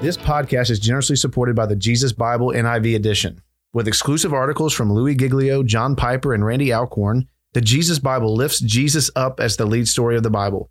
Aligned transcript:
This 0.00 0.16
podcast 0.16 0.70
is 0.70 0.80
generously 0.80 1.16
supported 1.16 1.54
by 1.54 1.66
the 1.66 1.76
Jesus 1.76 2.14
Bible 2.14 2.52
NIV 2.52 2.96
edition. 2.96 3.42
With 3.74 3.86
exclusive 3.86 4.32
articles 4.32 4.72
from 4.72 4.90
Louis 4.90 5.14
Giglio, 5.14 5.62
John 5.62 5.94
Piper, 5.94 6.32
and 6.32 6.42
Randy 6.42 6.72
Alcorn, 6.72 7.28
the 7.52 7.60
Jesus 7.60 7.98
Bible 7.98 8.34
lifts 8.34 8.60
Jesus 8.60 9.10
up 9.14 9.40
as 9.40 9.58
the 9.58 9.66
lead 9.66 9.88
story 9.88 10.16
of 10.16 10.22
the 10.22 10.30
Bible. 10.30 10.70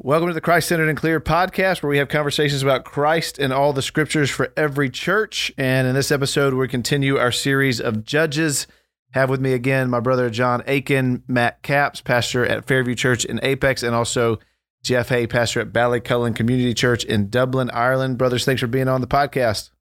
Welcome 0.07 0.29
to 0.29 0.33
the 0.33 0.39
Christ 0.39 0.69
Centered 0.69 0.87
and 0.87 0.97
Clear 0.97 1.19
podcast, 1.19 1.83
where 1.83 1.89
we 1.89 1.97
have 1.97 2.07
conversations 2.07 2.63
about 2.63 2.85
Christ 2.85 3.39
and 3.39 3.51
all 3.51 3.73
the 3.73 3.81
scriptures 3.81 4.29
for 4.29 4.53
every 4.55 4.89
church. 4.89 5.51
And 5.57 5.85
in 5.85 5.95
this 5.95 6.13
episode, 6.13 6.53
we 6.53 6.69
continue 6.69 7.17
our 7.17 7.33
series 7.33 7.81
of 7.81 8.05
Judges. 8.05 8.67
Have 9.11 9.29
with 9.29 9.41
me 9.41 9.51
again 9.51 9.89
my 9.89 9.99
brother 9.99 10.29
Jon 10.29 10.63
Akin, 10.65 11.23
Matt 11.27 11.61
Capps, 11.61 11.99
pastor 11.99 12.45
at 12.45 12.65
Fairview 12.65 12.95
Church 12.95 13.25
in 13.25 13.41
Apex, 13.43 13.83
and 13.83 13.93
also 13.93 14.39
Jeff 14.81 15.09
Hay, 15.09 15.27
pastor 15.27 15.59
at 15.59 15.73
Ballycullen 15.73 16.33
Community 16.33 16.73
Church 16.73 17.03
in 17.03 17.29
Dublin, 17.29 17.69
Ireland. 17.71 18.17
Brothers, 18.17 18.45
thanks 18.45 18.61
for 18.61 18.67
being 18.67 18.87
on 18.87 19.01
the 19.01 19.07
podcast. 19.07 19.71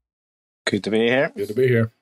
Good 0.64 0.82
to 0.82 0.90
be 0.90 1.06
here. 1.06 1.30
Good 1.36 1.46
to 1.46 1.54
be 1.54 1.68
here. 1.68 1.92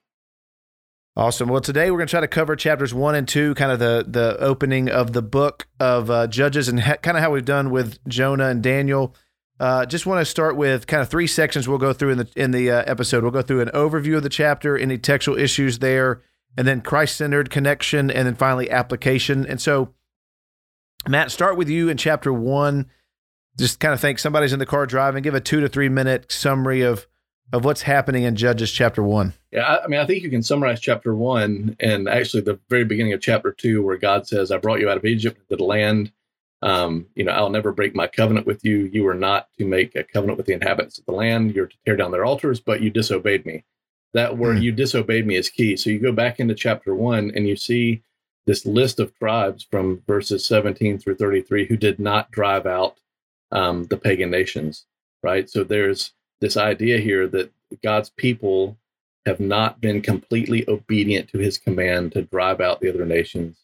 Awesome. 1.17 1.49
Well, 1.49 1.61
today 1.61 1.93
we're 1.93 1.99
going 1.99 2.09
to 2.09 2.11
try 2.11 2.21
to 2.23 2.29
cover 2.29 2.57
chapters 2.57 2.93
one 2.93 3.15
and 3.15 3.29
two, 3.29 3.55
kind 3.55 3.71
of 3.71 3.79
the 3.79 4.05
the 4.09 4.37
opening 4.41 4.89
of 4.91 5.13
the 5.13 5.23
book 5.23 5.69
of 5.79 6.11
uh, 6.11 6.27
Judges, 6.27 6.69
and 6.69 6.81
ha- 6.81 6.97
kind 6.97 7.17
of 7.17 7.23
how 7.23 7.31
we've 7.31 7.45
done 7.45 7.71
with 7.71 8.05
Jonah 8.09 8.49
and 8.49 8.61
Daniel. 8.61 9.15
Uh, 9.61 9.87
just 9.87 10.07
want 10.07 10.21
to 10.21 10.25
start 10.25 10.57
with 10.57 10.89
kind 10.89 11.01
of 11.01 11.09
three 11.09 11.29
sections 11.29 11.69
we'll 11.69 11.79
go 11.79 11.93
through 11.93 12.11
in 12.11 12.19
the 12.19 12.29
in 12.35 12.51
the 12.51 12.69
uh, 12.69 12.83
episode. 12.89 13.23
We'll 13.23 13.31
go 13.31 13.43
through 13.43 13.61
an 13.61 13.69
overview 13.69 14.17
of 14.17 14.25
the 14.25 14.29
chapter, 14.29 14.77
any 14.77 14.99
textual 14.99 15.39
issues 15.39 15.79
there, 15.79 16.21
and 16.59 16.67
then 16.67 16.81
Christ 16.81 17.17
centered 17.17 17.49
connection, 17.49 18.11
and 18.11 18.27
then 18.27 18.35
finally 18.35 18.69
application. 18.69 19.47
And 19.47 19.61
so, 19.61 19.95
Matt, 21.07 21.31
start 21.31 21.57
with 21.57 21.69
you 21.69 21.89
in 21.89 21.97
chapter 21.97 22.33
one. 22.33 22.87
Just 23.57 23.79
kind 23.79 23.95
of 23.95 24.01
think 24.01 24.19
somebody's 24.19 24.53
in 24.53 24.59
the 24.59 24.67
car 24.67 24.85
driving. 24.85 25.23
Give 25.23 25.37
a 25.37 25.41
two 25.41 25.61
to 25.61 25.69
three 25.69 25.89
minute 25.89 26.33
summary 26.33 26.81
of 26.83 27.07
of 27.53 27.65
what's 27.65 27.83
happening 27.83 28.25
in 28.25 28.37
Judges 28.37 28.73
chapter 28.73 29.03
one. 29.03 29.33
Yeah, 29.53 29.79
I, 29.85 29.87
mean, 29.87 30.01
I 30.01 30.07
think 30.07 30.23
you 30.23 30.31
can 30.31 30.43
summarize 30.43 30.81
chapter 30.81 31.15
one 31.15 31.77
and 31.79 32.09
actually 32.09 32.43
the 32.43 32.59
very 32.69 32.85
beginning 32.85 33.13
of 33.13 33.21
chapter 33.21 33.53
two, 33.53 33.83
where 33.83 33.97
God 33.97 34.27
says, 34.27 34.51
"I 34.51 34.59
brought 34.59 34.81
you 34.81 34.89
out 34.89 34.97
of 34.97 35.05
Egypt 35.05 35.41
to 35.49 35.57
the 35.57 35.65
land. 35.65 36.13
Um, 36.63 37.07
you 37.15 37.25
know, 37.25 37.33
I'll 37.33 37.51
never 37.51 37.73
break 37.73 37.95
my 37.95 38.07
covenant 38.07 38.47
with 38.47 38.65
you. 38.65 38.91
You 38.93 39.07
are 39.07 39.15
not 39.15 39.49
to 39.59 39.67
make 39.67 39.95
a 39.95 40.03
covenant 40.03 40.39
with 40.39 40.47
the 40.47 40.55
inhabitants 40.55 40.99
of 40.99 41.05
the 41.05 41.13
land. 41.13 41.55
You're 41.55 41.67
to 41.67 41.77
tear 41.85 41.97
down 41.97 42.11
their 42.11 42.25
altars, 42.25 42.61
but 42.61 42.81
you 42.81 42.91
disobeyed 42.91 43.47
me." 43.47 43.65
That 44.15 44.39
word, 44.39 44.59
mm. 44.59 44.63
"you 44.63 44.73
disobeyed 44.73 45.27
me," 45.27 45.37
is 45.37 45.51
key. 45.51 45.77
So 45.77 45.91
you 45.91 45.99
go 45.99 46.13
back 46.13 46.41
into 46.41 46.55
chapter 46.55 46.95
one 46.95 47.31
and 47.35 47.47
you 47.47 47.57
see 47.57 48.03
this 48.47 48.67
list 48.67 49.01
of 49.01 49.17
tribes 49.19 49.67
from 49.71 50.03
verses 50.07 50.45
17 50.45 50.99
through 50.99 51.17
33 51.17 51.67
who 51.67 51.77
did 51.77 51.99
not 51.99 52.31
drive 52.31 52.67
out 52.67 52.99
um, 53.51 53.85
the 53.85 53.97
pagan 53.97 54.31
nations. 54.31 54.87
Right. 55.23 55.49
So 55.49 55.65
there's 55.65 56.13
this 56.45 56.57
idea 56.59 56.99
here 56.99 57.27
that 57.27 57.51
God's 57.83 58.11
people 58.11 58.77
have 59.25 59.41
not 59.41 59.81
been 59.81 60.03
completely 60.03 60.63
obedient 60.69 61.31
to 61.31 61.39
his 61.39 61.57
command 61.57 62.13
to 62.13 62.21
drive 62.21 62.61
out 62.61 62.83
the 62.83 62.91
other 62.91 63.07
nations. 63.07 63.57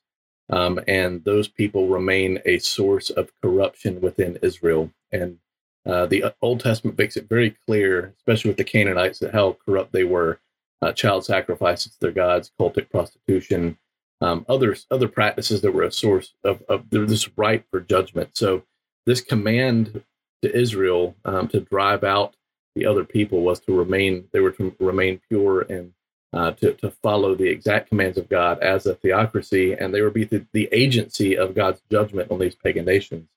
Um, 0.49 0.81
and 0.89 1.23
those 1.23 1.47
people 1.47 1.89
remain 1.89 2.41
a 2.47 2.59
source 2.59 3.11
of 3.11 3.31
corruption 3.43 4.01
within 4.01 4.39
Israel. 4.41 4.91
And 5.13 5.41
uh, 5.85 6.07
the 6.07 6.33
Old 6.41 6.61
Testament 6.61 6.97
makes 6.97 7.19
it 7.19 7.29
very 7.29 7.55
clear, 7.67 8.15
especially 8.17 8.49
with 8.49 8.57
the 8.57 8.65
Canaanites, 8.65 9.19
that 9.19 9.35
how 9.35 9.59
corrupt 9.63 9.93
they 9.93 10.05
were. 10.05 10.41
Uh, 10.81 10.93
child 10.93 11.27
sacrifices 11.27 11.93
to 11.93 12.01
their 12.01 12.13
gods, 12.13 12.51
cultic 12.59 12.89
prostitution, 12.89 13.77
um, 14.23 14.47
others, 14.49 14.87
other 14.91 15.09
practices 15.09 15.61
that 15.61 15.73
were 15.73 15.83
a 15.83 15.93
source 15.93 16.33
of, 16.43 16.63
of 16.71 16.89
this 16.89 17.29
right 17.37 17.63
for 17.71 17.81
judgment. 17.81 18.31
So 18.39 18.63
this 19.05 19.21
command 19.21 20.03
to 20.41 20.57
Israel 20.59 21.15
um, 21.27 21.49
to 21.49 21.61
drive 21.61 22.03
out 22.03 22.37
the 22.75 22.87
other 22.87 23.05
people 23.05 23.43
was 23.43 23.61
to 23.61 23.77
remain 23.77 24.29
they 24.33 24.41
were 24.41 24.53
to 24.53 24.75
remain 24.79 25.21
pure 25.29 25.63
and 25.63 25.93
uh, 26.33 26.53
to, 26.53 26.75
to 26.75 26.91
follow 27.03 27.35
the 27.35 27.49
exact 27.49 27.89
commands 27.89 28.17
of 28.17 28.29
God 28.29 28.61
as 28.61 28.87
a 28.87 28.95
theocracy, 28.95 29.73
and 29.73 29.93
they 29.93 30.01
would 30.01 30.15
be 30.15 30.25
the, 30.25 30.47
the 30.53 30.69
agency 30.71 31.37
of 31.37 31.55
God's 31.55 31.83
judgment 31.91 32.31
on 32.31 32.39
these 32.39 32.55
pagan 32.55 32.85
nations. 32.85 33.29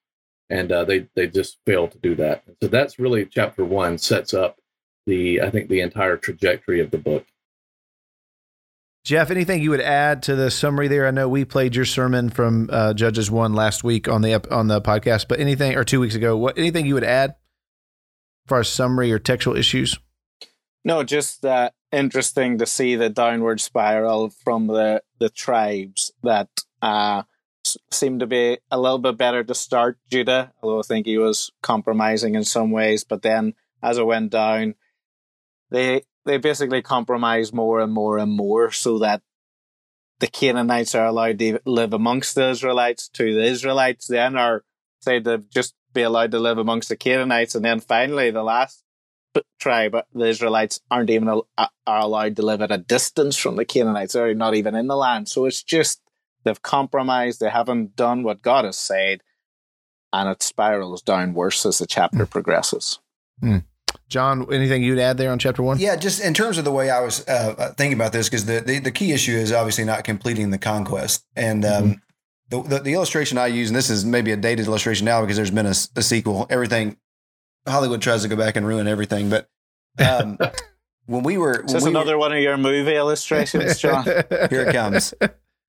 And 0.50 0.72
uh, 0.72 0.84
they 0.86 1.08
they 1.16 1.28
just 1.28 1.58
failed 1.66 1.92
to 1.94 1.98
do 1.98 2.16
that. 2.16 2.44
So 2.62 2.68
that's 2.68 3.00
really 3.00 3.26
chapter 3.26 3.66
one 3.66 3.98
sets 3.98 4.34
up 4.34 4.60
the 5.08 5.42
I 5.42 5.50
think 5.50 5.70
the 5.70 5.82
entire 5.82 6.18
trajectory 6.18 6.80
of 6.82 6.92
the 6.92 6.98
book. 6.98 7.26
Jeff, 9.04 9.32
anything 9.32 9.62
you 9.62 9.72
would 9.72 9.82
add 9.82 10.24
to 10.24 10.36
the 10.36 10.52
summary 10.52 10.88
there? 10.88 11.08
I 11.08 11.12
know 11.12 11.28
we 11.28 11.44
played 11.44 11.76
your 11.76 11.84
sermon 11.86 12.30
from 12.30 12.70
uh, 12.72 12.94
Judges 12.94 13.30
one 13.30 13.54
last 13.54 13.84
week 13.84 14.08
on 14.08 14.22
the 14.22 14.36
on 14.54 14.68
the 14.68 14.82
podcast, 14.82 15.28
but 15.28 15.40
anything 15.40 15.76
or 15.76 15.84
two 15.84 16.00
weeks 16.00 16.16
ago, 16.16 16.38
what 16.38 16.58
anything 16.58 16.86
you 16.86 16.94
would 16.94 17.04
add? 17.04 17.36
Far 18.48 18.60
as 18.60 18.70
summary 18.70 19.12
or 19.12 19.20
textual 19.20 19.56
issues? 19.56 19.98
No, 20.86 21.04
just 21.04 21.46
uh, 21.46 21.70
interesting 21.92 22.58
to 22.58 22.66
see 22.66 22.96
the 22.96 23.10
downward 23.10 23.62
spiral 23.62 24.30
from 24.30 24.68
the, 24.68 25.02
the 25.20 25.30
tribes 25.30 26.12
that 26.24 26.50
uh, 26.82 27.24
seemed 27.92 28.20
to 28.20 28.28
be 28.28 28.58
a 28.70 28.80
little 28.80 29.00
bit 29.00 29.18
better 29.18 29.44
to 29.44 29.56
start 29.56 29.98
Judah, 30.10 30.52
although 30.62 30.80
I 30.80 30.84
think 30.84 31.06
he 31.06 31.18
was 31.18 31.52
compromising 31.62 32.36
in 32.36 32.44
some 32.44 32.72
ways. 32.72 33.04
But 33.04 33.22
then 33.22 33.54
as 33.82 33.98
it 33.98 34.06
went 34.06 34.32
down, 34.32 34.76
they 35.72 36.04
they 36.26 36.38
basically 36.38 36.82
compromise 36.82 37.52
more 37.52 37.82
and 37.82 37.92
more 37.92 38.18
and 38.18 38.32
more 38.32 38.72
so 38.72 39.00
that 39.00 39.22
the 40.20 40.28
Canaanites 40.28 40.96
are 40.96 41.06
allowed 41.06 41.40
to 41.40 41.60
live 41.66 41.94
amongst 41.94 42.36
the 42.36 42.50
Israelites 42.50 43.10
to 43.10 43.34
the 43.34 43.44
Israelites 43.44 44.08
then 44.08 44.38
are 44.38 44.64
say 45.02 45.20
to 45.20 45.44
just 45.54 45.76
be 45.94 46.02
allowed 46.02 46.32
to 46.32 46.40
live 46.40 46.58
amongst 46.58 46.90
the 46.90 46.98
Canaanites, 46.98 47.56
and 47.56 47.64
then 47.64 47.80
finally 47.80 48.32
the 48.32 48.44
last 48.44 48.84
tribe, 49.60 49.96
the 50.14 50.26
Israelites, 50.26 50.80
aren't 50.92 51.10
even 51.10 51.42
are 51.58 51.70
allowed 51.88 52.36
to 52.36 52.42
live 52.42 52.62
at 52.62 52.72
a 52.72 52.78
distance 52.78 53.36
from 53.38 53.56
the 53.56 53.66
Canaanites. 53.66 54.14
They're 54.14 54.36
not 54.36 54.56
even 54.56 54.76
in 54.76 54.88
the 54.88 54.96
land. 54.96 55.30
So 55.30 55.46
it's 55.46 55.64
just 55.64 56.02
they've 56.44 56.62
compromised. 56.62 57.40
They 57.40 57.50
haven't 57.50 57.96
done 57.96 58.24
what 58.24 58.42
God 58.42 58.66
has 58.66 58.78
said, 58.78 59.22
and 60.12 60.30
it 60.30 60.44
spirals 60.44 61.02
down 61.02 61.34
worse 61.34 61.66
as 61.66 61.80
the 61.80 61.88
chapter 61.88 62.26
mm. 62.26 62.30
progresses. 62.30 63.00
Mm. 63.42 63.64
Jon, 64.10 64.54
anything 64.54 64.84
you'd 64.84 65.00
add 65.00 65.18
there 65.18 65.32
on 65.32 65.40
chapter 65.40 65.64
one? 65.64 65.80
Yeah, 65.80 65.96
just 65.96 66.24
in 66.24 66.34
terms 66.34 66.58
of 66.58 66.66
the 66.66 66.72
way 66.72 66.90
I 66.90 67.02
was 67.02 67.28
uh, 67.28 67.56
uh 67.58 67.74
thinking 67.74 67.98
about 67.98 68.12
this, 68.12 68.30
because 68.30 68.46
the, 68.46 68.60
the, 68.62 68.80
the 68.80 68.92
key 68.92 69.12
issue 69.12 69.32
is 69.32 69.52
obviously 69.52 69.86
not 69.86 70.04
completing 70.04 70.52
the 70.52 70.60
conquest, 70.60 71.26
and 71.36 71.66
um, 71.66 71.84
mm-hmm 71.84 71.94
the, 72.62 72.70
the, 72.70 72.80
the, 72.80 72.94
illustration 72.94 73.38
I 73.38 73.48
use, 73.48 73.70
and 73.70 73.76
this 73.76 73.90
is 73.90 74.06
maybe 74.06 74.32
a 74.32 74.38
dated 74.38 74.68
illustration 74.68 75.06
now 75.06 75.22
because 75.22 75.38
there's 75.38 75.52
been 75.52 75.66
a, 75.66 75.76
a 75.96 76.02
sequel. 76.02 76.46
Everything 76.50 76.98
Hollywood 77.68 78.02
tries 78.02 78.24
to 78.24 78.28
go 78.28 78.36
back 78.36 78.56
and 78.56 78.68
ruin 78.68 78.88
everything, 78.88 79.30
but 79.30 79.50
um, 80.00 80.38
when 81.06 81.24
we 81.24 81.38
were, 81.38 81.64
when 81.68 81.84
we 81.84 81.90
another 81.90 82.14
were, 82.14 82.20
one 82.20 82.34
of 82.34 82.40
your 82.40 82.58
movie 82.58 82.96
illustrations, 82.96 83.80
Jon. 83.80 84.04
Here 84.50 84.68
it 84.68 84.74
comes. 84.74 85.14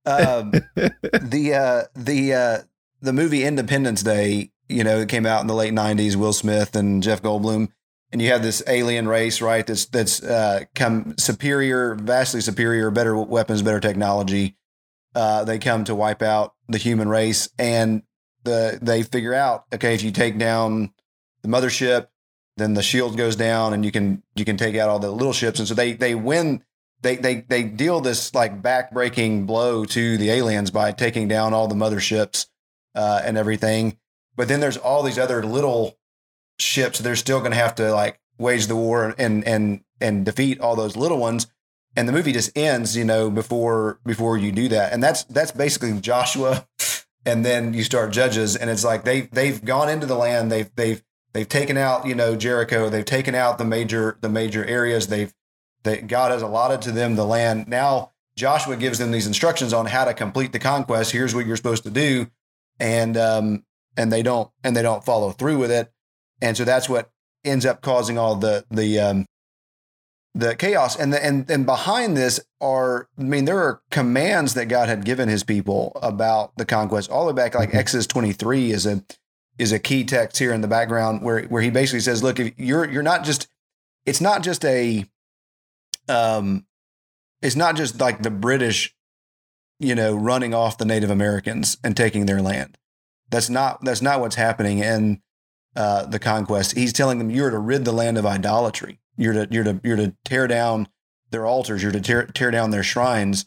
Um, 0.07 0.53
the 0.75 1.55
uh, 1.55 1.83
the 1.95 2.35
uh, 2.35 2.59
the 3.01 3.13
movie 3.13 3.45
Independence 3.45 4.03
Day, 4.03 4.51
you 4.69 4.85
know, 4.85 4.99
it 4.99 5.09
came 5.09 5.27
out 5.27 5.41
in 5.41 5.47
the 5.47 5.55
late 5.55 5.73
'90s. 5.73 6.17
Will 6.17 6.33
Smith 6.33 6.77
and 6.77 7.03
Jeff 7.03 7.23
Goldblum, 7.23 7.69
and 8.13 8.21
you 8.21 8.29
have 8.29 8.43
this 8.43 8.63
alien 8.67 9.09
race, 9.09 9.41
right? 9.41 9.67
That's 9.67 9.87
that's 9.87 10.23
uh, 10.23 10.65
come 10.75 11.15
superior, 11.19 11.95
vastly 11.95 12.41
superior, 12.41 12.91
better 12.91 13.17
weapons, 13.17 13.63
better 13.63 13.81
technology 13.81 14.57
uh, 15.15 15.45
they 15.45 15.59
come 15.59 15.85
to 15.85 15.95
wipe 15.95 16.23
out 16.23 16.54
the 16.69 16.79
human 16.79 17.09
race, 17.09 17.49
and 17.59 18.03
the 18.45 18.79
they 18.81 19.03
figure 19.03 19.35
out 19.35 19.65
okay 19.73 19.95
if 19.95 20.03
you 20.03 20.11
take 20.11 20.39
down 20.39 20.93
the 21.43 21.49
mothership, 21.49 22.09
then 22.57 22.75
the 22.75 22.83
shield 22.83 23.17
goes 23.17 23.37
down, 23.37 23.73
and 23.73 23.85
you 23.85 23.93
can 23.93 24.23
you 24.35 24.45
can 24.45 24.57
take 24.57 24.77
out 24.77 24.89
all 24.89 24.99
the 24.99 25.11
little 25.11 25.33
ships, 25.33 25.59
and 25.59 25.69
so 25.69 25.75
they 25.75 25.93
they 25.93 26.15
win. 26.15 26.63
They, 27.03 27.17
they 27.17 27.35
they 27.43 27.65
deal 27.65 28.01
this 28.01 28.35
like 28.35 28.63
backbreaking 28.63 29.47
blow 29.47 29.85
to 29.85 30.17
the 30.17 30.31
aliens 30.31 30.71
by 30.71 30.93
taking 30.93 31.29
down 31.29 31.53
all 31.53 31.69
the 31.69 31.75
motherships 31.75 32.47
uh, 32.95 33.21
and 33.23 33.37
everything. 33.37 33.99
But 34.37 34.49
then 34.49 34.61
there's 34.61 34.79
all 34.79 35.03
these 35.03 35.19
other 35.19 35.45
little 35.45 35.99
ships. 36.59 36.99
They're 36.99 37.15
still 37.15 37.41
going 37.41 37.51
to 37.51 37.59
have 37.59 37.75
to 37.75 37.93
like 37.93 38.21
wage 38.39 38.69
the 38.69 38.77
war 38.77 39.15
and 39.19 39.45
and 39.47 39.83
and 40.01 40.25
defeat 40.25 40.61
all 40.61 40.77
those 40.77 40.97
little 40.97 41.19
ones 41.19 41.47
and 41.97 42.09
the 42.09 42.13
movie 42.13 42.33
just 42.33 42.57
ends, 42.57 42.97
you 42.97 43.05
know, 43.05 43.31
before 43.31 44.01
before 44.05 44.37
you 44.37 44.53
do 44.53 44.69
that, 44.69 44.93
and 44.93 45.03
that's 45.03 45.25
that's 45.25 45.53
basically 45.53 45.99
Joshua, 46.01 46.67
and 47.27 47.45
then 47.45 47.75
you 47.75 47.85
start 47.85 48.13
Judges, 48.13 48.57
and 48.57 48.71
it's 48.71 48.85
like 48.85 49.05
they 49.05 49.23
they've 49.23 49.65
gone 49.65 49.89
into 49.89 50.07
the 50.07 50.17
land, 50.17 50.51
they've 50.51 50.71
they've 50.77 51.03
they've 51.33 51.49
taken 51.49 51.77
out 51.77 52.07
you 52.07 52.15
know 52.15 52.37
Jericho, 52.37 52.89
they've 52.89 53.05
taken 53.05 53.35
out 53.35 53.59
the 53.59 53.65
major 53.65 54.19
the 54.21 54.29
major 54.29 54.65
areas, 54.65 55.07
they've 55.07 55.33
they 55.85 56.01
God 56.01 56.33
has 56.33 56.43
allotted 56.43 56.83
to 56.83 56.93
them 56.93 57.15
the 57.15 57.27
land. 57.27 57.69
Now 57.69 58.13
Joshua 58.37 58.77
gives 58.77 58.99
them 58.99 59.13
these 59.13 59.27
instructions 59.27 59.73
on 59.73 59.87
how 59.87 60.05
to 60.05 60.15
complete 60.15 60.53
the 60.53 60.59
conquest. 60.59 61.13
Here's 61.13 61.35
what 61.35 61.47
you're 61.47 61.57
supposed 61.57 61.85
to 61.85 61.91
do, 61.91 62.27
and 62.81 63.17
um 63.17 63.65
and 63.97 64.13
they 64.13 64.23
don't 64.23 64.51
and 64.65 64.75
they 64.75 64.83
don't 64.83 65.05
follow 65.05 65.31
through 65.31 65.59
with 65.59 65.71
it, 65.71 65.93
and 66.43 66.57
so 66.57 66.65
that's 66.65 66.89
what 66.89 67.11
ends 67.45 67.65
up 67.65 67.83
causing 67.83 68.19
all 68.19 68.35
the 68.35 68.65
the 68.71 68.99
um 68.99 69.27
the 70.35 70.57
chaos. 70.57 70.97
And 70.97 71.13
the, 71.13 71.25
and 71.25 71.49
and 71.51 71.65
behind 71.65 72.17
this 72.17 72.41
are 72.61 73.09
I 73.19 73.23
mean 73.23 73.45
there 73.45 73.59
are 73.59 73.81
commands 73.91 74.55
that 74.55 74.67
God 74.67 74.89
had 74.89 75.05
given 75.05 75.29
his 75.29 75.45
people 75.45 75.93
about 76.03 76.57
the 76.57 76.65
conquest 76.65 77.11
all 77.11 77.27
the 77.27 77.33
way 77.33 77.37
back 77.37 77.55
like 77.55 77.71
mm-hmm. 77.71 77.79
Exodus 77.79 78.07
23 78.07 78.71
is 78.71 78.87
a 78.87 79.03
is 79.59 79.73
a 79.73 79.79
key 79.79 80.05
text 80.05 80.39
here 80.39 80.53
in 80.53 80.61
the 80.61 80.69
background 80.69 81.23
where 81.23 81.43
where 81.45 81.63
he 81.63 81.71
basically 81.71 82.01
says 82.01 82.23
look 82.23 82.41
if 82.41 82.53
you're 82.59 82.91
you're 82.91 83.03
not 83.03 83.25
just 83.25 83.47
it's 84.05 84.21
not 84.21 84.43
just 84.43 84.65
a 84.65 85.05
um 86.09 86.67
it's 87.41 87.57
not 87.57 87.77
just 87.77 88.01
like 88.01 88.23
the 88.23 88.31
British 88.31 88.95
you 89.79 89.95
know 89.95 90.15
running 90.15 90.53
off 90.53 90.79
the 90.79 90.85
Native 90.85 91.11
Americans 91.11 91.77
and 91.85 91.97
taking 91.97 92.27
their 92.27 92.43
land. 92.43 92.77
That's 93.31 93.49
not 93.49 93.85
that's 93.85 94.03
not 94.03 94.21
what's 94.21 94.37
happening 94.37 94.81
in 94.81 95.23
uh, 95.77 96.07
the 96.07 96.21
conquest. 96.21 96.77
He's 96.77 96.93
telling 96.93 97.19
them 97.19 97.31
you're 97.31 97.51
to 97.51 97.59
rid 97.59 97.85
the 97.85 97.93
land 97.93 98.17
of 98.17 98.25
idolatry 98.25 99.01
you're 99.17 99.33
to 99.33 99.49
you're 99.51 99.65
to 99.65 99.81
you're 99.83 99.97
to 99.97 100.15
tear 100.25 100.47
down 100.47 100.89
their 101.31 101.47
altars. 101.47 101.83
You're 101.83 101.93
to 101.93 102.01
tear 102.01 102.27
tear 102.27 102.51
down 102.51 102.71
their 102.71 102.83
shrines. 102.83 103.47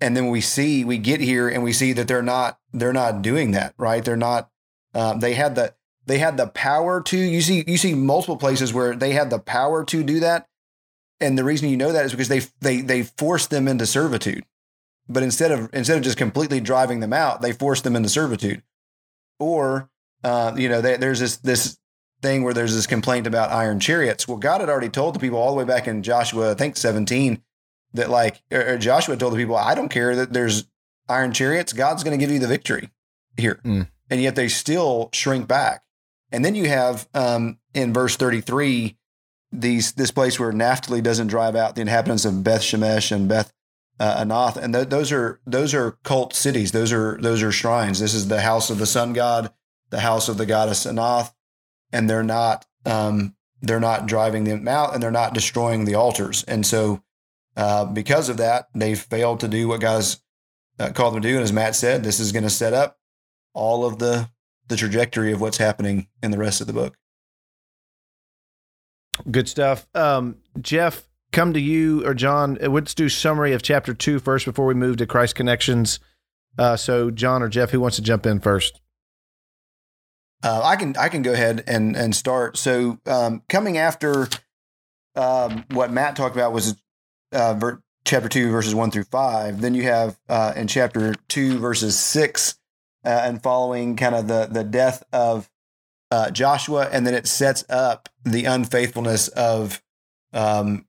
And 0.00 0.16
then 0.16 0.28
we 0.28 0.40
see 0.40 0.84
we 0.84 0.98
get 0.98 1.20
here 1.20 1.48
and 1.48 1.62
we 1.62 1.72
see 1.72 1.92
that 1.92 2.08
they're 2.08 2.22
not 2.22 2.58
they're 2.72 2.92
not 2.92 3.22
doing 3.22 3.52
that 3.52 3.74
right. 3.76 4.04
They're 4.04 4.16
not. 4.16 4.50
Um, 4.94 5.20
they 5.20 5.34
had 5.34 5.54
the 5.54 5.74
they 6.06 6.18
had 6.18 6.36
the 6.36 6.48
power 6.48 7.00
to. 7.02 7.16
You 7.16 7.40
see 7.40 7.64
you 7.66 7.78
see 7.78 7.94
multiple 7.94 8.36
places 8.36 8.72
where 8.74 8.94
they 8.94 9.12
had 9.12 9.30
the 9.30 9.38
power 9.38 9.84
to 9.84 10.02
do 10.02 10.20
that. 10.20 10.46
And 11.20 11.38
the 11.38 11.44
reason 11.44 11.68
you 11.68 11.76
know 11.76 11.92
that 11.92 12.04
is 12.04 12.10
because 12.10 12.28
they 12.28 12.40
they 12.60 12.80
they 12.80 13.02
forced 13.02 13.50
them 13.50 13.68
into 13.68 13.86
servitude. 13.86 14.44
But 15.08 15.22
instead 15.22 15.52
of 15.52 15.70
instead 15.72 15.98
of 15.98 16.04
just 16.04 16.18
completely 16.18 16.60
driving 16.60 17.00
them 17.00 17.12
out, 17.12 17.42
they 17.42 17.52
forced 17.52 17.84
them 17.84 17.96
into 17.96 18.08
servitude. 18.08 18.62
Or 19.38 19.90
uh, 20.24 20.54
you 20.56 20.68
know, 20.68 20.80
they, 20.80 20.96
there's 20.96 21.20
this 21.20 21.36
this 21.38 21.78
thing 22.22 22.42
where 22.42 22.54
there's 22.54 22.74
this 22.74 22.86
complaint 22.86 23.26
about 23.26 23.50
iron 23.50 23.80
chariots. 23.80 24.26
Well, 24.26 24.38
God 24.38 24.60
had 24.60 24.70
already 24.70 24.88
told 24.88 25.14
the 25.14 25.18
people 25.18 25.38
all 25.38 25.50
the 25.50 25.58
way 25.58 25.64
back 25.64 25.86
in 25.86 26.02
Joshua, 26.02 26.52
I 26.52 26.54
think 26.54 26.76
17, 26.76 27.42
that 27.94 28.08
like 28.08 28.42
or 28.50 28.78
Joshua 28.78 29.16
told 29.16 29.32
the 29.32 29.36
people, 29.36 29.56
I 29.56 29.74
don't 29.74 29.88
care 29.88 30.16
that 30.16 30.32
there's 30.32 30.66
iron 31.08 31.32
chariots. 31.32 31.72
God's 31.72 32.04
going 32.04 32.18
to 32.18 32.24
give 32.24 32.32
you 32.32 32.38
the 32.38 32.46
victory 32.46 32.90
here. 33.36 33.60
Mm. 33.64 33.88
And 34.10 34.22
yet 34.22 34.36
they 34.36 34.48
still 34.48 35.10
shrink 35.12 35.48
back. 35.48 35.82
And 36.30 36.44
then 36.44 36.54
you 36.54 36.68
have 36.68 37.08
um, 37.12 37.58
in 37.74 37.92
verse 37.92 38.16
33, 38.16 38.96
these 39.52 39.92
this 39.92 40.10
place 40.10 40.40
where 40.40 40.52
Naphtali 40.52 41.02
doesn't 41.02 41.26
drive 41.26 41.54
out 41.54 41.74
the 41.74 41.82
inhabitants 41.82 42.24
of 42.24 42.42
Beth 42.42 42.62
Shemesh 42.62 43.12
and 43.12 43.28
Beth 43.28 43.52
uh, 44.00 44.24
Anath, 44.24 44.56
and 44.56 44.72
th- 44.72 44.88
those 44.88 45.12
are 45.12 45.40
those 45.46 45.74
are 45.74 45.92
cult 46.02 46.34
cities. 46.34 46.72
Those 46.72 46.92
are 46.92 47.18
those 47.20 47.42
are 47.42 47.52
shrines. 47.52 48.00
This 48.00 48.14
is 48.14 48.28
the 48.28 48.40
house 48.40 48.70
of 48.70 48.78
the 48.78 48.86
sun 48.86 49.12
god, 49.12 49.52
the 49.90 50.00
house 50.00 50.28
of 50.28 50.38
the 50.38 50.46
goddess 50.46 50.86
Anath, 50.86 51.32
and 51.92 52.08
they're 52.08 52.22
not 52.22 52.66
um, 52.84 53.34
they're 53.60 53.80
not 53.80 54.06
driving 54.06 54.44
them 54.44 54.66
out 54.66 54.94
and 54.94 55.02
they're 55.02 55.10
not 55.10 55.34
destroying 55.34 55.84
the 55.84 55.94
altars. 55.94 56.42
And 56.44 56.66
so 56.66 57.02
uh, 57.56 57.84
because 57.84 58.28
of 58.28 58.38
that, 58.38 58.68
they 58.74 58.94
failed 58.94 59.40
to 59.40 59.48
do 59.48 59.68
what 59.68 59.80
God 59.80 59.96
has 59.96 60.20
uh, 60.78 60.90
called 60.90 61.14
them 61.14 61.22
to 61.22 61.28
do. 61.28 61.34
And 61.34 61.44
as 61.44 61.52
Matt 61.52 61.76
said, 61.76 62.02
this 62.02 62.18
is 62.18 62.32
going 62.32 62.44
to 62.44 62.50
set 62.50 62.72
up 62.72 62.98
all 63.54 63.84
of 63.84 63.98
the 63.98 64.28
the 64.68 64.76
trajectory 64.76 65.32
of 65.32 65.40
what's 65.40 65.58
happening 65.58 66.08
in 66.22 66.30
the 66.30 66.38
rest 66.38 66.60
of 66.60 66.66
the 66.66 66.72
book. 66.72 66.96
Good 69.30 69.48
stuff. 69.48 69.86
Um, 69.94 70.36
Jeff, 70.60 71.08
come 71.30 71.52
to 71.52 71.60
you 71.60 72.06
or 72.06 72.14
Jon. 72.14 72.58
Uh, 72.62 72.68
let's 72.68 72.94
do 72.94 73.08
summary 73.08 73.52
of 73.52 73.62
chapter 73.62 73.92
two 73.92 74.18
first 74.18 74.46
before 74.46 74.66
we 74.66 74.74
move 74.74 74.96
to 74.98 75.06
Christ 75.06 75.34
connections. 75.34 76.00
Uh, 76.58 76.76
so 76.76 77.10
Jon 77.10 77.42
or 77.42 77.48
Jeff, 77.48 77.70
who 77.70 77.80
wants 77.80 77.96
to 77.96 78.02
jump 78.02 78.26
in 78.26 78.40
first? 78.40 78.80
Uh, 80.42 80.60
I 80.64 80.76
can 80.76 80.96
I 80.96 81.08
can 81.08 81.22
go 81.22 81.32
ahead 81.32 81.62
and 81.66 81.96
and 81.96 82.14
start. 82.14 82.56
So 82.56 82.98
um, 83.06 83.42
coming 83.48 83.78
after 83.78 84.28
um, 85.14 85.64
what 85.70 85.92
Matt 85.92 86.16
talked 86.16 86.34
about 86.34 86.52
was 86.52 86.76
uh, 87.32 87.54
ver- 87.54 87.82
chapter 88.04 88.28
two 88.28 88.50
verses 88.50 88.74
one 88.74 88.90
through 88.90 89.04
five. 89.04 89.60
Then 89.60 89.74
you 89.74 89.84
have 89.84 90.18
uh, 90.28 90.52
in 90.56 90.66
chapter 90.66 91.14
two 91.28 91.58
verses 91.58 91.98
six 91.98 92.58
uh, 93.04 93.22
and 93.24 93.42
following 93.42 93.96
kind 93.96 94.14
of 94.14 94.26
the 94.26 94.48
the 94.50 94.64
death 94.64 95.04
of 95.12 95.48
uh, 96.10 96.30
Joshua, 96.30 96.88
and 96.90 97.06
then 97.06 97.14
it 97.14 97.26
sets 97.26 97.64
up 97.68 98.08
the 98.24 98.44
unfaithfulness 98.44 99.28
of 99.28 99.80
um, 100.32 100.86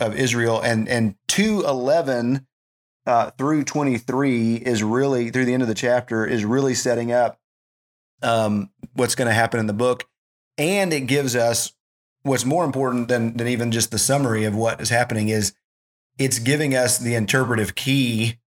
of 0.00 0.16
Israel, 0.16 0.60
and 0.60 0.88
and 0.88 1.16
two 1.28 1.62
eleven 1.66 2.46
uh, 3.06 3.30
through 3.32 3.64
twenty 3.64 3.98
three 3.98 4.56
is 4.56 4.82
really 4.82 5.30
through 5.30 5.44
the 5.44 5.52
end 5.52 5.62
of 5.62 5.68
the 5.68 5.74
chapter 5.74 6.26
is 6.26 6.44
really 6.44 6.74
setting 6.74 7.12
up 7.12 7.38
um, 8.22 8.70
what's 8.94 9.14
going 9.14 9.28
to 9.28 9.34
happen 9.34 9.60
in 9.60 9.66
the 9.66 9.72
book, 9.72 10.08
and 10.58 10.92
it 10.92 11.02
gives 11.02 11.36
us 11.36 11.72
what's 12.22 12.44
more 12.44 12.64
important 12.64 13.08
than 13.08 13.36
than 13.36 13.48
even 13.48 13.70
just 13.70 13.90
the 13.90 13.98
summary 13.98 14.44
of 14.44 14.54
what 14.54 14.80
is 14.80 14.90
happening 14.90 15.28
is 15.28 15.54
it's 16.18 16.38
giving 16.38 16.74
us 16.74 16.98
the 16.98 17.14
interpretive 17.14 17.74
key 17.74 18.38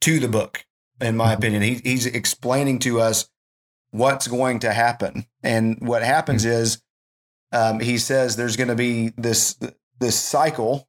to 0.00 0.18
the 0.18 0.28
book. 0.28 0.64
In 1.00 1.16
my 1.16 1.26
mm-hmm. 1.26 1.38
opinion, 1.38 1.62
he, 1.62 1.74
he's 1.82 2.06
explaining 2.06 2.78
to 2.80 3.00
us 3.00 3.30
what's 3.90 4.26
going 4.26 4.58
to 4.60 4.72
happen, 4.72 5.26
and 5.42 5.78
what 5.80 6.02
happens 6.02 6.44
mm-hmm. 6.44 6.62
is 6.62 6.82
um, 7.52 7.80
he 7.80 7.98
says 7.98 8.36
there's 8.36 8.56
going 8.56 8.68
to 8.68 8.74
be 8.74 9.12
this 9.16 9.58
this 9.98 10.18
cycle 10.18 10.88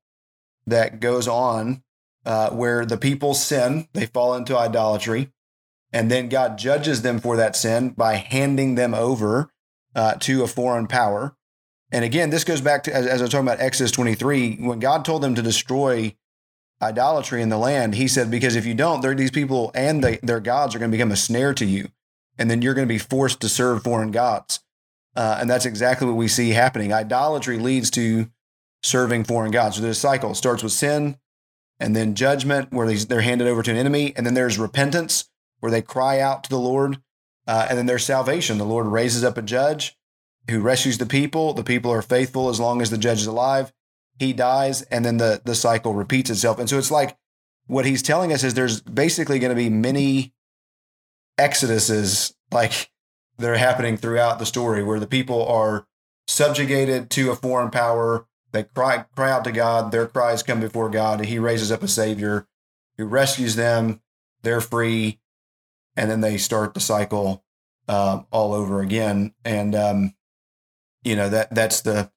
that 0.68 1.00
goes 1.00 1.28
on 1.28 1.84
uh, 2.26 2.50
where 2.52 2.86
the 2.86 2.98
people 2.98 3.34
sin, 3.34 3.88
they 3.94 4.06
fall 4.06 4.36
into 4.36 4.58
idolatry, 4.58 5.32
and 5.94 6.10
then 6.10 6.30
God 6.30 6.58
judges 6.58 7.02
them 7.02 7.20
for 7.20 7.36
that 7.38 7.56
sin 7.56 7.90
by 7.90 8.16
handing 8.16 8.76
them 8.76 8.94
over 8.94 9.52
uh, 9.96 10.14
to 10.16 10.44
a 10.44 10.48
foreign 10.48 10.88
power. 10.88 11.36
And 11.92 12.06
again, 12.06 12.30
this 12.30 12.46
goes 12.46 12.62
back 12.62 12.84
to, 12.84 12.96
as, 12.96 13.06
as 13.06 13.22
I 13.22 13.26
was 13.26 13.32
talking 13.32 13.48
about 13.48 13.60
Exodus 13.60 13.92
23, 13.92 14.58
when 14.58 14.80
God 14.80 15.04
told 15.04 15.22
them 15.22 15.36
to 15.36 15.42
destroy 15.42 16.16
idolatry 16.82 17.42
in 17.42 17.50
the 17.50 17.58
land, 17.58 17.96
he 17.96 18.08
said, 18.08 18.32
because 18.32 18.56
if 18.56 18.66
you 18.66 18.74
don't, 18.74 19.02
these 19.18 19.32
people 19.32 19.72
and 19.76 20.04
the, 20.04 20.20
their 20.24 20.40
gods 20.40 20.74
are 20.74 20.80
going 20.80 20.90
to 20.90 20.98
become 20.98 21.12
a 21.12 21.18
snare 21.18 21.54
to 21.54 21.66
you. 21.66 21.90
And 22.38 22.50
then 22.50 22.62
you're 22.62 22.74
going 22.74 22.88
to 22.88 22.94
be 22.94 22.98
forced 22.98 23.42
to 23.42 23.50
serve 23.50 23.84
foreign 23.84 24.12
gods. 24.12 24.62
Uh, 25.16 25.38
and 25.42 25.50
that's 25.50 25.66
exactly 25.66 26.08
what 26.08 26.16
we 26.16 26.30
see 26.30 26.52
happening. 26.52 26.94
Idolatry 26.94 27.60
leads 27.60 27.92
to 27.92 28.30
serving 28.82 29.26
foreign 29.26 29.52
gods. 29.52 29.76
So 29.76 29.82
there's 29.82 29.98
a 29.98 30.00
cycle. 30.00 30.32
It 30.32 30.36
starts 30.36 30.64
with 30.64 30.72
sin 30.72 31.18
and 31.80 31.96
then 31.96 32.16
judgment, 32.16 32.72
where 32.72 32.92
they're 32.94 33.22
handed 33.22 33.48
over 33.48 33.64
to 33.64 33.72
an 33.72 33.78
enemy. 33.78 34.14
And 34.16 34.26
then 34.26 34.36
there's 34.36 34.58
repentance, 34.58 35.30
where 35.62 35.72
they 35.72 35.82
cry 35.82 36.20
out 36.20 36.44
to 36.44 36.50
the 36.50 36.60
Lord. 36.60 37.02
Uh, 37.48 37.68
and 37.70 37.78
then 37.78 37.86
there's 37.86 38.06
salvation. 38.06 38.58
The 38.58 38.66
Lord 38.66 38.88
raises 38.88 39.24
up 39.24 39.38
a 39.38 39.42
judge 39.42 39.98
who 40.50 40.60
rescues 40.60 40.98
the 40.98 41.06
people. 41.06 41.54
The 41.54 41.64
people 41.64 41.92
are 41.92 42.02
faithful 42.02 42.50
as 42.50 42.60
long 42.60 42.82
as 42.82 42.90
the 42.90 42.98
judge 42.98 43.22
is 43.22 43.28
alive. 43.28 43.72
He 44.20 44.34
dies, 44.34 44.82
and 44.84 45.06
then 45.06 45.18
the, 45.18 45.42
the 45.44 45.56
cycle 45.56 45.94
repeats 45.94 46.30
itself. 46.30 46.60
And 46.60 46.70
so 46.70 46.78
it's 46.78 46.92
like 46.92 47.18
what 47.68 47.86
he's 47.86 48.04
telling 48.04 48.34
us 48.34 48.44
is 48.44 48.54
there's 48.54 48.82
basically 48.82 49.40
going 49.40 49.50
to 49.50 49.56
be 49.56 49.70
many 49.70 50.34
exoduses 51.40 52.34
like 52.52 52.92
that 53.38 53.50
are 53.50 53.56
happening 53.56 53.98
throughout 53.98 54.40
the 54.40 54.46
story 54.46 54.84
where 54.84 55.00
the 55.00 55.08
people 55.08 55.48
are 55.48 55.88
subjugated 56.28 57.10
to 57.12 57.32
a 57.32 57.36
foreign 57.36 57.72
power. 57.72 58.28
They 58.52 58.64
cry, 58.64 59.06
cry 59.16 59.32
out 59.32 59.46
to 59.46 59.52
God. 59.52 59.92
Their 59.92 60.06
cries 60.06 60.44
come 60.44 60.60
before 60.60 60.90
God. 60.90 61.26
He 61.26 61.40
raises 61.40 61.72
up 61.72 61.82
a 61.82 61.88
savior 61.88 62.48
who 62.98 63.06
rescues 63.06 63.56
them. 63.56 64.02
They're 64.44 64.62
free 64.62 65.21
and 65.96 66.10
then 66.10 66.22
they 66.22 66.38
start 66.38 66.74
the 66.74 66.80
cycle 66.80 67.44
uh, 67.88 68.22
all 68.32 68.54
over 68.54 68.82
again. 68.82 69.34
And 69.44 69.76
um, 69.76 70.14
you 71.04 71.16
know 71.16 71.30
that 71.30 71.54
that's 71.54 71.82
the 71.82 72.12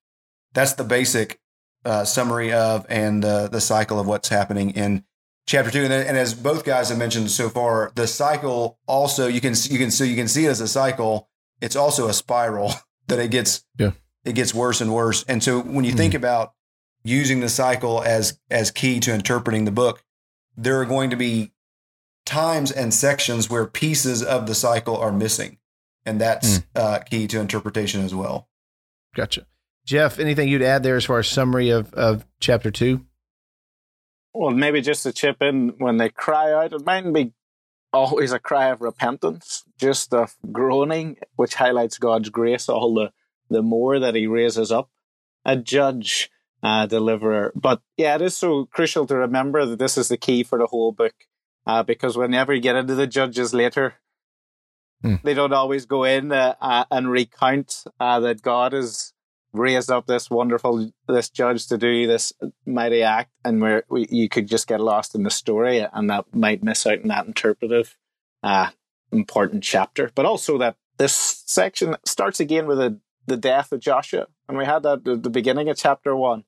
that's 0.53 0.75
the 0.75 0.85
basic 0.85 1.41
uh, 1.85 2.05
summary 2.05 2.53
of 2.53 2.87
and 2.89 3.25
uh, 3.25 3.49
the 3.49 3.61
cycle 3.61 3.99
of 3.99 4.07
what's 4.07 4.29
happening 4.29 4.71
in 4.71 5.05
chapter 5.47 5.71
two. 5.71 5.85
And, 5.85 5.93
and, 5.93 6.17
as 6.17 6.35
both 6.35 6.65
guys 6.65 6.89
have 6.89 6.99
mentioned 6.99 7.31
so 7.31 7.49
far, 7.49 7.93
the 7.95 8.07
cycle 8.07 8.79
also 8.87 9.27
you 9.27 9.41
can 9.41 9.55
you 9.65 9.79
can 9.79 9.91
so 9.91 10.05
you 10.05 10.17
can 10.17 10.29
see 10.29 10.47
it 10.47 10.51
as 10.51 10.61
a 10.61 10.69
cycle. 10.69 11.29
It's 11.61 11.77
also 11.77 12.09
a 12.09 12.13
spiral 12.13 12.73
that 13.09 13.19
it 13.19 13.31
gets 13.31 13.65
yeah. 13.79 13.93
it 14.25 14.35
gets 14.35 14.55
worse 14.55 14.81
and 14.81 14.93
worse. 14.93 15.25
And 15.25 15.43
so 15.43 15.61
when 15.61 15.85
you 15.85 15.93
mm. 15.93 15.97
think 15.97 16.15
about 16.15 16.55
using 17.03 17.41
the 17.41 17.49
cycle 17.49 18.03
as 18.03 18.39
as 18.51 18.71
key 18.71 19.01
to 19.01 19.15
interpreting 19.15 19.65
the 19.65 19.71
book, 19.71 20.03
there 20.57 20.81
are 20.81 20.87
going 20.87 21.11
to 21.11 21.17
be 21.17 21.53
times 22.25 22.71
and 22.71 22.93
sections 22.93 23.51
where 23.51 23.67
pieces 23.67 24.23
of 24.23 24.47
the 24.47 24.55
cycle 24.55 24.97
are 24.97 25.13
missing. 25.13 25.59
And 26.07 26.21
that's 26.21 26.59
mm. 26.59 26.65
uh, 26.75 26.99
key 27.01 27.27
to 27.29 27.41
interpretation 27.41 28.03
as 28.05 28.15
well. 28.15 28.49
Gotcha. 29.15 29.47
Jeff, 29.87 30.19
anything 30.19 30.49
you'd 30.49 30.63
add 30.63 30.83
there 30.83 30.97
as 30.97 31.05
far 31.05 31.19
as 31.19 31.29
summary 31.29 31.71
of, 31.71 31.93
of 31.95 32.27
chapter 32.41 32.71
two? 32.71 33.05
Well, 34.33 34.51
maybe 34.51 34.81
just 34.81 35.03
to 35.05 35.13
chip 35.13 35.41
in, 35.41 35.75
when 35.79 35.99
they 35.99 36.09
cry 36.09 36.53
out, 36.53 36.73
it 36.73 36.85
mightn't 36.85 37.15
be 37.15 37.33
always 37.93 38.33
a 38.33 38.39
cry 38.39 38.67
of 38.67 38.81
repentance, 38.81 39.63
just 39.79 40.13
of 40.13 40.35
groaning, 40.51 41.17
which 41.37 41.55
highlights 41.55 41.99
God's 41.99 42.31
grace 42.31 42.69
all 42.69 42.95
the, 42.95 43.13
the 43.49 43.63
more 43.63 43.99
that 44.01 44.15
He 44.15 44.27
raises 44.27 44.73
up 44.73 44.91
a 45.45 45.57
judge, 45.57 46.31
uh, 46.63 46.87
deliverer. 46.87 47.53
But 47.55 47.81
yeah, 47.97 48.17
it 48.17 48.23
is 48.23 48.37
so 48.37 48.67
crucial 48.67 49.07
to 49.07 49.17
remember 49.17 49.65
that 49.67 49.79
this 49.79 49.97
is 49.97 50.09
the 50.09 50.17
key 50.17 50.43
for 50.43 50.59
the 50.59 50.67
whole 50.67 50.91
book, 50.91 51.15
uh, 51.67 51.83
because 51.83 52.17
whenever 52.17 52.55
you 52.55 52.61
get 52.61 52.77
into 52.77 52.95
the 52.95 53.07
judges 53.07 53.55
later, 53.55 53.95
Hmm. 55.05 55.17
they 55.23 55.35
don't 55.35 55.53
always 55.53 55.85
go 55.85 56.05
in 56.05 56.33
uh, 56.33 56.55
uh, 56.63 56.87
and 56.91 57.11
recount 57.11 57.85
uh, 58.01 58.21
that 58.21 58.41
God 58.41 58.73
has 58.73 59.13
raised 59.53 59.91
up 59.91 60.07
this 60.07 60.31
wonderful 60.31 60.91
this 61.07 61.29
judge 61.29 61.67
to 61.67 61.77
do 61.77 62.07
this 62.07 62.33
mighty 62.65 63.03
act, 63.03 63.31
and 63.45 63.61
where 63.61 63.85
we, 63.91 64.07
you 64.11 64.31
could 64.31 64.47
just 64.47 64.67
get 64.67 64.81
lost 64.81 65.15
in 65.15 65.23
the 65.23 65.31
story, 65.31 65.79
and 65.81 66.09
that 66.09 66.35
might 66.35 66.65
miss 66.65 66.87
out 66.87 67.03
on 67.03 67.09
that 67.09 67.27
interpretive, 67.27 67.99
uh, 68.43 68.71
important 69.13 69.63
chapter. 69.63 70.11
But 70.15 70.25
also 70.25 70.57
that 70.57 70.77
this 70.97 71.43
section 71.45 71.97
starts 72.07 72.41
again 72.41 72.67
with 72.67 72.79
the 72.79 72.99
the 73.27 73.37
death 73.37 73.73
of 73.73 73.81
Joshua, 73.81 74.29
and 74.49 74.57
we 74.57 74.65
had 74.65 74.85
that 74.85 75.07
at 75.07 75.23
the 75.23 75.31
beginning 75.31 75.69
of 75.69 75.77
chapter 75.77 76.17
one. 76.17 76.45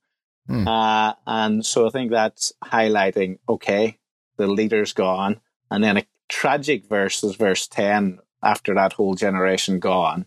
Hmm. 0.47 0.67
Uh, 0.67 1.13
and 1.27 1.67
so 1.67 1.87
I 1.87 1.91
think 1.91 2.11
that's 2.11 2.55
highlighting 2.65 3.39
okay, 3.51 3.99
the 4.37 4.47
leader's 4.47 4.93
gone, 4.93 5.41
and 5.71 5.83
then 5.83 5.97
a 5.99 6.07
tragic 6.29 6.89
verse 6.89 7.23
is 7.25 7.37
verse 7.37 7.67
ten 7.67 8.19
after 8.43 8.75
that 8.75 8.93
whole 8.95 9.15
generation 9.15 9.79
gone, 9.81 10.27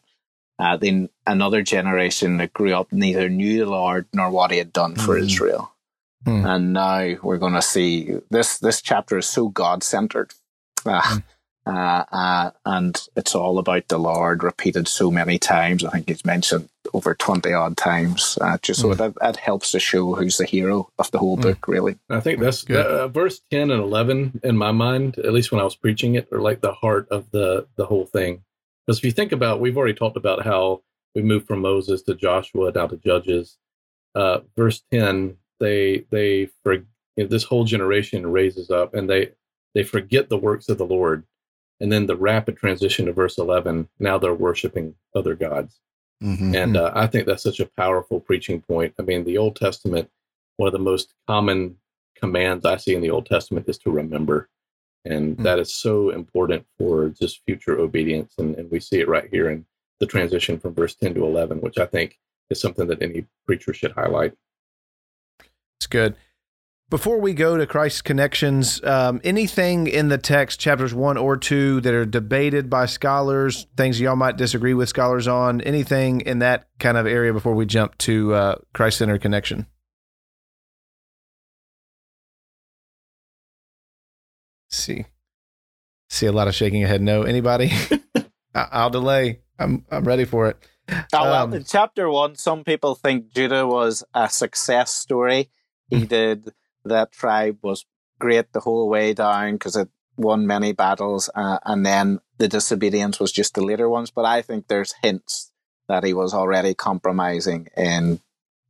uh, 0.58 0.75
then 0.78 1.10
another 1.25 1.62
generation 1.62 2.38
that 2.38 2.54
grew 2.54 2.74
up 2.74 2.92
neither 2.92 3.30
knew 3.30 3.60
the 3.60 3.70
Lord 3.70 4.08
nor 4.13 4.30
what 4.30 4.51
He 4.51 4.58
had 4.58 4.74
done 4.74 4.96
for 4.96 5.16
Mhm. 5.16 5.25
Israel. 5.25 5.72
Hmm. 6.25 6.46
And 6.46 6.74
now 6.74 7.16
we're 7.24 7.38
going 7.38 7.54
to 7.54 7.62
see 7.62 8.18
this. 8.30 8.58
This 8.60 8.82
chapter 8.82 9.18
is 9.20 9.28
so 9.28 9.48
God 9.48 9.84
centered, 9.84 10.34
uh, 10.86 11.20
uh, 11.66 12.04
uh, 12.12 12.51
and 12.66 13.01
it's 13.16 13.36
all 13.36 13.58
about 13.58 13.88
the 13.88 13.98
Lord, 13.98 14.44
repeated 14.44 14.88
so 14.89 15.12
many 15.12 15.38
times. 15.39 15.86
I 15.86 15.92
think 15.92 16.10
it's 16.10 16.25
mentioned 16.25 16.68
over 16.93 17.15
twenty 17.15 17.53
odd 17.53 17.77
times. 17.77 18.38
Uh, 18.41 18.58
just 18.62 18.81
so 18.81 18.89
Hmm. 18.89 18.98
that 18.98 19.13
that 19.22 19.36
helps 19.38 19.72
to 19.72 19.79
show 19.79 20.13
who's 20.15 20.38
the 20.38 20.46
hero 20.46 20.89
of 21.00 21.10
the 21.12 21.19
whole 21.19 21.36
Hmm. 21.36 21.41
book, 21.43 21.67
really. 21.67 21.98
I 22.10 22.19
think 22.19 22.39
that's 22.39 22.63
Good. 22.63 22.86
uh, 22.86 23.08
verse 23.08 23.41
ten 23.51 23.72
and 23.72 23.81
eleven 23.81 24.39
in 24.43 24.58
my 24.58 24.72
mind, 24.72 25.17
at 25.19 25.34
least 25.34 25.51
when 25.51 25.62
I 25.62 25.63
was 25.65 25.75
preaching 25.75 26.15
it, 26.15 26.27
are 26.31 26.41
like 26.41 26.62
the 26.62 26.74
heart 26.74 27.08
of 27.10 27.31
the 27.31 27.67
the 27.75 27.86
whole 27.86 28.05
thing. 28.05 28.43
Because 28.86 28.98
if 29.00 29.03
you 29.05 29.12
think 29.12 29.31
about, 29.31 29.60
we've 29.60 29.77
already 29.77 29.93
talked 29.93 30.17
about 30.17 30.43
how 30.43 30.81
we 31.15 31.22
moved 31.22 31.48
from 31.48 31.62
Moses 31.62 32.01
to 32.03 32.15
Joshua 32.15 32.72
down 32.72 32.89
to 32.89 32.98
Judges. 32.98 33.58
Uh, 34.15 34.39
verse 34.58 34.81
ten, 34.91 35.38
they 35.60 36.05
they 36.10 36.50
for 36.63 36.74
you 36.74 36.86
know, 37.17 37.25
this 37.27 37.43
whole 37.43 37.65
generation 37.65 38.25
raises 38.31 38.69
up 38.72 38.93
and 38.93 39.10
they 39.10 39.31
they 39.75 39.84
forget 39.84 40.29
the 40.29 40.38
works 40.38 40.67
of 40.69 40.77
the 40.79 40.86
Lord, 40.86 41.25
and 41.79 41.91
then 41.91 42.08
the 42.08 42.15
rapid 42.15 42.58
transition 42.58 43.05
to 43.05 43.13
verse 43.13 43.38
eleven. 43.38 43.88
Now 44.00 44.17
they're 44.17 44.34
worshiping 44.34 44.96
other 45.15 45.36
gods. 45.36 45.79
Mhm. 46.23 46.55
And 46.55 46.77
uh, 46.77 46.91
I 46.95 47.07
think 47.07 47.25
that's 47.25 47.43
such 47.43 47.59
a 47.59 47.65
powerful 47.77 48.19
preaching 48.19 48.61
point. 48.61 48.93
I 48.99 49.03
mean, 49.03 49.23
the 49.23 49.38
Old 49.38 49.55
Testament, 49.55 50.09
one 50.57 50.67
of 50.67 50.73
the 50.73 50.79
most 50.79 51.13
common 51.27 51.77
commands 52.15 52.65
I 52.65 52.75
see 52.77 52.93
in 52.93 53.01
the 53.01 53.09
Old 53.09 53.25
Testament 53.25 53.69
is 53.69 53.77
to 53.79 53.91
remember. 53.91 54.49
And 55.05 55.38
Hmm. 55.38 55.43
that 55.43 55.59
is 55.59 55.73
so 55.73 56.09
important 56.09 56.65
for 56.77 57.09
just 57.09 57.41
future 57.45 57.79
obedience. 57.79 58.33
And, 58.38 58.55
and 58.55 58.69
we 58.69 58.81
see 58.81 58.99
it 58.99 59.07
right 59.07 59.29
here 59.31 59.49
in 59.49 59.65
the 59.99 60.05
transition 60.05 60.59
from 60.59 60.73
verse 60.73 60.95
10 60.95 61.13
to 61.15 61.25
11, 61.25 61.61
which 61.61 61.77
I 61.77 61.85
think 61.85 62.19
is 62.49 62.59
something 62.59 62.88
that 62.88 63.01
any 63.01 63.25
preacher 63.45 63.73
should 63.73 63.93
highlight. 63.93 64.33
It's 65.79 65.88
good. 65.88 66.17
Before 66.89 67.19
we 67.22 67.34
go 67.36 67.55
to 67.55 67.67
Christ's 67.67 68.01
connections, 68.01 68.84
um, 68.84 69.22
anything 69.24 69.86
in 69.86 70.08
the 70.10 70.17
text, 70.17 70.60
chapters 70.60 70.91
one 70.91 71.17
or 71.17 71.38
two, 71.38 71.81
that 71.81 71.93
are 71.93 72.05
debated 72.05 72.67
by 72.67 72.88
scholars, 72.88 73.67
things 73.77 74.01
y'all 74.01 74.15
might 74.15 74.38
disagree 74.38 74.74
with 74.74 74.89
scholars 74.89 75.27
on, 75.27 75.62
anything 75.62 76.22
in 76.22 76.39
that 76.39 76.67
kind 76.79 76.98
of 76.98 77.05
area 77.05 77.31
before 77.31 77.53
we 77.53 77.67
jump 77.67 77.96
to 78.00 78.34
uh, 78.34 78.55
Christ 78.74 78.98
centered 78.98 79.22
connection? 79.22 79.67
see. 84.69 85.05
See 86.10 86.25
a 86.25 86.31
lot 86.31 86.48
of 86.48 86.55
shaking 86.55 86.79
your 86.79 86.89
head. 86.89 87.01
No, 87.01 87.24
anybody? 87.24 87.72
I- 88.55 88.67
I'll 88.72 88.89
delay. 88.89 89.41
I'm 89.60 89.86
I'm 89.91 90.03
ready 90.05 90.25
for 90.25 90.48
it. 90.48 90.58
Oh, 90.89 91.22
well, 91.22 91.43
Um, 91.43 91.53
in 91.53 91.63
chapter 91.65 92.10
one, 92.10 92.36
some 92.36 92.63
people 92.63 92.96
think 92.96 93.31
Judah 93.34 93.67
was 93.67 94.03
a 94.13 94.27
success 94.29 94.91
story. 94.91 95.51
He 95.89 96.05
did 96.08 96.51
that 96.86 97.12
tribe 97.12 97.57
was 97.62 97.86
great 98.19 98.51
the 98.53 98.59
whole 98.62 98.89
way 98.89 99.13
down 99.13 99.53
because 99.53 99.75
it 99.75 99.89
won 100.17 100.45
many 100.48 100.74
battles, 100.74 101.29
uh, 101.36 101.59
and 101.65 101.86
then 101.86 102.19
the 102.38 102.48
disobedience 102.48 103.19
was 103.19 103.31
just 103.31 103.53
the 103.55 103.63
later 103.63 103.88
ones. 103.89 104.12
But 104.12 104.25
I 104.25 104.41
think 104.41 104.67
there's 104.67 104.93
hints 105.01 105.51
that 105.88 106.03
he 106.03 106.13
was 106.13 106.33
already 106.33 106.74
compromising, 106.74 107.67
and 107.75 108.19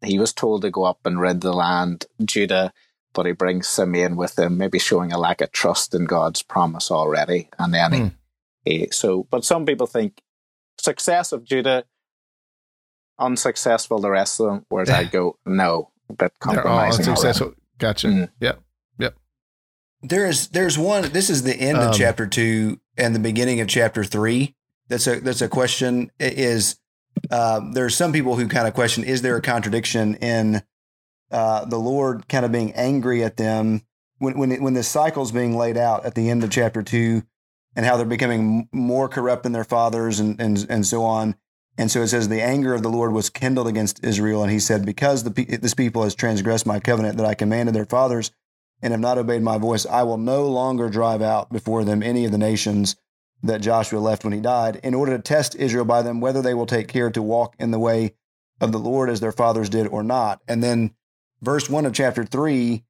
he 0.04 0.20
was 0.20 0.32
told 0.34 0.62
to 0.62 0.70
go 0.72 0.84
up 0.84 1.00
and 1.06 1.20
rid 1.20 1.42
the 1.42 1.52
land, 1.54 2.06
Judah, 2.24 2.72
but 3.14 3.26
he 3.26 3.32
brings 3.32 3.68
Simeon 3.68 4.16
with 4.16 4.38
him, 4.38 4.58
maybe 4.58 4.80
showing 4.80 5.12
a 5.12 5.18
lack 5.18 5.42
of 5.42 5.52
trust 5.52 5.96
in 5.96 6.06
God's 6.06 6.44
promise 6.44 6.92
already, 6.92 7.50
and 7.58 7.74
then 7.74 7.92
Hmm. 7.92 8.08
he, 8.66 8.78
he. 8.80 8.88
So, 8.92 9.28
but 9.32 9.44
some 9.44 9.66
people 9.66 9.88
think 9.88 10.22
success 10.78 11.32
of 11.32 11.44
Judah 11.44 11.84
unsuccessful 13.18 14.00
the 14.00 14.10
rest 14.10 14.40
of 14.40 14.46
them. 14.48 14.66
Whereas 14.70 14.90
I 14.90 15.04
go, 15.12 15.38
no, 15.46 15.90
but 16.08 16.18
bit 16.18 16.34
they're 16.42 16.68
all 16.68 16.78
compromising. 16.80 17.08
unsuccessful. 17.10 17.54
Gotcha. 17.80 18.08
Mm. 18.08 18.30
Yep. 18.40 18.60
There's 20.02 20.48
there's 20.50 20.78
one. 20.78 21.12
This 21.12 21.30
is 21.30 21.44
the 21.44 21.54
end 21.56 21.78
Um, 21.78 21.90
of 21.90 21.96
chapter 21.96 22.26
two 22.26 22.80
and 22.98 23.14
the 23.14 23.20
beginning 23.20 23.60
of 23.60 23.68
chapter 23.68 24.04
three. 24.06 24.56
That's 24.88 25.06
a 25.08 25.20
that's 25.20 25.42
a 25.42 25.50
question. 25.50 26.10
i- 26.22 26.24
Is 26.24 26.78
um, 27.32 27.74
there's 27.74 27.96
some 27.98 28.14
people 28.14 28.38
who 28.38 28.48
kind 28.48 28.66
of 28.66 28.74
question: 28.74 29.04
Is 29.04 29.22
there 29.24 29.36
a 29.36 29.42
contradiction 29.42 30.16
in 30.16 30.62
uh, 31.32 31.66
the 31.66 31.78
Lord 31.78 32.30
kind 32.30 32.46
of 32.46 32.52
being 32.54 32.72
angry 32.76 33.26
at 33.26 33.36
them 33.36 33.82
when 34.20 34.38
when 34.38 34.52
it, 34.54 34.62
when 34.62 34.74
this 34.74 34.88
cycle's 34.88 35.34
being 35.34 35.58
laid 35.58 35.76
out 35.76 36.06
at 36.06 36.16
the 36.16 36.30
end 36.30 36.46
of 36.46 36.50
chapter 36.50 36.82
two, 36.82 37.24
and 37.76 37.86
how 37.86 37.98
they're 37.98 38.06
becoming 38.06 38.70
more 38.72 39.10
corrupt 39.10 39.44
than 39.44 39.52
their 39.52 39.66
fathers 39.66 40.22
and 40.22 40.40
and 40.40 40.66
and 40.70 40.88
so 40.88 41.04
on. 41.04 41.36
And 41.80 41.90
so 41.90 42.02
it 42.02 42.10
says 42.10 42.28
the 42.28 42.44
anger 42.44 42.76
of 42.76 42.84
the 42.84 42.90
Lord 42.90 43.14
was 43.14 43.30
kindled 43.30 43.68
against 43.68 44.04
Israel, 44.04 44.44
and 44.44 44.52
He 44.52 44.60
said, 44.60 44.86
"Because 44.86 45.24
the 45.24 45.32
this 45.60 45.74
people 45.74 46.04
has 46.04 46.14
transgressed 46.14 46.68
my 46.68 46.80
covenant 46.80 47.18
that 47.18 47.26
I 47.26 47.34
commanded 47.34 47.74
their 47.74 47.86
fathers." 47.86 48.32
and 48.82 48.92
have 48.92 49.00
not 49.00 49.18
obeyed 49.18 49.42
my 49.42 49.58
voice, 49.58 49.86
I 49.86 50.04
will 50.04 50.18
no 50.18 50.48
longer 50.48 50.90
drive 50.90 51.22
out 51.22 51.52
before 51.52 51.84
them 51.84 52.02
any 52.02 52.26
of 52.26 52.32
the 52.32 52.38
nations 52.38 52.96
that 53.44 53.62
Joshua 53.62 54.00
left 54.00 54.24
when 54.24 54.34
he 54.34 54.42
died, 54.42 54.78
in 54.84 54.94
order 54.94 55.16
to 55.16 55.24
test 55.24 55.56
Israel 55.56 55.86
by 55.86 56.02
them 56.02 56.20
whether 56.20 56.42
they 56.42 56.54
will 56.54 56.66
take 56.66 56.88
care 56.88 57.10
to 57.12 57.22
walk 57.22 57.56
in 57.60 57.72
the 57.72 57.80
way 57.80 58.14
of 58.60 58.72
the 58.72 58.80
Lord 58.80 59.10
as 59.10 59.20
their 59.20 59.32
fathers 59.32 59.70
did 59.70 59.88
or 59.88 60.04
not. 60.04 60.42
And 60.48 60.62
then 60.62 60.92
verse 61.42 61.70
1 61.70 61.86
of 61.86 61.94
chapter 61.94 62.26
3 62.26 62.84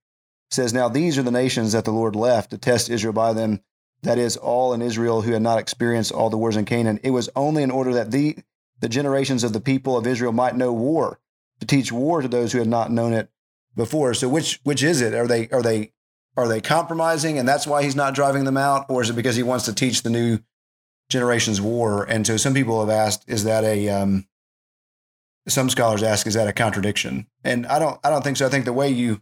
says, 0.50 0.74
Now 0.74 0.90
these 0.90 1.18
are 1.18 1.24
the 1.24 1.32
nations 1.32 1.74
that 1.74 1.86
the 1.86 1.92
Lord 1.92 2.16
left 2.16 2.50
to 2.50 2.58
test 2.58 2.90
Israel 2.90 3.14
by 3.14 3.34
them, 3.34 3.62
that 4.02 4.18
is, 4.18 4.38
all 4.38 4.74
in 4.74 4.82
Israel 4.82 5.22
who 5.22 5.34
had 5.34 5.42
not 5.44 5.60
experienced 5.60 6.12
all 6.12 6.32
the 6.32 6.38
wars 6.38 6.58
in 6.58 6.66
Canaan. 6.66 7.00
It 7.04 7.12
was 7.12 7.30
only 7.36 7.62
in 7.62 7.70
order 7.70 7.94
that 7.94 8.10
the, 8.10 8.38
the 8.80 8.90
generations 8.90 9.44
of 9.44 9.54
the 9.54 9.62
people 9.62 9.98
of 9.98 10.08
Israel 10.08 10.32
might 10.32 10.56
know 10.56 10.74
war, 10.74 11.20
to 11.60 11.66
teach 11.66 11.92
war 11.92 12.22
to 12.22 12.28
those 12.28 12.52
who 12.52 12.60
had 12.60 12.68
not 12.68 12.92
known 12.92 13.14
it 13.14 13.30
before. 13.76 14.14
So 14.14 14.30
which 14.30 14.60
which 14.64 14.84
is 14.84 15.02
it? 15.02 15.14
Are 15.14 15.28
they 15.28 15.50
are 15.50 15.62
they 15.62 15.92
are 16.38 16.48
they 16.48 16.62
compromising 16.62 17.38
and 17.38 17.48
that's 17.48 17.68
why 17.68 17.84
he's 17.84 17.96
not 17.96 18.16
driving 18.16 18.44
them 18.44 18.58
out, 18.58 18.86
or 18.90 19.02
is 19.02 19.10
it 19.10 19.16
because 19.16 19.36
he 19.36 19.44
wants 19.44 19.66
to 19.66 19.74
teach 19.74 20.04
the 20.04 20.10
new 20.10 20.40
generations 21.10 21.60
war? 21.60 22.04
And 22.04 22.26
so 22.26 22.38
some 22.38 22.54
people 22.54 22.80
have 22.80 22.90
asked, 22.90 23.26
is 23.28 23.44
that 23.44 23.64
a 23.64 23.90
um, 23.90 24.28
some 25.48 25.70
scholars 25.70 26.04
ask, 26.04 26.28
is 26.28 26.36
that 26.36 26.48
a 26.48 26.54
contradiction? 26.54 27.28
And 27.44 27.66
I 27.68 27.80
don't 27.80 28.00
I 28.04 28.10
don't 28.10 28.24
think 28.24 28.38
so. 28.38 28.46
I 28.46 28.50
think 28.50 28.66
the 28.66 28.74
way 28.74 28.90
you 28.90 29.22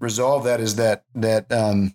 resolve 0.00 0.44
that 0.44 0.60
is 0.60 0.76
that 0.76 1.04
that 1.14 1.50
um, 1.52 1.94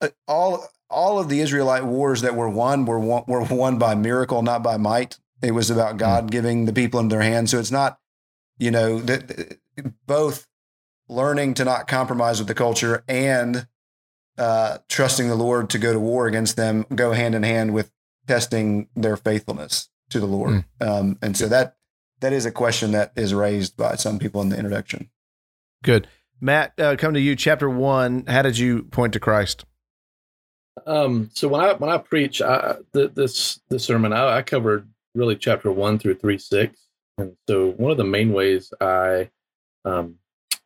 uh, 0.00 0.08
all 0.28 0.66
all 0.88 1.18
of 1.18 1.28
the 1.28 1.40
Israelite 1.40 1.84
wars 1.84 2.22
that 2.22 2.36
were 2.36 2.48
won 2.48 2.84
were 2.84 2.98
won, 2.98 3.24
were 3.26 3.42
won 3.42 3.78
by 3.78 3.94
miracle, 3.94 4.42
not 4.42 4.62
by 4.62 4.76
might. 4.76 5.18
It 5.42 5.52
was 5.52 5.70
about 5.70 5.96
God 5.98 6.30
giving 6.30 6.64
the 6.64 6.72
people 6.72 7.00
in 7.00 7.08
their 7.08 7.22
hands. 7.22 7.50
So 7.50 7.58
it's 7.58 7.70
not, 7.70 7.98
you 8.58 8.70
know, 8.70 9.00
that 9.00 9.58
both 10.06 10.46
learning 11.08 11.54
to 11.54 11.64
not 11.64 11.86
compromise 11.86 12.38
with 12.38 12.48
the 12.48 12.54
culture 12.54 13.04
and 13.06 13.66
uh, 14.38 14.78
trusting 14.88 15.28
the 15.28 15.34
Lord 15.34 15.70
to 15.70 15.78
go 15.78 15.92
to 15.92 16.00
war 16.00 16.26
against 16.26 16.56
them 16.56 16.84
go 16.94 17.12
hand 17.12 17.34
in 17.34 17.42
hand 17.42 17.72
with 17.74 17.90
testing 18.26 18.88
their 18.96 19.16
faithfulness 19.16 19.88
to 20.10 20.20
the 20.20 20.26
Lord. 20.26 20.64
Um, 20.80 21.18
and 21.22 21.36
so 21.36 21.48
that 21.48 21.76
that 22.20 22.32
is 22.32 22.46
a 22.46 22.50
question 22.50 22.92
that 22.92 23.12
is 23.16 23.34
raised 23.34 23.76
by 23.76 23.96
some 23.96 24.18
people 24.18 24.40
in 24.40 24.48
the 24.48 24.56
introduction. 24.56 25.10
Good. 25.82 26.08
Matt, 26.40 26.78
uh, 26.78 26.96
come 26.96 27.14
to 27.14 27.20
you. 27.20 27.36
Chapter 27.36 27.68
one. 27.68 28.24
How 28.26 28.42
did 28.42 28.58
you 28.58 28.84
point 28.84 29.12
to 29.14 29.20
Christ? 29.20 29.64
Um, 30.86 31.30
so 31.32 31.48
when 31.48 31.60
I 31.60 31.72
when 31.74 31.90
I 31.90 31.98
preach 31.98 32.42
I, 32.42 32.76
th- 32.92 33.14
this 33.14 33.60
this 33.68 33.84
sermon, 33.84 34.12
I, 34.12 34.38
I 34.38 34.42
covered 34.42 34.88
really 35.16 35.36
chapter 35.36 35.72
one 35.72 35.98
through 35.98 36.16
three 36.16 36.38
six, 36.38 36.80
and 37.18 37.36
so 37.48 37.70
one 37.72 37.90
of 37.90 37.96
the 37.96 38.04
main 38.04 38.32
ways 38.32 38.72
I 38.80 39.30
um, 39.84 40.16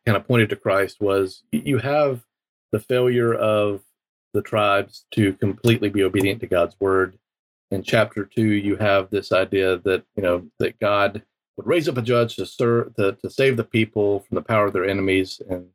kind 0.05 0.17
of 0.17 0.27
pointed 0.27 0.49
to 0.49 0.55
Christ 0.55 0.99
was 0.99 1.43
you 1.51 1.79
have 1.79 2.21
the 2.71 2.79
failure 2.79 3.33
of 3.33 3.81
the 4.33 4.41
tribes 4.41 5.05
to 5.11 5.33
completely 5.33 5.89
be 5.89 6.03
obedient 6.03 6.41
to 6.41 6.47
God's 6.47 6.75
word. 6.79 7.17
In 7.71 7.83
chapter 7.83 8.25
two, 8.25 8.47
you 8.47 8.75
have 8.75 9.09
this 9.09 9.31
idea 9.31 9.77
that 9.79 10.03
you 10.15 10.23
know 10.23 10.47
that 10.59 10.79
God 10.79 11.23
would 11.57 11.67
raise 11.67 11.87
up 11.87 11.97
a 11.97 12.01
judge 12.01 12.35
to 12.35 12.45
serve 12.45 12.95
to, 12.95 13.13
to 13.13 13.29
save 13.29 13.57
the 13.57 13.63
people 13.63 14.21
from 14.21 14.35
the 14.35 14.41
power 14.41 14.65
of 14.65 14.73
their 14.73 14.85
enemies, 14.85 15.41
and 15.49 15.67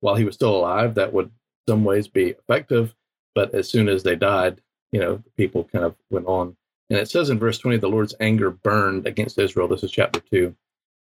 while 0.00 0.14
he 0.14 0.24
was 0.24 0.34
still 0.34 0.56
alive, 0.56 0.94
that 0.94 1.12
would 1.12 1.30
some 1.68 1.84
ways 1.84 2.08
be 2.08 2.30
effective. 2.30 2.94
But 3.34 3.54
as 3.54 3.68
soon 3.68 3.88
as 3.88 4.02
they 4.02 4.16
died, 4.16 4.60
you 4.92 5.00
know, 5.00 5.22
people 5.36 5.64
kind 5.64 5.84
of 5.84 5.94
went 6.10 6.26
on. 6.26 6.56
And 6.92 7.00
it 7.00 7.08
says 7.08 7.30
in 7.30 7.38
verse 7.38 7.56
20, 7.56 7.78
the 7.78 7.88
Lord's 7.88 8.14
anger 8.20 8.50
burned 8.50 9.06
against 9.06 9.38
Israel. 9.38 9.66
This 9.66 9.82
is 9.82 9.90
chapter 9.90 10.20
two. 10.20 10.54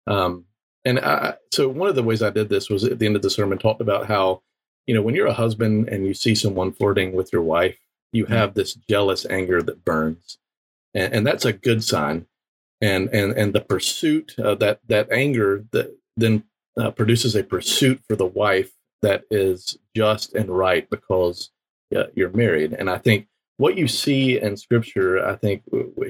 Um, 0.07 0.45
and 0.85 1.01
I, 1.01 1.35
so 1.53 1.69
one 1.69 1.89
of 1.89 1.97
the 1.97 2.05
ways 2.05 2.23
I 2.23 2.31
did 2.31 2.49
this 2.49 2.71
was 2.71 2.85
at 2.85 3.01
the 3.01 3.07
end 3.07 3.17
of 3.17 3.23
the 3.23 3.31
sermon 3.31 3.59
talked 3.59 3.81
about 3.81 4.07
how, 4.07 4.43
you 4.87 4.95
know, 4.95 5.03
when 5.03 5.17
you're 5.17 5.27
a 5.27 5.33
husband 5.33 5.89
and 5.89 6.07
you 6.07 6.15
see 6.15 6.37
someone 6.37 6.71
flirting 6.71 7.15
with 7.15 7.33
your 7.33 7.43
wife, 7.43 7.77
you 8.13 8.27
mm-hmm. 8.27 8.33
have 8.33 8.55
this 8.55 8.75
jealous 8.75 9.27
anger 9.29 9.61
that 9.61 9.85
burns, 9.85 10.39
and, 10.95 11.13
and 11.13 11.27
that's 11.27 11.45
a 11.45 11.53
good 11.53 11.83
sign. 11.83 12.27
And 12.81 13.09
and 13.09 13.33
and 13.33 13.53
the 13.53 13.61
pursuit 13.61 14.37
of 14.39 14.61
that 14.61 14.81
that 14.87 15.11
anger 15.11 15.65
that 15.73 15.97
then 16.17 16.45
uh, 16.77 16.93
produces 16.93 17.35
a 17.35 17.43
pursuit 17.43 18.03
for 18.09 18.15
the 18.15 18.27
wife 18.27 18.71
that 19.03 19.25
is 19.33 19.79
just 19.97 20.33
and 20.35 20.49
right 20.49 20.89
because 20.91 21.51
uh, 21.97 22.05
you're 22.15 22.31
married. 22.31 22.73
And 22.73 22.89
I 22.89 22.99
think 22.99 23.27
what 23.63 23.79
you 23.79 23.87
see 23.87 24.41
in 24.41 24.57
Scripture, 24.57 25.25
I 25.25 25.37
think 25.37 25.63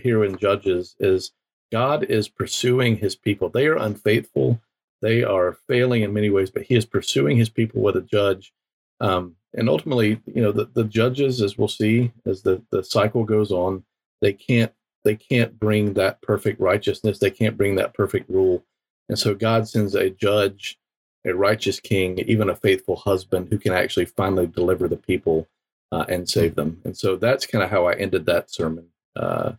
here 0.02 0.24
in 0.24 0.38
Judges, 0.38 0.96
is 0.98 1.32
God 1.70 2.02
is 2.02 2.26
pursuing 2.26 2.96
his 2.96 3.14
people. 3.14 3.50
They 3.50 3.66
are 3.66 3.76
unfaithful. 3.76 4.62
They 5.02 5.22
are 5.22 5.58
failing 5.68 6.00
in 6.00 6.14
many 6.14 6.30
ways, 6.30 6.48
but 6.48 6.62
he 6.62 6.76
is 6.76 6.86
pursuing 6.86 7.36
his 7.36 7.50
people 7.50 7.82
with 7.82 7.94
a 7.94 8.00
judge. 8.00 8.54
Um, 9.00 9.36
and 9.52 9.68
ultimately, 9.68 10.22
you 10.24 10.40
know, 10.40 10.50
the, 10.50 10.64
the 10.72 10.84
judges, 10.84 11.42
as 11.42 11.58
we'll 11.58 11.68
see, 11.68 12.12
as 12.24 12.40
the, 12.40 12.62
the 12.70 12.82
cycle 12.82 13.24
goes 13.24 13.52
on, 13.52 13.84
they 14.22 14.32
can't 14.32 14.72
they 15.04 15.16
can't 15.16 15.60
bring 15.60 15.92
that 15.92 16.22
perfect 16.22 16.58
righteousness. 16.58 17.18
They 17.18 17.30
can't 17.30 17.58
bring 17.58 17.74
that 17.74 17.92
perfect 17.92 18.30
rule. 18.30 18.64
And 19.10 19.18
so 19.18 19.34
God 19.34 19.68
sends 19.68 19.94
a 19.94 20.08
judge, 20.08 20.78
a 21.26 21.34
righteous 21.34 21.80
king, 21.80 22.18
even 22.20 22.48
a 22.48 22.56
faithful 22.56 22.96
husband 22.96 23.48
who 23.50 23.58
can 23.58 23.74
actually 23.74 24.06
finally 24.06 24.46
deliver 24.46 24.88
the 24.88 24.96
people 24.96 25.48
uh, 25.92 26.06
and 26.08 26.28
save 26.28 26.56
them. 26.56 26.80
And 26.84 26.96
so 26.96 27.16
that's 27.16 27.46
kind 27.46 27.62
of 27.62 27.70
how 27.70 27.86
I 27.86 27.92
ended 27.94 28.26
that 28.26 28.50
sermon. 28.50 28.88
Uh, 29.14 29.52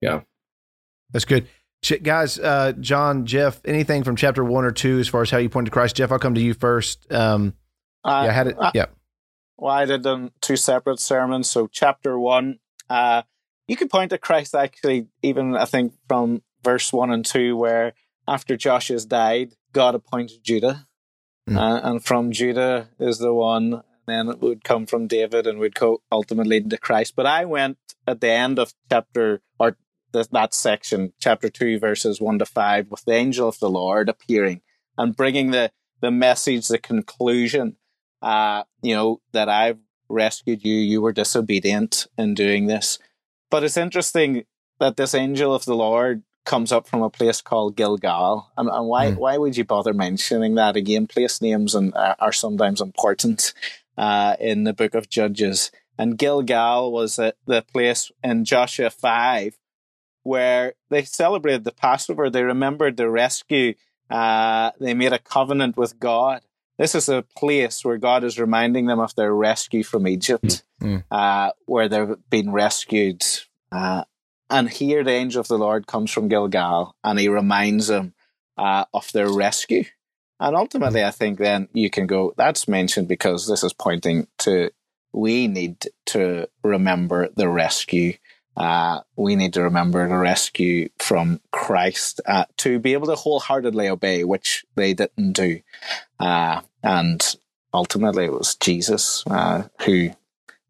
yeah. 0.00 0.20
That's 1.12 1.24
good. 1.24 1.48
Guys, 2.02 2.38
uh, 2.38 2.72
Jon, 2.78 3.26
Jeff, 3.26 3.60
anything 3.64 4.04
from 4.04 4.14
chapter 4.14 4.44
one 4.44 4.64
or 4.64 4.70
two 4.70 5.00
as 5.00 5.08
far 5.08 5.22
as 5.22 5.30
how 5.30 5.38
you 5.38 5.48
point 5.48 5.66
to 5.66 5.72
Christ? 5.72 5.96
Jeff, 5.96 6.12
I'll 6.12 6.20
come 6.20 6.36
to 6.36 6.40
you 6.40 6.54
first. 6.54 7.12
Um, 7.12 7.54
uh, 8.04 8.22
yeah, 8.24 8.30
I 8.30 8.32
had 8.32 8.46
it. 8.46 8.56
yeah. 8.72 8.86
Well, 9.58 9.74
I 9.74 9.84
did 9.84 10.04
them 10.04 10.30
two 10.40 10.56
separate 10.56 11.00
sermons. 11.00 11.50
So, 11.50 11.66
chapter 11.66 12.16
one, 12.18 12.60
uh, 12.88 13.22
you 13.66 13.76
could 13.76 13.90
point 13.90 14.10
to 14.10 14.18
Christ 14.18 14.54
actually, 14.54 15.08
even 15.22 15.56
I 15.56 15.64
think 15.64 15.94
from 16.06 16.42
verse 16.62 16.92
one 16.92 17.10
and 17.10 17.26
two, 17.26 17.56
where 17.56 17.94
after 18.28 18.56
Joshua's 18.56 19.04
died, 19.04 19.54
God 19.72 19.96
appointed 19.96 20.44
Judah. 20.44 20.86
Mm. 21.48 21.56
Uh, 21.56 21.80
and 21.82 22.04
from 22.04 22.30
Judah 22.30 22.88
is 23.00 23.18
the 23.18 23.34
one, 23.34 23.72
and 23.72 23.82
then 24.06 24.28
it 24.28 24.40
would 24.40 24.64
come 24.64 24.86
from 24.86 25.06
David 25.06 25.46
and 25.46 25.58
would 25.58 25.74
co- 25.74 26.02
ultimately 26.10 26.60
to 26.60 26.78
Christ. 26.78 27.14
But 27.16 27.26
I 27.26 27.44
went 27.44 27.78
at 28.06 28.20
the 28.20 28.30
end 28.30 28.58
of 28.58 28.74
chapter 28.90 29.40
or 29.58 29.76
the, 30.12 30.26
that 30.32 30.54
section, 30.54 31.12
chapter 31.20 31.48
2, 31.48 31.78
verses 31.78 32.20
1 32.20 32.38
to 32.40 32.46
5, 32.46 32.90
with 32.90 33.04
the 33.04 33.12
angel 33.12 33.48
of 33.48 33.58
the 33.58 33.70
Lord 33.70 34.08
appearing 34.08 34.60
and 34.98 35.16
bringing 35.16 35.50
the, 35.50 35.70
the 36.00 36.10
message, 36.10 36.68
the 36.68 36.78
conclusion, 36.78 37.76
uh, 38.20 38.64
you 38.82 38.94
know, 38.94 39.20
that 39.32 39.48
I've 39.48 39.78
rescued 40.08 40.64
you, 40.64 40.74
you 40.74 41.00
were 41.00 41.12
disobedient 41.12 42.06
in 42.18 42.34
doing 42.34 42.66
this. 42.66 42.98
But 43.50 43.64
it's 43.64 43.76
interesting 43.76 44.44
that 44.78 44.96
this 44.96 45.14
angel 45.14 45.54
of 45.54 45.64
the 45.64 45.74
Lord 45.74 46.22
comes 46.44 46.72
up 46.72 46.88
from 46.88 47.02
a 47.02 47.10
place 47.10 47.40
called 47.40 47.76
Gilgal. 47.76 48.50
And, 48.56 48.68
and 48.68 48.86
why, 48.86 49.12
mm. 49.12 49.16
why 49.16 49.38
would 49.38 49.56
you 49.56 49.64
bother 49.64 49.94
mentioning 49.94 50.56
that 50.56 50.76
again? 50.76 51.06
Place 51.06 51.40
names 51.40 51.74
and, 51.74 51.94
uh, 51.94 52.16
are 52.18 52.32
sometimes 52.32 52.80
important 52.80 53.54
uh, 53.96 54.36
in 54.40 54.64
the 54.64 54.72
book 54.72 54.94
of 54.94 55.08
Judges. 55.08 55.70
And 55.98 56.18
Gilgal 56.18 56.90
was 56.92 57.16
the 57.16 57.64
place 57.72 58.10
in 58.22 58.44
Joshua 58.44 58.90
5 58.90 59.58
where 60.22 60.74
they 60.90 61.02
celebrated 61.02 61.64
the 61.64 61.72
Passover. 61.72 62.30
They 62.30 62.44
remembered 62.44 62.96
the 62.96 63.10
rescue. 63.10 63.74
Uh, 64.08 64.70
they 64.80 64.94
made 64.94 65.12
a 65.12 65.18
covenant 65.18 65.76
with 65.76 65.98
God. 65.98 66.42
This 66.78 66.94
is 66.94 67.08
a 67.08 67.24
place 67.36 67.84
where 67.84 67.98
God 67.98 68.24
is 68.24 68.38
reminding 68.38 68.86
them 68.86 68.98
of 68.98 69.14
their 69.14 69.34
rescue 69.34 69.82
from 69.82 70.06
Egypt, 70.06 70.64
mm-hmm. 70.80 70.98
uh, 71.10 71.50
where 71.66 71.88
they've 71.88 72.16
been 72.30 72.50
rescued. 72.52 73.24
Uh, 73.70 74.04
and 74.50 74.68
here 74.68 75.04
the 75.04 75.12
angel 75.12 75.40
of 75.40 75.48
the 75.48 75.58
Lord 75.58 75.86
comes 75.86 76.10
from 76.10 76.28
Gilgal 76.28 76.94
and 77.04 77.18
he 77.18 77.28
reminds 77.28 77.86
them 77.86 78.14
uh, 78.56 78.84
of 78.92 79.10
their 79.12 79.30
rescue. 79.30 79.84
And 80.42 80.56
ultimately. 80.56 81.04
I 81.04 81.12
think 81.12 81.38
then 81.38 81.68
you 81.72 81.88
can 81.88 82.06
go, 82.06 82.34
that's 82.36 82.68
mentioned 82.68 83.08
because 83.08 83.46
this 83.46 83.62
is 83.62 83.72
pointing 83.72 84.26
to 84.38 84.70
we 85.14 85.46
need 85.46 85.86
to 86.06 86.48
remember 86.64 87.28
the 87.36 87.48
rescue 87.48 88.14
uh, 88.56 89.00
we 89.16 89.34
need 89.34 89.54
to 89.54 89.62
remember 89.62 90.06
the 90.06 90.16
rescue 90.16 90.88
from 90.98 91.40
Christ 91.50 92.20
uh, 92.26 92.44
to 92.58 92.78
be 92.78 92.92
able 92.92 93.06
to 93.06 93.14
wholeheartedly 93.14 93.88
obey, 93.88 94.24
which 94.24 94.64
they 94.74 94.92
didn't 94.92 95.32
do. 95.32 95.60
Uh, 96.20 96.60
and 96.82 97.36
ultimately, 97.72 98.26
it 98.26 98.32
was 98.32 98.54
Jesus 98.56 99.24
uh, 99.30 99.68
who 99.86 100.10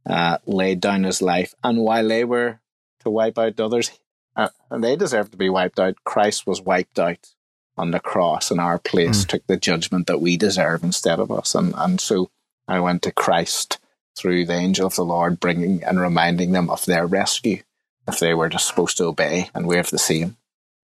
uh, 0.07 0.39
laid 0.47 0.81
down 0.81 1.05
his 1.05 1.21
life. 1.21 1.55
And 1.65 1.81
while 1.81 2.07
they 2.07 2.25
were 2.25 2.61
to 3.01 3.11
wipe 3.11 3.39
out 3.39 3.59
others, 3.59 3.91
uh, 4.37 4.51
and 4.71 4.83
they 4.83 4.95
deserved 4.95 5.33
to 5.33 5.39
be 5.39 5.51
wiped 5.51 5.81
out, 5.81 5.97
Christ 6.05 6.47
was 6.47 6.63
wiped 6.63 6.99
out 6.99 7.35
on 7.83 7.90
the 7.90 8.01
cross 8.01 8.51
in 8.51 8.61
our 8.61 8.79
place, 8.79 9.25
mm. 9.25 9.29
took 9.29 9.47
the 9.49 9.57
judgment 9.57 10.07
that 10.07 10.21
we 10.21 10.37
deserve 10.37 10.85
instead 10.85 11.18
of 11.18 11.33
us. 11.33 11.55
And, 11.55 11.75
and 11.77 12.01
so 12.01 12.31
I 12.68 12.79
went 12.79 13.03
to 13.03 13.12
Christ 13.12 13.81
through 14.16 14.47
the 14.47 14.55
angel 14.55 14.87
of 14.87 14.95
the 14.95 15.05
Lord, 15.05 15.40
bringing 15.40 15.83
and 15.83 16.01
reminding 16.01 16.53
them 16.53 16.71
of 16.71 16.87
their 16.87 17.07
rescue 17.07 17.62
if 18.07 18.21
they 18.21 18.35
were 18.35 18.49
just 18.49 18.68
supposed 18.68 18.97
to 18.99 19.05
obey 19.05 19.51
and 19.53 19.66
wave 19.66 19.90
the 19.90 19.99
same. 19.99 20.37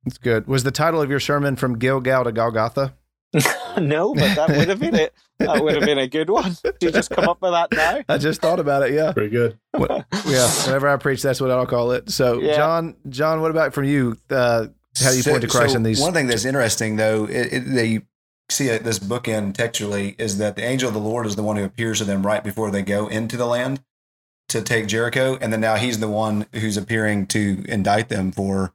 That's 0.05 0.19
good. 0.19 0.49
Was 0.49 0.65
the 0.65 0.71
title 0.73 1.01
of 1.01 1.09
your 1.09 1.21
sermon 1.21 1.55
from 1.55 1.79
Gilgal 1.79 2.25
to 2.25 2.33
Golgotha? 2.33 2.95
no, 3.79 4.15
but 4.15 4.35
that 4.35 4.49
would 4.49 4.69
have 4.69 4.81
been 4.81 4.95
it. 4.95 5.15
That 5.39 5.63
would 5.63 5.75
have 5.75 5.85
been 5.85 5.99
a 5.99 6.09
good 6.09 6.31
one. 6.31 6.57
Did 6.65 6.75
you 6.81 6.91
just 6.91 7.11
come 7.11 7.29
up 7.29 7.41
with 7.41 7.53
that 7.53 7.71
now? 7.73 8.01
I 8.15 8.19
just 8.19 8.41
thought 8.41 8.59
about 8.59 8.83
it. 8.83 8.93
Yeah, 8.93 9.13
pretty 9.13 9.31
good. 9.31 9.59
What, 9.73 10.07
yeah, 10.27 10.49
whenever 10.65 10.89
I 10.89 10.97
preach, 10.97 11.23
that's 11.23 11.41
what 11.41 11.51
I'll 11.51 11.67
call 11.67 11.93
it. 11.93 12.11
So, 12.11 12.41
yeah. 12.41 12.57
Jon, 12.57 12.97
Jon, 13.09 13.41
what 13.41 13.51
about 13.51 13.75
from 13.75 13.85
you? 13.85 14.17
Uh, 14.31 14.69
how 15.01 15.11
do 15.11 15.17
you 15.17 15.23
so, 15.23 15.31
point 15.31 15.43
to 15.43 15.49
Christ 15.49 15.73
so 15.73 15.77
in 15.77 15.83
these? 15.83 16.01
One 16.01 16.13
thing 16.13 16.27
that's 16.27 16.45
interesting, 16.45 16.97
though, 16.97 17.25
it, 17.25 17.53
it, 17.53 17.61
they 17.61 18.03
see 18.51 18.69
it, 18.69 18.85
this 18.85 18.99
bookend 18.99 19.55
textually 19.55 20.15
is 20.19 20.39
that 20.39 20.57
the 20.57 20.65
angel 20.65 20.89
of 20.89 20.95
the 20.95 21.01
Lord 21.01 21.27
is 21.27 21.37
the 21.37 21.43
one 21.43 21.57
who 21.57 21.65
appears 21.65 21.99
to 21.99 22.05
them 22.05 22.27
right 22.27 22.43
before 22.43 22.71
they 22.71 22.83
go 22.83 23.07
into 23.07 23.37
the 23.37 23.47
land 23.47 23.83
to 24.49 24.63
take 24.63 24.87
Jericho, 24.87 25.37
and 25.41 25.53
then 25.53 25.61
now 25.61 25.77
he's 25.77 25.99
the 25.99 26.09
one 26.09 26.47
who's 26.55 26.77
appearing 26.77 27.27
to 27.29 27.65
indict 27.69 28.09
them 28.09 28.33
for 28.33 28.73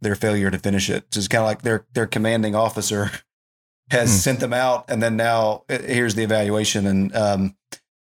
their 0.00 0.14
failure 0.14 0.50
to 0.50 0.58
finish 0.58 0.88
it. 0.88 1.06
So 1.10 1.18
it's 1.18 1.28
kind 1.28 1.42
of 1.42 1.46
like 1.46 1.62
their 1.62 1.86
their 1.92 2.06
commanding 2.06 2.54
officer 2.54 3.10
has 3.90 4.10
hmm. 4.10 4.16
sent 4.16 4.40
them 4.40 4.52
out, 4.52 4.84
and 4.88 5.02
then 5.02 5.16
now 5.16 5.64
uh, 5.68 5.78
here's 5.78 6.14
the 6.14 6.22
evaluation, 6.22 6.86
and 6.86 7.14
um, 7.16 7.56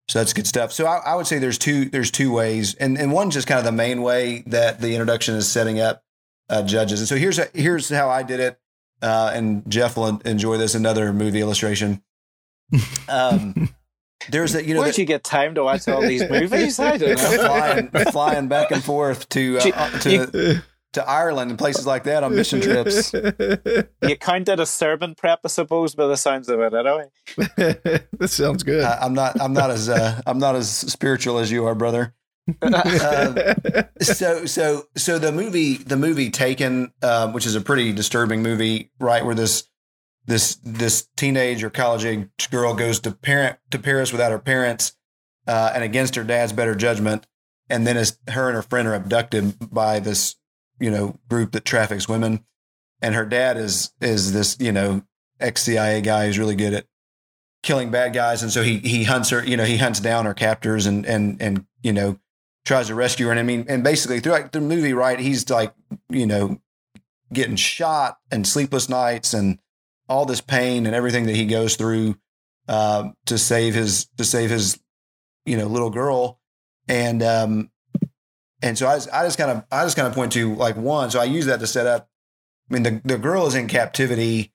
so 0.08 0.19
that's 0.19 0.34
good 0.34 0.47
stuff. 0.47 0.71
So 0.71 0.86
I, 0.86 0.97
I, 0.97 1.15
would 1.15 1.28
say 1.28 1.39
there's 1.39 1.58
two 1.58 1.86
there's 1.86 2.12
two 2.12 2.32
ways, 2.32 2.75
and 2.75 2.97
and 2.97 3.12
one 3.12 3.32
just 3.32 3.47
kind 3.47 3.60
of 3.60 3.65
the 3.65 3.71
main 3.71 4.01
way 4.01 4.43
that 4.47 4.82
the 4.82 4.91
introduction 4.91 5.36
is 5.36 5.47
setting 5.47 5.80
up 5.80 6.04
uh, 6.49 6.63
judges. 6.63 6.99
And 6.99 7.08
so 7.08 7.15
here's 7.15 7.39
a, 7.39 7.47
here's 7.53 7.89
how 7.89 8.10
I 8.10 8.23
did 8.23 8.39
it, 8.39 8.60
uh, 9.01 9.31
and 9.34 9.69
Jeff 9.69 9.97
will 9.97 10.19
enjoy 10.25 10.58
this 10.58 10.75
another 10.75 11.13
movie 11.13 11.41
illustration. 11.41 12.01
Um, 13.10 13.69
there's 14.29 14.55
a 14.55 14.65
you 14.65 14.73
know 14.73 14.81
where'd 14.81 14.95
the, 14.95 15.01
you 15.01 15.08
get 15.08 15.23
time 15.23 15.55
to 15.55 15.63
watch 15.63 15.88
all 15.88 16.01
these 16.01 16.23
movies? 16.29 16.79
I 16.79 16.97
don't 16.97 17.17
know. 17.17 17.38
flying, 17.38 17.89
flying 18.12 18.47
back 18.47 18.71
and 18.71 18.84
forth 18.84 19.29
to 19.29 19.58
uh, 19.60 19.99
to 19.99 20.12
you, 20.12 20.62
to 20.95 21.08
Ireland 21.08 21.51
and 21.51 21.60
places 21.60 21.86
like 21.86 22.03
that 22.05 22.23
on 22.23 22.36
mission 22.36 22.62
trips. 22.62 23.13
You 23.13 24.17
counted 24.17 24.60
a 24.60 24.65
sermon 24.65 25.13
prep, 25.13 25.41
I 25.43 25.49
suppose, 25.49 25.93
by 25.93 26.08
the 26.08 26.15
sounds 26.15 26.49
of 26.49 26.60
it. 26.62 26.73
Anyway, 26.73 28.01
this 28.17 28.34
sounds 28.34 28.63
good. 28.63 28.84
Uh, 28.84 28.97
I'm 29.01 29.13
not. 29.13 29.39
I'm 29.39 29.53
not 29.53 29.69
as. 29.71 29.89
Uh, 29.89 30.21
I'm 30.25 30.39
not 30.39 30.55
as 30.55 30.69
spiritual 30.69 31.38
as 31.38 31.51
you 31.51 31.65
are, 31.65 31.75
brother. 31.75 32.13
Uh, 32.62 33.53
so 34.01 34.45
so 34.45 34.88
so 34.95 35.17
the 35.19 35.31
movie 35.31 35.77
the 35.77 35.97
movie 35.97 36.29
Taken, 36.29 36.91
um, 37.01 37.34
which 37.34 37.45
is 37.45 37.55
a 37.55 37.62
pretty 37.62 37.91
disturbing 37.91 38.43
movie, 38.43 38.91
right? 38.99 39.25
Where 39.25 39.36
this 39.36 39.67
this 40.25 40.55
this 40.63 41.08
teenage 41.15 41.63
or 41.63 41.69
college 41.69 42.05
age 42.05 42.49
girl 42.51 42.73
goes 42.73 42.99
to 43.01 43.12
parent 43.12 43.58
to 43.71 43.79
Paris 43.79 44.12
without 44.12 44.31
her 44.31 44.39
parents 44.39 44.95
uh, 45.47 45.71
and 45.73 45.84
against 45.84 46.15
her 46.15 46.23
dad's 46.23 46.53
better 46.53 46.75
judgment, 46.75 47.25
and 47.69 47.86
then 47.86 47.97
as 47.97 48.19
her 48.27 48.47
and 48.47 48.55
her 48.55 48.62
friend 48.62 48.88
are 48.88 48.95
abducted 48.95 49.71
by 49.73 49.99
this 49.99 50.36
you 50.79 50.91
know 50.91 51.17
group 51.29 51.51
that 51.51 51.65
traffics 51.65 52.08
women, 52.08 52.45
and 53.01 53.15
her 53.15 53.25
dad 53.25 53.58
is 53.58 53.91
is 54.01 54.34
this 54.34 54.58
you 54.60 54.71
know 54.71 55.03
ex 55.39 55.63
CIA 55.63 56.01
guy 56.01 56.27
who's 56.27 56.39
really 56.39 56.55
good 56.55 56.73
at 56.73 56.86
killing 57.63 57.89
bad 57.91 58.13
guys, 58.13 58.43
and 58.43 58.51
so 58.51 58.62
he 58.62 58.77
he 58.79 59.03
hunts 59.03 59.31
her. 59.31 59.43
You 59.43 59.58
know, 59.58 59.65
he 59.65 59.77
hunts 59.77 59.99
down 59.99 60.25
her 60.25 60.34
captors 60.34 60.86
and 60.86 61.05
and 61.05 61.41
and 61.41 61.65
you 61.81 61.91
know 61.91 62.19
tries 62.65 62.88
to 62.88 62.95
rescue 62.95 63.28
her. 63.28 63.32
And 63.32 63.39
I 63.39 63.43
mean, 63.43 63.65
and 63.69 63.84
basically 63.84 64.19
throughout 64.19 64.51
the 64.51 64.62
movie, 64.62 64.93
right, 64.93 65.19
he's 65.19 65.49
like 65.49 65.73
you 66.10 66.25
know 66.25 66.60
getting 67.32 67.56
shot 67.56 68.17
and 68.32 68.47
sleepless 68.47 68.89
nights 68.89 69.34
and 69.34 69.60
all 70.08 70.25
this 70.25 70.41
pain 70.41 70.86
and 70.86 70.95
everything 70.95 71.25
that 71.25 71.36
he 71.36 71.45
goes 71.45 71.75
through 71.75 72.15
uh, 72.67 73.10
to 73.25 73.38
save 73.38 73.73
his 73.73 74.06
to 74.17 74.23
save 74.23 74.49
his 74.49 74.80
you 75.45 75.58
know 75.58 75.67
little 75.67 75.89
girl 75.89 76.39
and 76.88 77.21
um 77.21 77.69
and 78.62 78.78
so 78.78 78.88
I, 78.88 78.95
I 79.13 79.23
just 79.25 79.38
kind 79.38 79.51
of 79.51 79.63
I 79.71 79.84
just 79.84 79.95
kind 79.95 80.08
of 80.08 80.13
point 80.13 80.32
to 80.34 80.56
like 80.56 80.75
one 80.75 81.12
so 81.12 81.19
I 81.19 81.25
use 81.25 81.45
that 81.45 81.60
to 81.60 81.67
set 81.67 81.86
up 81.86 82.10
I 82.69 82.73
mean 82.73 82.84
the 82.84 83.01
the 83.04 83.17
girl 83.17 83.45
is 83.47 83.56
in 83.56 83.67
captivity 83.67 84.54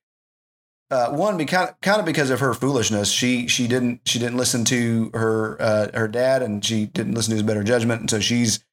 uh, 0.90 1.10
one 1.10 1.36
because 1.36 1.70
kind 1.82 2.00
of 2.00 2.06
because 2.06 2.30
of 2.30 2.40
her 2.40 2.54
foolishness. 2.54 3.10
She 3.10 3.46
she 3.48 3.68
didn't 3.68 4.00
she 4.06 4.18
didn't 4.18 4.36
listen 4.36 4.64
to 4.66 5.10
her 5.14 5.60
uh, 5.60 5.90
her 5.94 6.08
dad 6.08 6.42
and 6.42 6.64
she 6.64 6.86
didn't 6.86 7.14
listen 7.14 7.30
to 7.30 7.36
his 7.36 7.42
better 7.42 7.62
judgment. 7.62 8.00
And 8.00 8.10
so 8.10 8.20
she's 8.20 8.64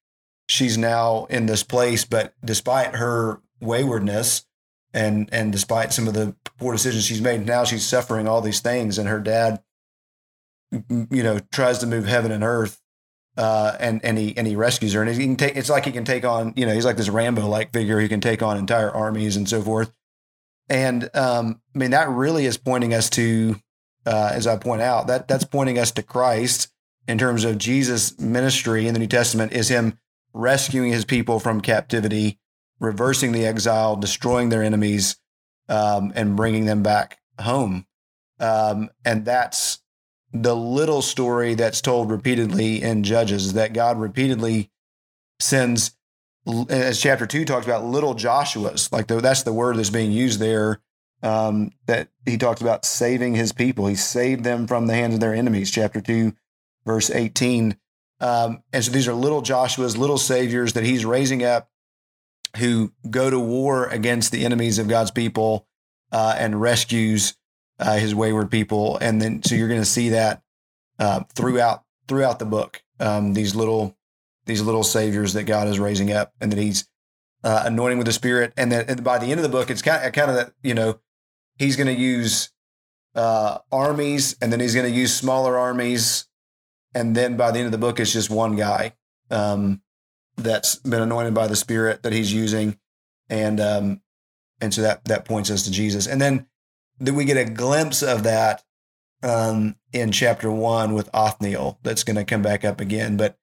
she's 0.48 0.78
now 0.78 1.26
in 1.26 1.46
this 1.46 1.62
place 1.62 2.04
but 2.04 2.34
despite 2.44 2.96
her 2.96 3.40
waywardness 3.60 4.46
and 4.94 5.28
and 5.30 5.52
despite 5.52 5.92
some 5.92 6.08
of 6.08 6.14
the 6.14 6.34
poor 6.58 6.72
decisions 6.72 7.04
she's 7.04 7.20
made 7.20 7.44
now 7.44 7.64
she's 7.64 7.86
suffering 7.86 8.26
all 8.26 8.40
these 8.40 8.60
things 8.60 8.96
and 8.96 9.08
her 9.08 9.20
dad 9.20 9.62
you 10.72 11.22
know 11.22 11.38
tries 11.52 11.78
to 11.78 11.86
move 11.86 12.06
heaven 12.06 12.32
and 12.32 12.42
earth 12.42 12.80
uh, 13.36 13.76
and 13.78 14.04
and 14.04 14.18
he 14.18 14.36
and 14.36 14.46
he 14.46 14.56
rescues 14.56 14.92
her. 14.94 15.02
And 15.02 15.14
he 15.14 15.24
can 15.24 15.36
take 15.36 15.56
it's 15.56 15.70
like 15.70 15.84
he 15.84 15.92
can 15.92 16.04
take 16.04 16.24
on 16.24 16.52
you 16.56 16.66
know 16.66 16.74
he's 16.74 16.84
like 16.84 16.96
this 16.96 17.08
Rambo 17.08 17.46
like 17.46 17.72
figure 17.72 18.00
he 18.00 18.08
can 18.08 18.20
take 18.20 18.42
on 18.42 18.58
entire 18.58 18.90
armies 18.90 19.36
and 19.36 19.48
so 19.48 19.62
forth 19.62 19.92
and 20.68 21.04
um, 21.14 21.60
I 21.74 21.78
mean 21.78 21.90
that 21.90 22.08
really 22.08 22.46
is 22.46 22.58
pointing 22.58 22.94
us 22.94 23.10
to 23.10 23.56
uh, 24.06 24.30
as 24.32 24.46
I 24.46 24.56
point 24.56 24.82
out 24.82 25.06
that 25.08 25.28
that's 25.28 25.44
pointing 25.44 25.78
us 25.78 25.90
to 25.92 26.02
Christ 26.02 26.68
in 27.06 27.18
terms 27.18 27.44
of 27.44 27.58
Jesus 27.58 28.18
ministry 28.18 28.86
in 28.86 28.94
the 28.94 29.00
New 29.00 29.06
Testament 29.06 29.52
is 29.52 29.68
him 29.68 29.98
rescuing 30.32 30.92
his 30.92 31.04
people 31.04 31.40
from 31.40 31.60
captivity 31.60 32.38
reversing 32.80 33.32
the 33.32 33.44
exile, 33.44 33.96
destroying 33.96 34.48
their 34.48 34.62
enemies, 34.62 35.16
um, 35.68 36.12
and 36.14 36.36
bringing 36.36 36.64
them 36.64 36.82
back 36.82 37.18
home. 37.40 37.86
Um, 38.40 38.90
and 39.04 39.24
that's 39.24 39.80
the 40.32 40.54
little 40.54 41.02
story 41.02 41.54
that's 41.54 41.80
told 41.80 42.10
repeatedly 42.10 42.82
in 42.82 43.02
Judges 43.02 43.54
that 43.54 43.72
God 43.72 43.98
repeatedly 43.98 44.70
sends, 45.40 45.96
as 46.70 47.00
chapter 47.00 47.26
two 47.26 47.44
talks 47.44 47.66
about, 47.66 47.84
little 47.84 48.14
Joshua's. 48.14 48.90
Like 48.92 49.06
the, 49.06 49.20
that's 49.20 49.42
the 49.42 49.52
word 49.52 49.76
that's 49.76 49.90
being 49.90 50.12
used 50.12 50.40
there. 50.40 50.80
Um, 51.20 51.72
that 51.86 52.10
he 52.24 52.38
talks 52.38 52.60
about 52.60 52.84
saving 52.84 53.34
his 53.34 53.52
people. 53.52 53.88
He 53.88 53.96
saved 53.96 54.44
them 54.44 54.68
from 54.68 54.86
the 54.86 54.94
hands 54.94 55.14
of 55.14 55.20
their 55.20 55.34
enemies. 55.34 55.70
Chapter 55.72 56.00
two, 56.00 56.34
verse 56.86 57.10
eighteen. 57.10 57.76
Um, 58.20 58.62
and 58.72 58.84
so 58.84 58.92
these 58.92 59.08
are 59.08 59.14
little 59.14 59.42
Joshua's, 59.42 59.96
little 59.96 60.16
saviors 60.16 60.74
that 60.74 60.84
he's 60.84 61.04
raising 61.04 61.42
up 61.42 61.68
who 62.56 62.92
go 63.10 63.30
to 63.30 63.38
war 63.38 63.86
against 63.86 64.30
the 64.30 64.44
enemies 64.44 64.78
of 64.78 64.88
God's 64.88 65.10
people 65.10 65.66
uh, 66.12 66.36
and 66.38 66.60
rescues 66.60 67.36
uh, 67.80 67.96
his 67.96 68.14
wayward 68.14 68.50
people. 68.50 68.96
And 68.98 69.20
then, 69.20 69.42
so 69.42 69.56
you're 69.56 69.68
going 69.68 69.80
to 69.80 69.84
see 69.84 70.10
that 70.10 70.42
uh, 71.00 71.24
throughout 71.34 71.82
throughout 72.06 72.38
the 72.38 72.46
book. 72.46 72.80
Um, 73.00 73.34
these 73.34 73.56
little 73.56 73.97
these 74.48 74.62
little 74.62 74.82
saviors 74.82 75.34
that 75.34 75.44
God 75.44 75.68
is 75.68 75.78
raising 75.78 76.12
up, 76.12 76.32
and 76.40 76.50
that 76.50 76.58
He's 76.58 76.88
uh, 77.44 77.62
anointing 77.66 77.98
with 77.98 78.08
the 78.08 78.12
Spirit. 78.12 78.52
And 78.56 78.72
then 78.72 78.86
and 78.88 79.04
by 79.04 79.18
the 79.18 79.26
end 79.26 79.38
of 79.38 79.44
the 79.44 79.48
book, 79.48 79.70
it's 79.70 79.82
kind 79.82 80.04
of 80.04 80.12
kind 80.12 80.30
of 80.30 80.36
that 80.36 80.52
you 80.62 80.74
know 80.74 80.98
He's 81.56 81.76
going 81.76 81.94
to 81.94 82.00
use 82.00 82.50
uh, 83.14 83.58
armies, 83.70 84.36
and 84.42 84.52
then 84.52 84.58
He's 84.58 84.74
going 84.74 84.90
to 84.90 84.98
use 84.98 85.14
smaller 85.14 85.56
armies, 85.56 86.26
and 86.94 87.14
then 87.14 87.36
by 87.36 87.52
the 87.52 87.58
end 87.58 87.66
of 87.66 87.72
the 87.72 87.78
book, 87.78 88.00
it's 88.00 88.12
just 88.12 88.30
one 88.30 88.56
guy. 88.56 88.94
Um, 89.30 89.82
that's 90.38 90.76
been 90.76 91.02
anointed 91.02 91.34
by 91.34 91.46
the 91.48 91.56
Spirit 91.56 92.02
that 92.02 92.12
he's 92.12 92.32
using, 92.32 92.78
and 93.28 93.60
um, 93.60 94.00
and 94.60 94.72
so 94.72 94.82
that 94.82 95.04
that 95.04 95.24
points 95.24 95.50
us 95.50 95.64
to 95.64 95.70
Jesus. 95.70 96.06
And 96.06 96.20
then 96.20 96.46
then 96.98 97.14
we 97.14 97.24
get 97.24 97.36
a 97.36 97.50
glimpse 97.50 98.02
of 98.02 98.22
that 98.22 98.62
um, 99.22 99.76
in 99.92 100.12
chapter 100.12 100.50
one 100.50 100.94
with 100.94 101.10
Othniel. 101.12 101.78
That's 101.82 102.04
going 102.04 102.16
to 102.16 102.24
come 102.24 102.42
back 102.42 102.64
up 102.64 102.80
again, 102.80 103.16
but 103.16 103.37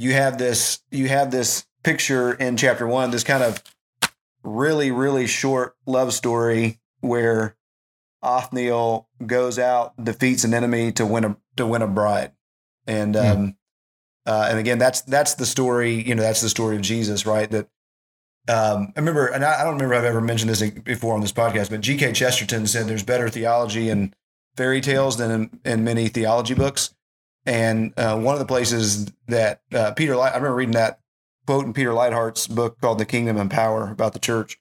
you 0.00 0.14
have 0.14 0.38
this 0.38 0.80
you 0.90 1.08
have 1.08 1.30
this 1.30 1.66
picture 1.82 2.32
in 2.32 2.56
chapter 2.56 2.86
one, 2.86 3.10
this 3.10 3.22
kind 3.22 3.42
of 3.42 3.62
really 4.42 4.90
really 4.90 5.26
short 5.26 5.76
love 5.84 6.14
story 6.14 6.80
where 7.00 7.54
Othniel 8.22 9.08
goes 9.26 9.58
out, 9.58 10.02
defeats 10.02 10.44
an 10.44 10.54
enemy 10.54 10.90
to 10.92 11.04
win 11.04 11.24
a 11.24 11.36
to 11.56 11.66
win 11.66 11.82
a 11.82 11.86
bride, 11.86 12.32
and 12.86 13.14
hmm. 13.14 13.20
um, 13.20 13.56
uh, 14.24 14.46
and 14.48 14.58
again, 14.58 14.78
that's 14.78 15.02
that's 15.02 15.34
the 15.34 15.44
story. 15.44 16.02
You 16.02 16.14
know, 16.14 16.22
that's 16.22 16.40
the 16.40 16.48
story 16.48 16.76
of 16.76 16.82
Jesus, 16.82 17.26
right? 17.26 17.50
That 17.50 17.68
um, 18.48 18.94
I 18.96 19.00
remember, 19.00 19.26
and 19.26 19.44
I, 19.44 19.60
I 19.60 19.64
don't 19.64 19.74
remember 19.74 19.96
I've 19.96 20.04
ever 20.04 20.22
mentioned 20.22 20.48
this 20.48 20.62
before 20.62 21.14
on 21.14 21.20
this 21.20 21.32
podcast, 21.32 21.68
but 21.68 21.82
G.K. 21.82 22.12
Chesterton 22.12 22.66
said 22.66 22.86
there's 22.86 23.04
better 23.04 23.28
theology 23.28 23.90
in 23.90 24.14
fairy 24.56 24.80
tales 24.80 25.18
than 25.18 25.30
in, 25.30 25.60
in 25.64 25.84
many 25.84 26.08
theology 26.08 26.54
books. 26.54 26.94
And 27.50 27.92
uh, 27.96 28.16
one 28.16 28.36
of 28.36 28.38
the 28.38 28.46
places 28.46 29.10
that 29.26 29.62
uh, 29.74 29.90
Peter, 29.94 30.14
I 30.16 30.28
remember 30.28 30.54
reading 30.54 30.74
that 30.74 31.00
quote 31.48 31.66
in 31.66 31.72
Peter 31.72 31.90
Leithart's 31.90 32.46
book 32.46 32.80
called 32.80 32.98
"The 32.98 33.04
Kingdom 33.04 33.36
and 33.38 33.50
Power" 33.50 33.90
about 33.90 34.12
the 34.12 34.20
church, 34.20 34.60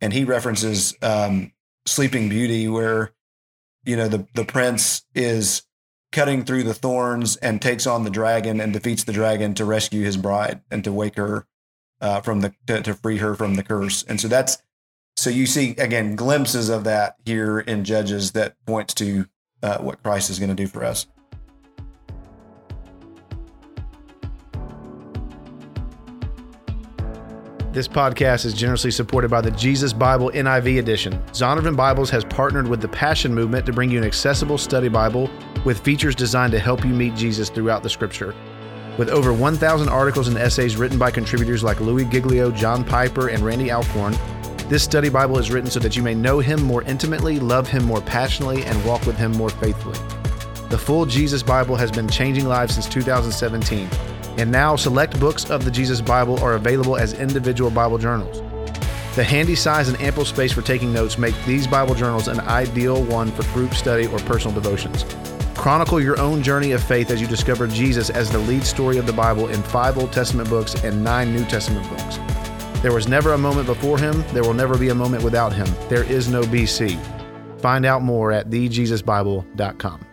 and 0.00 0.12
he 0.12 0.22
references 0.22 0.94
um, 1.02 1.50
Sleeping 1.84 2.28
Beauty, 2.28 2.68
where 2.68 3.10
you 3.84 3.96
know 3.96 4.06
the 4.06 4.28
the 4.34 4.44
prince 4.44 5.02
is 5.16 5.64
cutting 6.12 6.44
through 6.44 6.62
the 6.62 6.74
thorns 6.74 7.34
and 7.38 7.60
takes 7.60 7.88
on 7.88 8.04
the 8.04 8.10
dragon 8.10 8.60
and 8.60 8.72
defeats 8.72 9.02
the 9.02 9.12
dragon 9.12 9.52
to 9.54 9.64
rescue 9.64 10.04
his 10.04 10.16
bride 10.16 10.60
and 10.70 10.84
to 10.84 10.92
wake 10.92 11.16
her 11.16 11.48
uh, 12.00 12.20
from 12.20 12.40
the 12.40 12.54
to, 12.68 12.82
to, 12.82 12.94
free 12.94 13.16
her 13.16 13.34
from 13.34 13.56
the 13.56 13.64
curse. 13.64 14.04
And 14.04 14.20
so 14.20 14.28
that's 14.28 14.58
so 15.16 15.28
you 15.28 15.46
see 15.46 15.70
again 15.70 16.14
glimpses 16.14 16.68
of 16.68 16.84
that 16.84 17.16
here 17.24 17.58
in 17.58 17.82
Judges 17.82 18.30
that 18.32 18.54
points 18.64 18.94
to 18.94 19.26
uh, 19.60 19.78
what 19.78 20.04
Christ 20.04 20.30
is 20.30 20.38
going 20.38 20.50
to 20.50 20.54
do 20.54 20.68
for 20.68 20.84
us. 20.84 21.08
This 27.72 27.88
podcast 27.88 28.44
is 28.44 28.52
generously 28.52 28.90
supported 28.90 29.30
by 29.30 29.40
the 29.40 29.50
Jesus 29.52 29.94
Bible 29.94 30.30
NIV 30.34 30.78
edition. 30.78 31.14
Zondervan 31.28 31.74
Bibles 31.74 32.10
has 32.10 32.22
partnered 32.22 32.68
with 32.68 32.82
the 32.82 32.88
Passion 32.88 33.34
Movement 33.34 33.64
to 33.64 33.72
bring 33.72 33.90
you 33.90 33.96
an 33.96 34.04
accessible 34.04 34.58
study 34.58 34.88
Bible 34.88 35.30
with 35.64 35.80
features 35.80 36.14
designed 36.14 36.52
to 36.52 36.58
help 36.58 36.84
you 36.84 36.90
meet 36.92 37.14
Jesus 37.14 37.48
throughout 37.48 37.82
the 37.82 37.88
scripture. 37.88 38.34
With 38.98 39.08
over 39.08 39.32
1,000 39.32 39.88
articles 39.88 40.28
and 40.28 40.36
essays 40.36 40.76
written 40.76 40.98
by 40.98 41.10
contributors 41.10 41.64
like 41.64 41.80
Louis 41.80 42.04
Giglio, 42.04 42.50
John 42.50 42.84
Piper, 42.84 43.28
and 43.28 43.42
Randy 43.42 43.72
Alcorn, 43.72 44.14
this 44.68 44.84
study 44.84 45.08
Bible 45.08 45.38
is 45.38 45.50
written 45.50 45.70
so 45.70 45.80
that 45.80 45.96
you 45.96 46.02
may 46.02 46.14
know 46.14 46.40
him 46.40 46.62
more 46.62 46.82
intimately, 46.82 47.40
love 47.40 47.68
him 47.68 47.86
more 47.86 48.02
passionately, 48.02 48.66
and 48.66 48.84
walk 48.84 49.06
with 49.06 49.16
him 49.16 49.32
more 49.32 49.48
faithfully. 49.48 49.98
The 50.68 50.76
full 50.76 51.06
Jesus 51.06 51.42
Bible 51.42 51.76
has 51.76 51.90
been 51.90 52.06
changing 52.06 52.44
lives 52.44 52.74
since 52.74 52.86
2017 52.86 53.88
and 54.38 54.50
now 54.50 54.76
select 54.76 55.18
books 55.20 55.50
of 55.50 55.64
the 55.64 55.70
Jesus 55.70 56.00
Bible 56.00 56.38
are 56.40 56.54
available 56.54 56.96
as 56.96 57.12
individual 57.14 57.70
Bible 57.70 57.98
journals. 57.98 58.40
The 59.14 59.24
handy 59.24 59.54
size 59.54 59.88
and 59.88 60.00
ample 60.00 60.24
space 60.24 60.52
for 60.52 60.62
taking 60.62 60.92
notes 60.92 61.18
make 61.18 61.34
these 61.44 61.66
Bible 61.66 61.94
journals 61.94 62.28
an 62.28 62.40
ideal 62.40 63.02
one 63.04 63.30
for 63.30 63.42
group 63.52 63.74
study 63.74 64.06
or 64.06 64.18
personal 64.20 64.54
devotions. 64.54 65.04
Chronicle 65.54 66.00
your 66.00 66.18
own 66.18 66.42
journey 66.42 66.72
of 66.72 66.82
faith 66.82 67.10
as 67.10 67.20
you 67.20 67.26
discover 67.26 67.66
Jesus 67.66 68.08
as 68.08 68.30
the 68.30 68.38
lead 68.38 68.64
story 68.64 68.96
of 68.96 69.06
the 69.06 69.12
Bible 69.12 69.48
in 69.48 69.62
five 69.62 69.98
Old 69.98 70.12
Testament 70.12 70.48
books 70.48 70.82
and 70.82 71.04
nine 71.04 71.34
New 71.34 71.44
Testament 71.44 71.88
books. 71.90 72.18
There 72.80 72.92
was 72.92 73.06
never 73.06 73.34
a 73.34 73.38
moment 73.38 73.66
before 73.66 73.98
him, 73.98 74.24
there 74.32 74.42
will 74.42 74.54
never 74.54 74.76
be 74.78 74.88
a 74.88 74.94
moment 74.94 75.22
without 75.22 75.52
him. 75.52 75.68
There 75.88 76.04
is 76.04 76.28
no 76.28 76.42
BC. 76.42 76.98
Find 77.60 77.86
out 77.86 78.02
more 78.02 78.32
at 78.32 78.50
thejesusbible.com. 78.50 80.06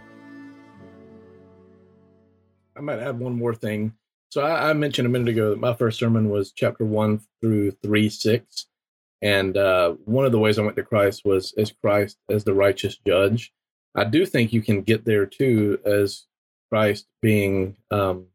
I 2.76 2.82
might 2.82 3.00
add 3.00 3.18
one 3.18 3.36
more 3.36 3.56
thing. 3.56 3.94
So 4.30 4.42
I, 4.42 4.70
I, 4.70 4.74
mentioned 4.74 5.08
a 5.08 5.10
minute 5.10 5.30
ago 5.30 5.50
that 5.50 5.60
my 5.60 5.74
first 5.74 5.98
sermon 5.98 6.30
was 6.30 6.52
chapter 6.52 6.86
one 6.86 7.22
through 7.42 7.72
three 7.84 8.10
six, 8.10 8.68
and 9.22 9.58
uh, 9.58 9.96
one 10.06 10.26
of 10.26 10.32
the 10.32 10.40
ways 10.40 10.60
I 10.60 10.62
went 10.62 10.76
to 10.76 10.84
Christ 10.84 11.26
was 11.26 11.54
as 11.58 11.72
Christ 11.72 12.18
as 12.30 12.44
the 12.44 12.54
righteous 12.54 12.98
judge. 13.08 13.52
I 13.96 14.04
do 14.04 14.26
think 14.26 14.54
you 14.54 14.62
can 14.62 14.84
get 14.84 15.04
there 15.04 15.26
too 15.26 15.80
as 15.84 16.28
Christ 16.72 17.08
being 17.22 17.76
um, 17.90 18.28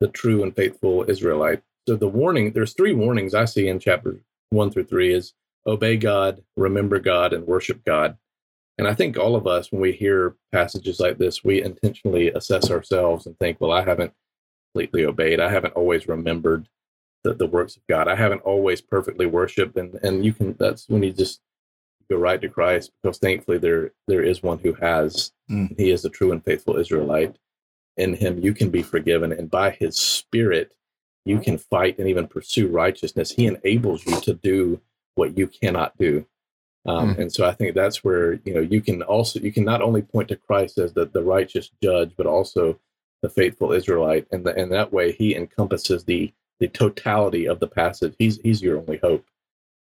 the 0.00 0.08
true 0.08 0.42
and 0.42 0.54
faithful 0.54 1.08
Israelite. 1.08 1.62
So 1.88 1.96
the 1.96 2.08
warning, 2.08 2.52
there's 2.52 2.74
three 2.74 2.92
warnings 2.92 3.34
I 3.34 3.46
see 3.46 3.68
in 3.68 3.78
chapter 3.78 4.20
one 4.50 4.70
through 4.70 4.84
three 4.84 5.12
is 5.14 5.32
obey 5.66 5.96
God, 5.96 6.42
remember 6.56 6.98
God, 6.98 7.32
and 7.32 7.46
worship 7.46 7.84
God. 7.84 8.18
And 8.76 8.86
I 8.86 8.94
think 8.94 9.18
all 9.18 9.34
of 9.34 9.46
us, 9.46 9.72
when 9.72 9.80
we 9.80 9.92
hear 9.92 10.36
passages 10.52 11.00
like 11.00 11.18
this, 11.18 11.42
we 11.42 11.62
intentionally 11.62 12.28
assess 12.28 12.70
ourselves 12.70 13.26
and 13.26 13.36
think, 13.38 13.60
well, 13.60 13.72
I 13.72 13.82
haven't 13.82 14.12
completely 14.78 15.04
obeyed. 15.04 15.40
I 15.40 15.50
haven't 15.50 15.74
always 15.74 16.06
remembered 16.06 16.68
the, 17.24 17.34
the 17.34 17.46
works 17.46 17.76
of 17.76 17.82
God. 17.88 18.06
I 18.06 18.14
haven't 18.14 18.42
always 18.42 18.80
perfectly 18.80 19.26
worshiped. 19.26 19.76
And, 19.76 19.94
and 20.04 20.24
you 20.24 20.32
can, 20.32 20.54
that's 20.58 20.88
when 20.88 21.02
you 21.02 21.12
just 21.12 21.40
go 22.08 22.16
right 22.16 22.40
to 22.40 22.48
Christ 22.48 22.92
because 23.02 23.18
thankfully 23.18 23.58
there 23.58 23.92
there 24.06 24.22
is 24.22 24.42
one 24.42 24.58
who 24.60 24.74
has. 24.74 25.32
Mm. 25.50 25.78
He 25.78 25.90
is 25.90 26.04
a 26.04 26.08
true 26.08 26.32
and 26.32 26.44
faithful 26.44 26.76
Israelite. 26.76 27.36
In 27.96 28.14
him 28.14 28.38
you 28.38 28.54
can 28.54 28.70
be 28.70 28.82
forgiven, 28.82 29.32
and 29.32 29.50
by 29.50 29.70
his 29.70 29.96
spirit 29.96 30.72
you 31.24 31.40
can 31.40 31.58
fight 31.58 31.98
and 31.98 32.08
even 32.08 32.28
pursue 32.28 32.68
righteousness. 32.68 33.32
He 33.32 33.46
enables 33.46 34.06
you 34.06 34.20
to 34.20 34.34
do 34.34 34.80
what 35.16 35.36
you 35.36 35.48
cannot 35.48 35.98
do. 35.98 36.24
Um, 36.86 37.16
Mm. 37.16 37.18
And 37.18 37.32
so 37.32 37.44
I 37.44 37.52
think 37.52 37.74
that's 37.74 38.04
where 38.04 38.34
you 38.44 38.54
know 38.54 38.60
you 38.60 38.80
can 38.80 39.02
also 39.02 39.40
you 39.40 39.52
can 39.52 39.64
not 39.64 39.82
only 39.82 40.02
point 40.02 40.28
to 40.28 40.36
Christ 40.36 40.78
as 40.78 40.92
the, 40.94 41.04
the 41.04 41.24
righteous 41.24 41.70
judge, 41.82 42.12
but 42.16 42.26
also 42.26 42.78
the 43.22 43.28
faithful 43.28 43.72
Israelite, 43.72 44.26
and 44.30 44.44
the, 44.44 44.54
and 44.54 44.72
that 44.72 44.92
way 44.92 45.12
he 45.12 45.34
encompasses 45.34 46.04
the 46.04 46.32
the 46.60 46.68
totality 46.68 47.46
of 47.46 47.60
the 47.60 47.68
passage. 47.68 48.14
He's 48.18 48.38
he's 48.42 48.62
your 48.62 48.78
only 48.78 48.98
hope. 48.98 49.24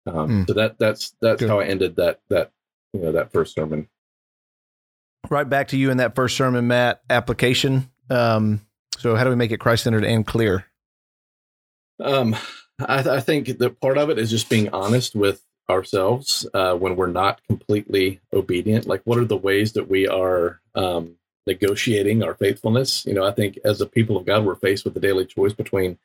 Um, 0.06 0.30
Mm. 0.30 0.48
So 0.48 0.54
that 0.54 0.78
that's 0.80 1.16
that's 1.22 1.42
Good. 1.42 1.50
how 1.50 1.60
I 1.60 1.66
ended 1.66 1.98
that 1.98 2.22
that 2.30 2.52
you 2.94 3.02
know 3.02 3.12
that 3.12 3.32
first 3.32 3.54
sermon. 3.56 3.88
Right 5.30 5.50
back 5.50 5.70
to 5.70 5.78
you 5.78 5.92
in 5.92 5.98
that 5.98 6.16
first 6.16 6.38
sermon, 6.38 6.68
Matt. 6.68 7.02
Application. 7.10 7.90
Um, 8.10 8.62
so, 8.98 9.16
how 9.16 9.24
do 9.26 9.30
we 9.30 9.36
make 9.36 9.52
it 9.52 9.60
Christ 9.60 9.84
centered 9.84 10.06
and 10.06 10.26
clear? 10.26 10.66
Um, 12.00 12.36
I, 12.80 13.00
I 13.00 13.20
think 13.20 13.58
that 13.58 13.82
part 13.82 13.98
of 13.98 14.10
it 14.10 14.18
is 14.18 14.30
just 14.30 14.50
being 14.50 14.70
honest 14.70 15.16
with 15.16 15.42
ourselves 15.70 16.48
uh, 16.54 16.76
when 16.76 16.96
we're 16.96 17.08
not 17.08 17.42
completely 17.48 18.22
obedient. 18.32 18.88
Like, 18.88 19.02
what 19.04 19.18
are 19.18 19.26
the 19.26 19.36
ways 19.36 19.74
that 19.74 19.90
we 19.90 20.08
are 20.08 20.62
um, 20.76 21.16
negotiating 21.48 22.24
our 22.24 22.36
faithfulness? 22.36 23.06
You 23.06 23.16
know, 23.16 23.24
I 23.24 23.32
think 23.32 23.58
as 23.66 23.82
a 23.82 23.86
people 23.88 24.18
of 24.18 24.26
God, 24.26 24.46
we're 24.46 24.56
faced 24.56 24.86
with 24.86 24.94
the 24.94 25.00
daily 25.00 25.26
choice 25.26 25.54
between 25.54 25.98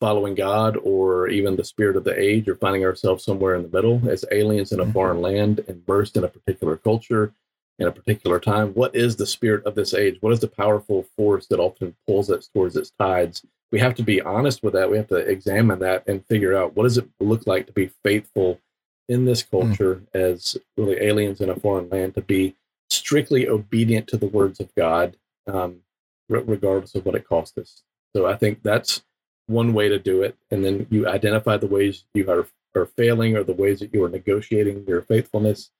following 0.00 0.34
God 0.34 0.76
or 0.76 1.28
even 1.28 1.56
the 1.56 1.64
spirit 1.64 1.96
of 1.96 2.04
the 2.04 2.18
age 2.18 2.48
or 2.48 2.56
finding 2.56 2.84
ourselves 2.84 3.24
somewhere 3.24 3.54
in 3.54 3.62
the 3.62 3.68
middle 3.68 4.08
as 4.08 4.24
aliens 4.30 4.72
in 4.72 4.80
a 4.80 4.84
Mhm. 4.84 4.92
foreign 4.92 5.20
land 5.20 5.64
and 5.68 5.86
burst 5.86 6.16
in 6.16 6.24
a 6.24 6.28
particular 6.28 6.76
culture 6.76 7.32
in 7.78 7.86
a 7.86 7.92
particular 7.92 8.38
time. 8.38 8.74
What 8.74 8.94
is 8.94 9.16
the 9.16 9.26
spirit 9.26 9.64
of 9.64 9.74
this 9.74 9.94
age? 9.94 10.18
What 10.20 10.32
is 10.32 10.40
the 10.40 10.48
powerful 10.48 11.04
force 11.16 11.46
that 11.48 11.58
often 11.58 11.96
pulls 12.06 12.30
us 12.30 12.48
towards 12.48 12.76
its 12.76 12.90
tides? 12.90 13.44
We 13.72 13.80
have 13.80 13.94
to 13.94 14.02
be 14.02 14.20
honest 14.20 14.62
with 14.62 14.74
that. 14.74 14.90
We 14.90 14.98
have 14.98 15.08
to 15.08 15.16
examine 15.16 15.78
that 15.78 16.06
and 16.06 16.26
figure 16.26 16.54
out 16.56 16.76
what 16.76 16.82
does 16.82 16.98
it 16.98 17.08
look 17.18 17.46
like 17.46 17.66
to 17.66 17.72
be 17.72 17.90
faithful 18.04 18.60
in 19.08 19.24
this 19.24 19.42
culture 19.42 20.02
as 20.14 20.56
really 20.76 20.96
aliens 21.02 21.40
in 21.40 21.48
a 21.48 21.56
foreign 21.56 21.88
land, 21.88 22.14
to 22.14 22.20
be 22.22 22.54
strictly 22.92 23.48
obedient 23.48 24.06
to 24.08 24.16
the 24.16 24.26
words 24.26 24.60
of 24.60 24.74
God, 24.74 25.16
um, 25.46 25.80
re- 26.28 26.42
regardless 26.44 26.94
of 26.94 27.04
what 27.04 27.14
it 27.14 27.28
costs 27.28 27.56
us. 27.58 27.82
So 28.14 28.26
I 28.26 28.36
think 28.36 28.62
that's 28.62 29.02
one 29.46 29.72
way 29.72 29.88
to 29.88 29.98
do 29.98 30.22
it. 30.22 30.36
And 30.50 30.64
then 30.64 30.86
you 30.90 31.08
identify 31.08 31.56
the 31.56 31.66
ways 31.66 32.04
you 32.14 32.30
are, 32.30 32.46
are 32.74 32.86
failing 32.86 33.36
or 33.36 33.44
the 33.44 33.52
ways 33.52 33.80
that 33.80 33.92
you 33.92 34.04
are 34.04 34.08
negotiating 34.08 34.84
your 34.86 35.02
faithfulness. 35.02 35.70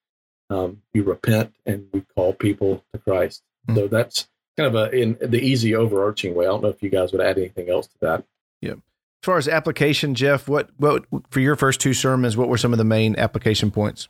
Um, 0.50 0.82
you 0.92 1.02
repent 1.02 1.54
and 1.64 1.86
you 1.92 2.04
call 2.14 2.34
people 2.34 2.84
to 2.92 2.98
Christ. 2.98 3.42
Mm. 3.68 3.76
So 3.76 3.88
that's 3.88 4.28
kind 4.56 4.74
of 4.74 4.74
a 4.74 4.90
in 4.90 5.16
the 5.20 5.40
easy 5.40 5.74
overarching 5.74 6.34
way. 6.34 6.46
I 6.46 6.48
don't 6.48 6.62
know 6.62 6.68
if 6.68 6.82
you 6.82 6.90
guys 6.90 7.12
would 7.12 7.20
add 7.20 7.38
anything 7.38 7.70
else 7.70 7.86
to 7.86 7.98
that. 8.02 8.24
Yeah. 8.60 8.72
As 8.72 9.26
far 9.26 9.38
as 9.38 9.48
application, 9.48 10.14
Jeff, 10.14 10.48
what 10.48 10.70
what 10.76 11.04
for 11.30 11.40
your 11.40 11.56
first 11.56 11.80
two 11.80 11.94
sermons? 11.94 12.36
What 12.36 12.48
were 12.48 12.58
some 12.58 12.72
of 12.72 12.78
the 12.78 12.84
main 12.84 13.16
application 13.16 13.70
points? 13.70 14.08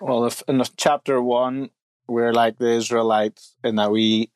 Well, 0.00 0.24
if 0.24 0.42
in 0.46 0.58
the 0.58 0.70
chapter 0.76 1.20
one, 1.20 1.70
we're 2.08 2.32
like 2.32 2.58
the 2.58 2.70
Israelites 2.70 3.54
in 3.64 3.76
that 3.76 3.90
we 3.90 4.30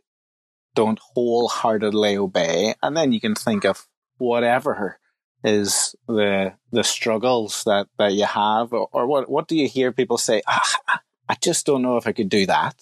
don't 0.74 0.98
wholeheartedly 1.14 2.16
obey, 2.16 2.74
and 2.82 2.96
then 2.96 3.12
you 3.12 3.20
can 3.20 3.34
think 3.34 3.64
of 3.64 3.86
whatever 4.18 4.98
is 5.42 5.94
the 6.06 6.52
the 6.70 6.84
struggles 6.84 7.64
that 7.64 7.86
that 7.98 8.12
you 8.12 8.24
have, 8.26 8.72
or, 8.72 8.88
or 8.92 9.06
what 9.06 9.28
what 9.30 9.48
do 9.48 9.56
you 9.56 9.68
hear 9.68 9.90
people 9.92 10.18
say? 10.18 10.42
Ah, 10.46 10.76
I 11.28 11.36
just 11.40 11.66
don't 11.66 11.82
know 11.82 11.96
if 11.96 12.06
I 12.06 12.12
could 12.12 12.28
do 12.28 12.46
that. 12.46 12.76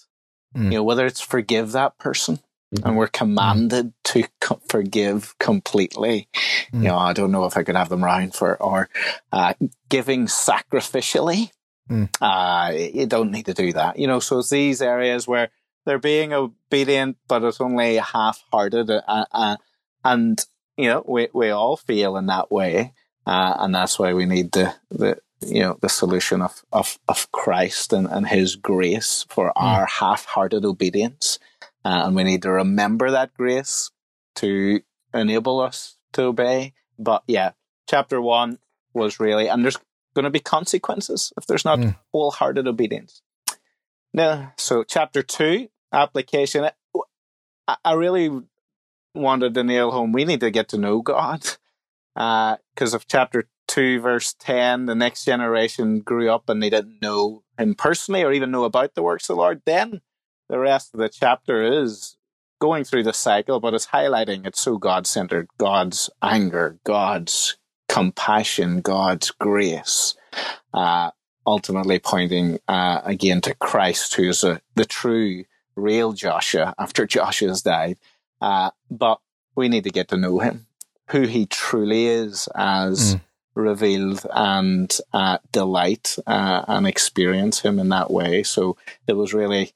Mm. 0.56 0.64
You 0.64 0.70
know, 0.78 0.82
whether 0.82 1.06
it's 1.06 1.20
forgive 1.20 1.72
that 1.72 1.98
person, 1.98 2.40
Mhm. 2.74 2.84
and 2.84 2.96
we're 2.96 3.06
commanded 3.08 3.92
to 4.04 4.24
co- 4.40 4.60
forgive 4.68 5.34
completely. 5.38 6.28
Mm. 6.72 6.82
You 6.82 6.88
know, 6.88 6.98
I 6.98 7.12
don't 7.12 7.30
know 7.32 7.44
if 7.46 7.56
I 7.56 7.62
could 7.62 7.76
have 7.76 7.88
them 7.88 8.04
round 8.04 8.34
for 8.34 8.60
or 8.62 8.88
uh, 9.32 9.54
giving 9.88 10.26
sacrificially. 10.26 11.50
Mm. 11.88 12.08
Uh, 12.20 12.72
you 12.72 13.06
don't 13.06 13.30
need 13.30 13.46
to 13.46 13.54
do 13.54 13.72
that. 13.72 13.98
You 13.98 14.06
know, 14.06 14.20
so 14.20 14.38
it's 14.38 14.50
these 14.50 14.82
areas 14.82 15.26
where 15.26 15.50
they're 15.84 15.98
being 15.98 16.32
obedient, 16.32 17.16
but 17.28 17.42
it's 17.42 17.60
only 17.60 17.96
half-hearted, 17.96 18.90
uh, 18.90 19.24
uh, 19.32 19.56
and 20.04 20.44
you 20.76 20.88
know, 20.88 21.02
we 21.06 21.28
we 21.32 21.50
all 21.50 21.76
feel 21.76 22.16
in 22.16 22.26
that 22.26 22.50
way, 22.52 22.92
uh, 23.26 23.54
and 23.58 23.74
that's 23.74 23.98
why 23.98 24.12
we 24.12 24.26
need 24.26 24.52
the 24.52 24.74
the 24.90 25.18
you 25.40 25.60
know 25.60 25.78
the 25.80 25.88
solution 25.88 26.42
of 26.42 26.62
of 26.72 26.98
of 27.08 27.30
Christ 27.32 27.92
and 27.92 28.06
and 28.06 28.28
His 28.28 28.54
grace 28.54 29.24
for 29.28 29.56
our 29.56 29.86
half-hearted 29.86 30.64
obedience, 30.64 31.38
uh, 31.84 32.02
and 32.04 32.14
we 32.14 32.22
need 32.22 32.42
to 32.42 32.50
remember 32.50 33.10
that 33.10 33.34
grace 33.34 33.90
to 34.36 34.80
enable 35.14 35.60
us 35.60 35.96
to 36.12 36.24
obey. 36.24 36.74
But 36.98 37.22
yeah, 37.26 37.52
chapter 37.88 38.20
one 38.20 38.58
was 38.92 39.18
really, 39.18 39.48
and 39.48 39.64
there's 39.64 39.78
going 40.18 40.32
to 40.32 40.38
be 40.38 40.40
consequences 40.40 41.32
if 41.36 41.46
there's 41.46 41.64
not 41.64 41.78
Mm. 41.78 41.96
wholehearted 42.12 42.66
obedience. 42.66 43.22
Now, 44.12 44.52
so 44.56 44.82
chapter 44.82 45.22
two, 45.22 45.68
application. 45.92 46.68
I, 47.84 47.92
really 47.92 48.42
wanted 49.14 49.54
to 49.54 49.62
nail 49.62 49.90
home 49.90 50.12
we 50.12 50.24
need 50.24 50.40
to 50.40 50.50
get 50.50 50.68
to 50.70 50.78
know 50.78 51.00
God. 51.02 51.42
Because 52.14 52.94
of 52.94 53.06
chapter 53.06 53.48
2, 53.68 54.00
verse 54.00 54.34
10, 54.40 54.86
the 54.86 54.94
next 54.96 55.24
generation 55.24 56.00
grew 56.00 56.30
up 56.30 56.48
and 56.48 56.60
they 56.60 56.70
didn't 56.70 57.00
know 57.00 57.44
him 57.56 57.76
personally 57.76 58.24
or 58.24 58.32
even 58.32 58.50
know 58.50 58.64
about 58.64 58.94
the 58.96 59.02
works 59.04 59.28
of 59.30 59.36
the 59.36 59.40
Lord. 59.42 59.62
Then 59.64 60.00
the 60.48 60.58
rest 60.58 60.94
of 60.94 61.00
the 61.00 61.08
chapter 61.08 61.62
is 61.62 62.16
going 62.60 62.82
through 62.84 63.04
the 63.04 63.12
cycle, 63.12 63.60
but 63.60 63.74
it's 63.74 63.88
highlighting 63.88 64.46
it's 64.46 64.60
so 64.60 64.78
God 64.78 65.06
centered 65.06 65.48
God's 65.58 66.10
anger, 66.22 66.78
God's 66.82 67.57
compassion, 67.88 68.80
God's 68.80 69.30
grace. 69.30 70.14
Uh, 70.72 71.10
ultimately 71.46 71.98
pointing 71.98 72.58
uh, 72.68 73.00
again 73.04 73.40
to 73.40 73.54
Christ, 73.54 74.14
who 74.14 74.28
is 74.28 74.44
a, 74.44 74.60
the 74.74 74.84
true, 74.84 75.44
real 75.76 76.12
Joshua 76.12 76.74
after 76.78 77.06
Joshua's 77.14 77.62
died. 77.62 77.96
Uh, 78.40 78.70
but 78.90 79.20
we 79.56 79.68
need 79.68 79.84
to 79.84 79.90
get 79.90 80.08
to 80.08 80.16
know 80.16 80.38
him, 80.40 80.66
who 81.08 81.22
he 81.22 81.46
truly 81.46 82.06
is 82.06 82.48
as 82.54 83.14
Mm. 83.16 83.20
revealed 83.54 84.26
and 84.32 84.96
uh, 85.12 85.38
delight 85.50 86.16
uh, 86.26 86.64
and 86.68 86.86
experience 86.86 87.60
him 87.60 87.78
in 87.80 87.88
that 87.88 88.10
way. 88.10 88.42
So 88.44 88.76
it 89.08 89.14
was 89.14 89.34
really, 89.34 89.72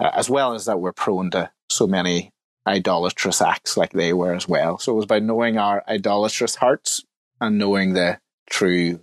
uh, 0.00 0.10
as 0.14 0.30
well 0.30 0.54
as 0.54 0.64
that, 0.64 0.80
we're 0.80 0.92
prone 0.92 1.30
to 1.32 1.50
so 1.68 1.86
many 1.86 2.32
idolatrous 2.66 3.42
acts 3.42 3.76
like 3.76 3.92
they 3.92 4.12
were 4.12 4.32
as 4.32 4.48
well. 4.48 4.78
So 4.78 4.92
it 4.92 4.96
was 4.96 5.06
by 5.06 5.18
knowing 5.18 5.58
our 5.58 5.84
idolatrous 5.88 6.54
hearts 6.54 7.04
and 7.40 7.58
knowing 7.58 7.92
the 7.94 8.18
true 8.48 9.00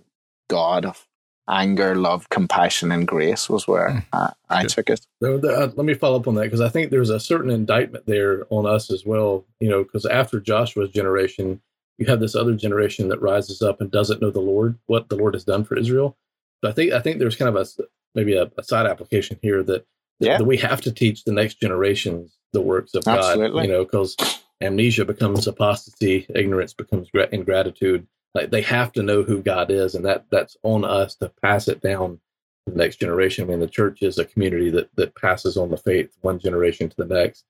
God 0.48 0.84
of 0.84 1.06
anger, 1.48 1.94
love, 1.94 2.30
compassion, 2.30 2.90
and 2.90 3.06
grace 3.06 3.50
was 3.50 3.68
where 3.68 4.02
Mm. 4.12 4.32
I 4.48 4.62
Good. 4.62 4.70
took 4.70 4.90
it. 4.90 5.06
There- 5.20 5.38
there- 5.38 5.56
uh, 5.56 5.66
let 5.76 5.84
me 5.84 5.92
follow 5.94 6.18
up 6.18 6.26
on 6.26 6.34
that 6.36 6.44
because 6.44 6.60
I 6.62 6.68
think 6.70 6.90
there's 6.90 7.10
a 7.10 7.20
certain 7.20 7.50
indictment 7.50 8.06
there 8.06 8.46
on 8.50 8.64
us 8.66 8.90
as 8.90 9.04
well. 9.04 9.44
You 9.60 9.68
know, 9.68 9.82
because 9.84 10.06
after 10.06 10.40
Joshua's 10.40 10.90
generation, 10.90 11.60
you 11.98 12.06
have 12.06 12.20
this 12.20 12.34
other 12.34 12.54
generation 12.54 13.08
that 13.08 13.20
rises 13.20 13.60
up 13.62 13.80
and 13.80 13.90
doesn't 13.90 14.22
know 14.22 14.30
the 14.30 14.40
Lord, 14.40 14.78
what 14.86 15.08
the 15.10 15.16
Lord 15.16 15.34
has 15.34 15.44
done 15.44 15.64
for 15.64 15.76
Israel. 15.76 16.16
So 16.62 16.70
I 16.70 16.72
think 16.72 16.92
I 16.92 17.00
think 17.00 17.18
there's 17.18 17.36
kind 17.36 17.54
of 17.54 17.56
a 17.56 17.82
maybe 18.14 18.36
a, 18.36 18.50
a 18.56 18.62
side 18.62 18.86
application 18.86 19.38
here 19.42 19.62
that, 19.64 19.84
that, 20.20 20.26
Yeah. 20.26 20.38
that 20.38 20.44
we 20.44 20.56
have 20.58 20.80
to 20.82 20.92
teach 20.92 21.24
the 21.24 21.32
next 21.32 21.60
generations 21.60 22.38
the 22.52 22.60
works 22.62 22.94
of 22.94 23.04
God. 23.04 23.36
You 23.38 23.68
know, 23.68 23.84
because 23.84 24.16
amnesia 24.62 25.04
becomes 25.04 25.46
apostasy, 25.46 26.24
ignorance 26.34 26.72
becomes 26.72 27.08
ingratitude. 27.32 28.06
Like 28.34 28.50
they 28.50 28.62
have 28.62 28.92
to 28.92 29.02
know 29.02 29.22
who 29.22 29.42
God 29.42 29.70
is, 29.70 29.94
and 29.94 30.04
that 30.04 30.24
that's 30.30 30.56
on 30.62 30.84
us 30.84 31.14
to 31.16 31.32
pass 31.42 31.68
it 31.68 31.80
down 31.80 32.20
to 32.66 32.72
the 32.72 32.78
next 32.78 32.96
generation. 32.96 33.44
I 33.44 33.48
mean, 33.48 33.60
the 33.60 33.66
church 33.68 34.02
is 34.02 34.18
a 34.18 34.24
community 34.24 34.70
that 34.70 34.90
that 34.96 35.14
passes 35.14 35.56
on 35.56 35.70
the 35.70 35.76
faith 35.76 36.16
one 36.20 36.38
generation 36.38 36.88
to 36.88 36.96
the 36.96 37.06
next. 37.06 37.44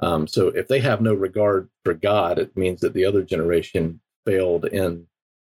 Um, 0.00 0.26
so 0.26 0.48
if 0.48 0.68
they 0.68 0.80
have 0.80 1.00
no 1.00 1.14
regard 1.14 1.68
for 1.84 1.94
God, 1.94 2.38
it 2.38 2.56
means 2.56 2.80
that 2.80 2.94
the 2.94 3.04
other 3.04 3.22
generation 3.22 4.00
failed 4.24 4.66
in 4.66 5.06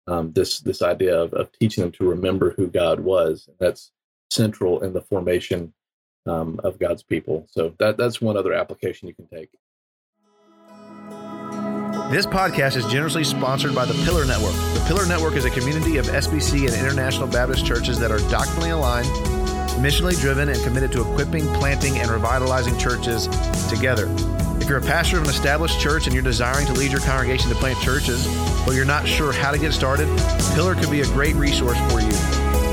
um, 0.07 0.33
this 0.33 0.59
this 0.59 0.81
idea 0.81 1.17
of, 1.17 1.33
of 1.33 1.51
teaching 1.53 1.83
them 1.83 1.91
to 1.93 2.09
remember 2.09 2.51
who 2.51 2.67
God 2.67 2.99
was. 2.99 3.49
That's 3.59 3.91
central 4.29 4.81
in 4.81 4.93
the 4.93 5.01
formation 5.01 5.73
um, 6.25 6.59
of 6.63 6.79
God's 6.79 7.03
people. 7.03 7.47
So 7.49 7.75
that 7.79 7.97
that's 7.97 8.21
one 8.21 8.37
other 8.37 8.53
application 8.53 9.07
you 9.07 9.13
can 9.13 9.27
take. 9.27 9.49
This 12.11 12.25
podcast 12.25 12.75
is 12.75 12.85
generously 12.87 13.23
sponsored 13.23 13.73
by 13.73 13.85
the 13.85 13.93
Pillar 14.03 14.25
Network. 14.25 14.51
The 14.73 14.83
Pillar 14.85 15.05
Network 15.05 15.35
is 15.35 15.45
a 15.45 15.49
community 15.49 15.95
of 15.95 16.07
SBC 16.07 16.67
and 16.67 16.75
International 16.75 17.25
Baptist 17.25 17.65
churches 17.65 17.97
that 17.99 18.11
are 18.11 18.19
doctrinally 18.29 18.71
aligned, 18.71 19.07
missionally 19.79 20.19
driven, 20.19 20.49
and 20.49 20.61
committed 20.61 20.91
to 20.91 21.09
equipping, 21.09 21.47
planting, 21.53 21.99
and 21.99 22.11
revitalizing 22.11 22.77
churches 22.77 23.29
together. 23.69 24.13
If 24.59 24.67
you're 24.67 24.79
a 24.79 24.81
pastor 24.81 25.19
of 25.19 25.23
an 25.23 25.29
established 25.29 25.79
church 25.79 26.05
and 26.05 26.13
you're 26.13 26.21
desiring 26.21 26.67
to 26.67 26.73
lead 26.73 26.91
your 26.91 26.99
congregation 26.99 27.47
to 27.47 27.55
plant 27.55 27.79
churches, 27.79 28.27
but 28.65 28.75
you're 28.75 28.83
not 28.83 29.07
sure 29.07 29.31
how 29.31 29.51
to 29.51 29.57
get 29.57 29.71
started, 29.71 30.09
Pillar 30.53 30.75
could 30.75 30.91
be 30.91 30.99
a 30.99 31.05
great 31.05 31.35
resource 31.35 31.77
for 31.89 32.01
you. 32.01 32.11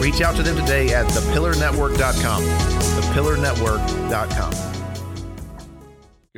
Reach 0.01 0.20
out 0.20 0.35
to 0.35 0.42
them 0.42 0.57
today 0.57 0.92
at 0.92 1.07
thepillarnetwork.com. 1.07 2.42
Thepillarnetwork.com. 2.42 4.78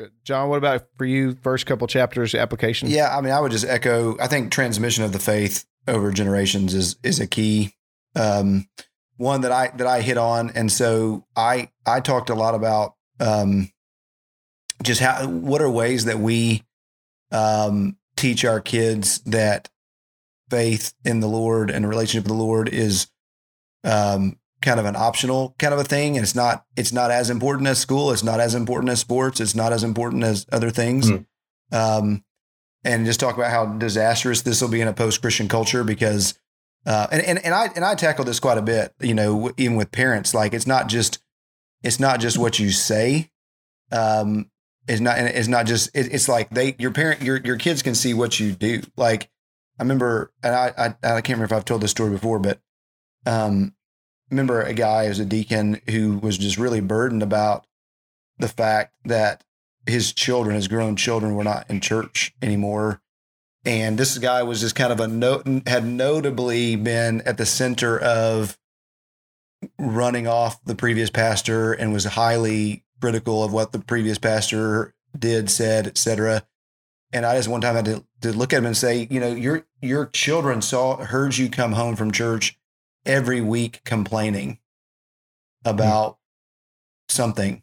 Good. 0.00 0.12
Jon, 0.24 0.48
what 0.48 0.56
about 0.56 0.86
for 0.96 1.04
you? 1.04 1.36
First 1.42 1.66
couple 1.66 1.86
chapters 1.86 2.34
application? 2.34 2.88
Yeah, 2.88 3.14
I 3.14 3.20
mean, 3.20 3.34
I 3.34 3.40
would 3.40 3.52
just 3.52 3.66
echo. 3.66 4.16
I 4.18 4.28
think 4.28 4.50
transmission 4.50 5.04
of 5.04 5.12
the 5.12 5.18
faith 5.18 5.66
over 5.86 6.10
generations 6.10 6.72
is 6.72 6.96
is 7.02 7.20
a 7.20 7.26
key 7.26 7.74
um, 8.16 8.66
one 9.18 9.42
that 9.42 9.52
I 9.52 9.68
that 9.76 9.86
I 9.86 10.00
hit 10.00 10.16
on, 10.16 10.52
and 10.54 10.72
so 10.72 11.26
I 11.36 11.68
I 11.84 12.00
talked 12.00 12.30
a 12.30 12.34
lot 12.34 12.54
about 12.54 12.94
um, 13.20 13.70
just 14.82 15.02
how 15.02 15.28
what 15.28 15.60
are 15.60 15.68
ways 15.68 16.06
that 16.06 16.18
we 16.18 16.64
um, 17.30 17.98
teach 18.16 18.46
our 18.46 18.62
kids 18.62 19.18
that 19.26 19.68
faith 20.48 20.94
in 21.04 21.20
the 21.20 21.28
Lord 21.28 21.70
and 21.70 21.86
relationship 21.86 22.24
with 22.24 22.38
the 22.38 22.42
Lord 22.42 22.70
is 22.70 23.06
um, 23.84 24.38
kind 24.62 24.78
of 24.78 24.86
an 24.86 24.96
optional 24.96 25.54
kind 25.58 25.72
of 25.72 25.80
a 25.80 25.84
thing, 25.84 26.16
and 26.16 26.22
it's 26.22 26.34
not 26.34 26.64
it's 26.76 26.92
not 26.92 27.10
as 27.10 27.30
important 27.30 27.68
as 27.68 27.78
school. 27.78 28.10
It's 28.10 28.24
not 28.24 28.40
as 28.40 28.54
important 28.54 28.90
as 28.90 29.00
sports. 29.00 29.40
It's 29.40 29.54
not 29.54 29.72
as 29.72 29.82
important 29.82 30.24
as 30.24 30.46
other 30.52 30.70
things. 30.70 31.10
Mm. 31.10 31.26
Um, 31.72 32.24
and 32.82 33.04
just 33.04 33.20
talk 33.20 33.36
about 33.36 33.50
how 33.50 33.66
disastrous 33.66 34.42
this 34.42 34.60
will 34.60 34.68
be 34.68 34.80
in 34.80 34.88
a 34.88 34.92
post 34.92 35.20
Christian 35.20 35.48
culture 35.48 35.84
because. 35.84 36.38
Uh, 36.86 37.06
and, 37.12 37.22
and 37.22 37.44
and 37.44 37.54
I 37.54 37.66
and 37.76 37.84
I 37.84 37.94
tackle 37.94 38.24
this 38.24 38.40
quite 38.40 38.56
a 38.56 38.62
bit, 38.62 38.94
you 39.02 39.12
know, 39.12 39.52
even 39.58 39.76
with 39.76 39.92
parents. 39.92 40.32
Like 40.32 40.54
it's 40.54 40.66
not 40.66 40.88
just 40.88 41.22
it's 41.82 42.00
not 42.00 42.20
just 42.20 42.38
what 42.38 42.58
you 42.58 42.70
say. 42.70 43.30
Um, 43.92 44.50
it's 44.88 45.00
not 45.00 45.18
it's 45.18 45.46
not 45.46 45.66
just 45.66 45.94
it, 45.94 46.12
it's 46.12 46.26
like 46.26 46.48
they 46.48 46.76
your 46.78 46.90
parent 46.90 47.20
your 47.20 47.36
your 47.36 47.56
kids 47.56 47.82
can 47.82 47.94
see 47.94 48.14
what 48.14 48.40
you 48.40 48.52
do. 48.52 48.80
Like 48.96 49.30
I 49.80 49.82
remember, 49.82 50.30
and 50.42 50.54
I, 50.54 50.72
I, 50.76 50.86
I 51.02 51.20
can't 51.22 51.38
remember 51.38 51.44
if 51.46 51.52
I've 51.52 51.64
told 51.64 51.80
this 51.80 51.90
story 51.90 52.10
before, 52.10 52.38
but 52.38 52.60
um, 53.24 53.74
remember 54.30 54.62
a 54.62 54.72
guy 54.72 55.06
as 55.06 55.18
a 55.18 55.24
deacon 55.24 55.80
who 55.90 56.18
was 56.18 56.38
just 56.38 56.56
really 56.56 56.80
burdened 56.80 57.22
about 57.22 57.66
the 58.38 58.48
fact 58.48 58.94
that 59.04 59.44
his 59.86 60.12
children, 60.12 60.56
his 60.56 60.68
grown 60.68 60.96
children, 60.96 61.34
were 61.34 61.44
not 61.44 61.68
in 61.68 61.80
church 61.80 62.34
anymore. 62.40 63.00
And 63.64 63.98
this 63.98 64.16
guy 64.18 64.42
was 64.42 64.60
just 64.60 64.74
kind 64.74 64.92
of 64.92 65.00
a 65.00 65.08
note, 65.08 65.46
had 65.66 65.84
notably 65.84 66.76
been 66.76 67.20
at 67.22 67.36
the 67.36 67.46
center 67.46 67.98
of 67.98 68.56
running 69.78 70.26
off 70.26 70.64
the 70.64 70.74
previous 70.74 71.10
pastor 71.10 71.72
and 71.72 71.92
was 71.92 72.04
highly 72.04 72.84
critical 73.00 73.44
of 73.44 73.52
what 73.52 73.72
the 73.72 73.78
previous 73.78 74.18
pastor 74.18 74.94
did, 75.18 75.50
said, 75.50 75.86
etc. 75.86 76.42
And 77.12 77.26
I 77.26 77.36
just 77.36 77.48
one 77.48 77.60
time 77.60 77.74
had 77.74 77.84
to, 77.86 78.04
to 78.22 78.32
look 78.32 78.52
at 78.52 78.58
him 78.58 78.66
and 78.66 78.76
say, 78.76 79.08
you 79.10 79.20
know, 79.20 79.32
your 79.32 79.66
your 79.82 80.06
children 80.06 80.62
saw 80.62 80.96
heard 81.04 81.36
you 81.36 81.50
come 81.50 81.72
home 81.72 81.96
from 81.96 82.12
church 82.12 82.56
every 83.04 83.40
week 83.40 83.82
complaining 83.84 84.58
about 85.64 86.12
mm. 86.12 86.16
something, 87.08 87.62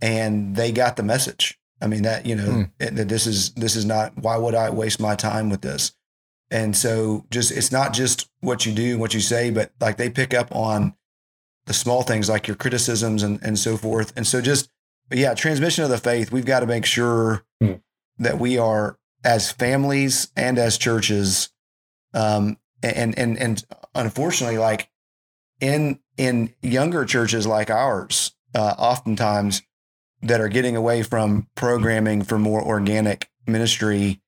and 0.00 0.56
they 0.56 0.72
got 0.72 0.96
the 0.96 1.02
message. 1.02 1.58
I 1.80 1.86
mean 1.86 2.02
that 2.02 2.26
you 2.26 2.34
know 2.34 2.68
mm. 2.78 2.96
that 2.96 3.08
this 3.08 3.26
is 3.26 3.52
this 3.54 3.76
is 3.76 3.84
not 3.84 4.16
why 4.16 4.36
would 4.36 4.54
I 4.54 4.70
waste 4.70 5.00
my 5.00 5.14
time 5.14 5.50
with 5.50 5.60
this? 5.60 5.92
And 6.50 6.76
so 6.76 7.24
just 7.30 7.50
it's 7.50 7.72
not 7.72 7.92
just 7.92 8.28
what 8.40 8.64
you 8.64 8.72
do 8.72 8.92
and 8.92 9.00
what 9.00 9.14
you 9.14 9.20
say, 9.20 9.50
but 9.50 9.72
like 9.80 9.96
they 9.96 10.10
pick 10.10 10.34
up 10.34 10.54
on 10.54 10.94
the 11.66 11.72
small 11.72 12.02
things 12.02 12.28
like 12.28 12.46
your 12.46 12.56
criticisms 12.56 13.22
and, 13.22 13.42
and 13.42 13.58
so 13.58 13.76
forth. 13.76 14.12
And 14.16 14.26
so 14.26 14.40
just 14.40 14.70
yeah, 15.10 15.34
transmission 15.34 15.84
of 15.84 15.90
the 15.90 15.98
faith, 15.98 16.32
we've 16.32 16.44
got 16.44 16.60
to 16.60 16.66
make 16.66 16.86
sure 16.86 17.44
mm 17.62 17.80
that 18.18 18.38
we 18.38 18.58
are 18.58 18.98
as 19.24 19.50
families 19.50 20.28
and 20.36 20.58
as 20.58 20.78
churches 20.78 21.50
um, 22.12 22.56
and 22.84 23.18
and 23.18 23.38
and 23.38 23.64
unfortunately 23.94 24.58
like 24.58 24.88
in 25.60 25.98
in 26.16 26.52
younger 26.62 27.04
churches 27.04 27.46
like 27.46 27.70
ours 27.70 28.32
uh, 28.54 28.74
oftentimes 28.78 29.62
that 30.22 30.40
are 30.40 30.48
getting 30.48 30.76
away 30.76 31.02
from 31.02 31.48
programming 31.54 32.22
for 32.22 32.38
more 32.38 32.62
organic 32.62 33.30
ministry 33.46 34.20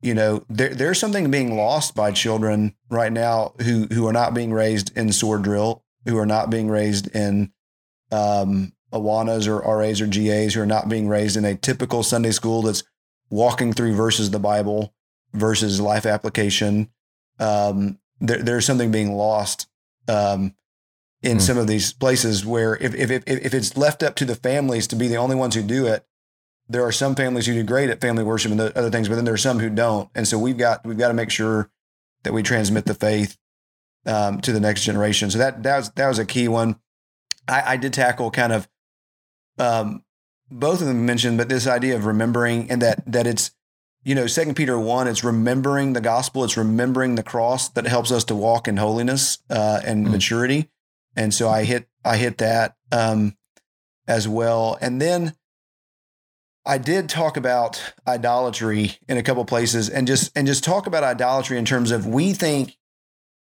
you 0.00 0.14
know 0.14 0.44
there, 0.48 0.74
there's 0.74 0.98
something 0.98 1.30
being 1.30 1.56
lost 1.56 1.94
by 1.94 2.10
children 2.10 2.74
right 2.90 3.12
now 3.12 3.54
who 3.62 3.86
who 3.92 4.06
are 4.06 4.12
not 4.12 4.34
being 4.34 4.52
raised 4.52 4.96
in 4.96 5.12
sword 5.12 5.42
drill 5.42 5.82
who 6.06 6.18
are 6.18 6.26
not 6.26 6.50
being 6.50 6.68
raised 6.68 7.14
in 7.14 7.50
um, 8.12 8.72
Awanas 8.92 9.48
or 9.48 9.60
RAs 9.78 10.00
or 10.00 10.06
GAs 10.06 10.54
who 10.54 10.60
are 10.60 10.66
not 10.66 10.88
being 10.88 11.08
raised 11.08 11.36
in 11.36 11.44
a 11.44 11.56
typical 11.56 12.02
Sunday 12.02 12.30
school 12.30 12.62
that's 12.62 12.84
walking 13.30 13.72
through 13.72 13.94
verses 13.94 14.26
of 14.26 14.32
the 14.32 14.38
Bible 14.38 14.94
versus 15.32 15.80
life 15.80 16.06
application. 16.06 16.88
Um, 17.38 17.98
there, 18.20 18.42
there's 18.42 18.66
something 18.66 18.90
being 18.90 19.12
lost 19.12 19.68
um, 20.08 20.54
in 21.22 21.38
mm. 21.38 21.40
some 21.40 21.58
of 21.58 21.66
these 21.66 21.92
places 21.92 22.44
where 22.44 22.76
if, 22.76 22.94
if, 22.94 23.10
if, 23.10 23.22
if 23.26 23.54
it's 23.54 23.76
left 23.76 24.02
up 24.02 24.14
to 24.16 24.24
the 24.24 24.36
families 24.36 24.86
to 24.88 24.96
be 24.96 25.08
the 25.08 25.16
only 25.16 25.36
ones 25.36 25.54
who 25.54 25.62
do 25.62 25.86
it, 25.86 26.04
there 26.68 26.84
are 26.84 26.92
some 26.92 27.14
families 27.14 27.46
who 27.46 27.54
do 27.54 27.62
great 27.62 27.90
at 27.90 28.00
family 28.00 28.24
worship 28.24 28.50
and 28.50 28.60
the 28.60 28.76
other 28.78 28.90
things, 28.90 29.08
but 29.08 29.16
then 29.16 29.24
there 29.24 29.34
are 29.34 29.38
some 29.38 29.58
who 29.58 29.68
don't. 29.68 30.08
And 30.14 30.26
so 30.26 30.38
we've 30.38 30.56
got 30.56 30.84
we've 30.86 30.98
got 30.98 31.08
to 31.08 31.14
make 31.14 31.30
sure 31.30 31.70
that 32.22 32.32
we 32.32 32.42
transmit 32.42 32.86
the 32.86 32.94
faith 32.94 33.36
um, 34.06 34.40
to 34.40 34.52
the 34.52 34.60
next 34.60 34.82
generation. 34.82 35.30
So 35.30 35.38
that 35.38 35.62
that 35.62 35.76
was 35.76 35.90
that 35.90 36.08
was 36.08 36.18
a 36.18 36.24
key 36.24 36.48
one. 36.48 36.76
I, 37.46 37.74
I 37.74 37.76
did 37.76 37.92
tackle 37.92 38.30
kind 38.30 38.52
of 38.52 38.68
um, 39.58 40.04
both 40.50 40.80
of 40.80 40.86
them 40.86 41.04
mentioned, 41.04 41.36
but 41.36 41.48
this 41.48 41.66
idea 41.66 41.96
of 41.96 42.06
remembering 42.06 42.70
and 42.70 42.80
that 42.82 43.02
that 43.12 43.26
it's 43.26 43.50
you 44.04 44.14
know 44.14 44.26
Second 44.26 44.54
Peter 44.54 44.78
one, 44.78 45.08
it's 45.08 45.24
remembering 45.24 45.92
the 45.92 46.00
gospel, 46.00 46.44
it's 46.44 46.56
remembering 46.56 47.14
the 47.14 47.22
cross 47.22 47.68
that 47.70 47.86
helps 47.86 48.12
us 48.12 48.24
to 48.24 48.34
walk 48.34 48.68
in 48.68 48.76
holiness 48.76 49.38
uh, 49.50 49.80
and 49.84 50.06
mm. 50.06 50.10
maturity. 50.10 50.70
And 51.16 51.32
so 51.32 51.48
I 51.48 51.64
hit 51.64 51.88
I 52.04 52.16
hit 52.16 52.38
that 52.38 52.76
um, 52.92 53.36
as 54.06 54.28
well, 54.28 54.78
and 54.80 55.00
then 55.00 55.34
I 56.66 56.78
did 56.78 57.08
talk 57.08 57.36
about 57.36 57.94
idolatry 58.06 58.92
in 59.08 59.16
a 59.16 59.22
couple 59.22 59.44
places, 59.44 59.88
and 59.88 60.06
just 60.06 60.36
and 60.36 60.46
just 60.46 60.64
talk 60.64 60.86
about 60.86 61.04
idolatry 61.04 61.58
in 61.58 61.64
terms 61.64 61.90
of 61.90 62.06
we 62.06 62.32
think 62.32 62.76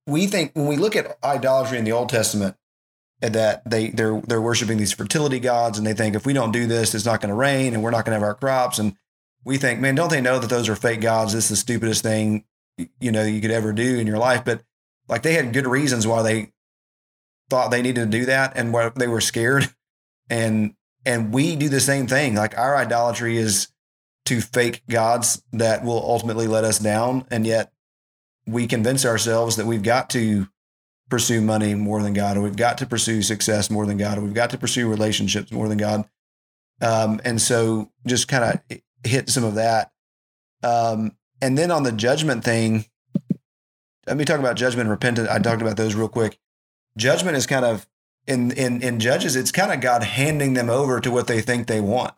we 0.07 0.27
think 0.27 0.53
when 0.55 0.67
we 0.67 0.77
look 0.77 0.97
at 0.97 1.19
idolatry 1.23 1.79
in 1.79 1.85
the 1.85 1.93
Old 1.93 2.09
Testament, 2.09 2.57
that 3.31 3.69
they 3.69 3.91
they're 3.91 4.21
they're 4.27 4.41
worshiping 4.41 4.79
these 4.79 4.93
fertility 4.93 5.39
gods 5.39 5.79
and 5.79 5.87
they 5.87 5.95
think 5.95 6.17
if 6.17 6.27
we 6.27 6.33
don't 6.33 6.51
do 6.51 6.67
this 6.67 6.95
it's 6.95 7.05
not 7.05 7.21
going 7.21 7.29
to 7.29 7.35
rain 7.35 7.73
and 7.73 7.83
we're 7.83 7.91
not 7.91 8.05
going 8.05 8.11
to 8.11 8.21
have 8.21 8.23
our 8.23 8.35
crops 8.35 8.79
and 8.79 8.97
we 9.45 9.57
think 9.57 9.81
man 9.81 9.95
don't 9.95 10.11
they 10.11 10.21
know 10.21 10.39
that 10.39 10.51
those 10.51 10.69
are 10.69 10.77
fake 10.77 11.01
gods? 11.01 11.33
This 11.33 11.45
is 11.45 11.51
the 11.51 11.57
stupidest 11.57 12.03
thing 12.03 12.45
you 13.01 13.13
know 13.13 13.25
you 13.25 13.41
could 13.41 13.51
ever 13.51 13.73
do 13.73 13.99
in 13.99 14.07
your 14.07 14.19
life. 14.19 14.45
But 14.45 14.63
like 15.09 15.23
they 15.23 15.35
had 15.35 15.53
good 15.53 15.67
reasons 15.67 16.07
why 16.07 16.23
they 16.23 16.53
thought 17.51 17.71
they 17.71 17.83
needed 17.83 18.11
to 18.11 18.19
do 18.19 18.25
that 18.27 18.53
and 18.57 18.73
why 18.73 18.91
they 18.95 19.09
were 19.09 19.21
scared. 19.21 19.69
And 20.31 20.77
and 21.05 21.35
we 21.35 21.57
do 21.57 21.69
the 21.69 21.81
same 21.81 22.07
thing. 22.07 22.37
Like 22.37 22.57
our 22.57 22.77
idolatry 22.77 23.37
is 23.37 23.69
to 24.27 24.41
fake 24.41 24.83
gods 24.89 25.43
that 25.53 25.85
will 25.85 26.03
ultimately 26.03 26.47
let 26.47 26.65
us 26.65 26.79
down. 26.79 27.27
And 27.31 27.47
yet 27.47 27.73
we 28.47 28.67
convince 28.67 29.05
ourselves 29.05 29.57
that 29.57 29.67
we've 29.67 29.83
got 29.83 30.09
to 30.11 30.49
pursue 31.11 31.43
money 31.43 31.75
more 31.75 32.03
than 32.03 32.15
God, 32.15 32.37
or 32.37 32.41
we've 32.41 32.57
got 32.57 32.79
to 32.79 32.87
pursue 32.87 33.21
success 33.21 33.69
more 33.71 33.85
than 33.85 33.99
God, 33.99 34.17
or 34.17 34.23
we've 34.23 34.33
got 34.33 34.51
to 34.51 34.59
pursue 34.59 34.89
relationships 34.89 35.53
more 35.53 35.69
than 35.69 35.77
God. 35.77 36.09
Um, 36.81 37.21
and 37.25 37.43
so 37.43 37.91
just 38.07 38.29
kind 38.29 38.61
of 38.71 38.79
hit 39.05 39.29
some 39.29 39.45
of 39.45 39.55
that. 39.55 39.93
Um, 40.63 41.17
and 41.41 41.59
then 41.59 41.71
on 41.71 41.83
the 41.83 41.93
judgment 41.93 42.45
thing, 42.45 42.87
let 44.07 44.17
me 44.17 44.25
talk 44.25 44.41
about 44.41 44.57
judgment 44.57 44.83
and 44.83 44.91
repentance. 44.91 45.29
I 45.29 45.39
talked 45.39 45.63
about 45.63 45.77
those 45.77 45.95
real 45.95 46.09
quick. 46.09 46.39
Judgment 46.97 47.37
is 47.37 47.47
kind 47.47 47.65
of 47.65 47.87
in 48.27 48.53
in 48.53 48.83
in 48.83 49.01
judges, 49.01 49.35
it's 49.35 49.51
kind 49.51 49.73
of 49.73 49.81
God 49.81 50.05
handing 50.05 50.55
them 50.55 50.71
over 50.71 51.01
to 51.01 51.11
what 51.11 51.27
they 51.27 51.41
think 51.41 51.67
they 51.67 51.81
want. 51.81 52.15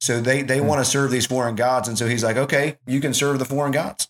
So 0.00 0.20
they 0.20 0.42
they 0.42 0.58
mm-hmm. 0.58 0.66
want 0.66 0.84
to 0.84 0.90
serve 0.90 1.10
these 1.10 1.26
foreign 1.26 1.56
gods, 1.56 1.88
and 1.88 1.98
so 1.98 2.06
he's 2.06 2.22
like, 2.22 2.36
okay, 2.36 2.78
you 2.86 3.00
can 3.00 3.14
serve 3.14 3.38
the 3.38 3.44
foreign 3.44 3.72
gods 3.72 4.08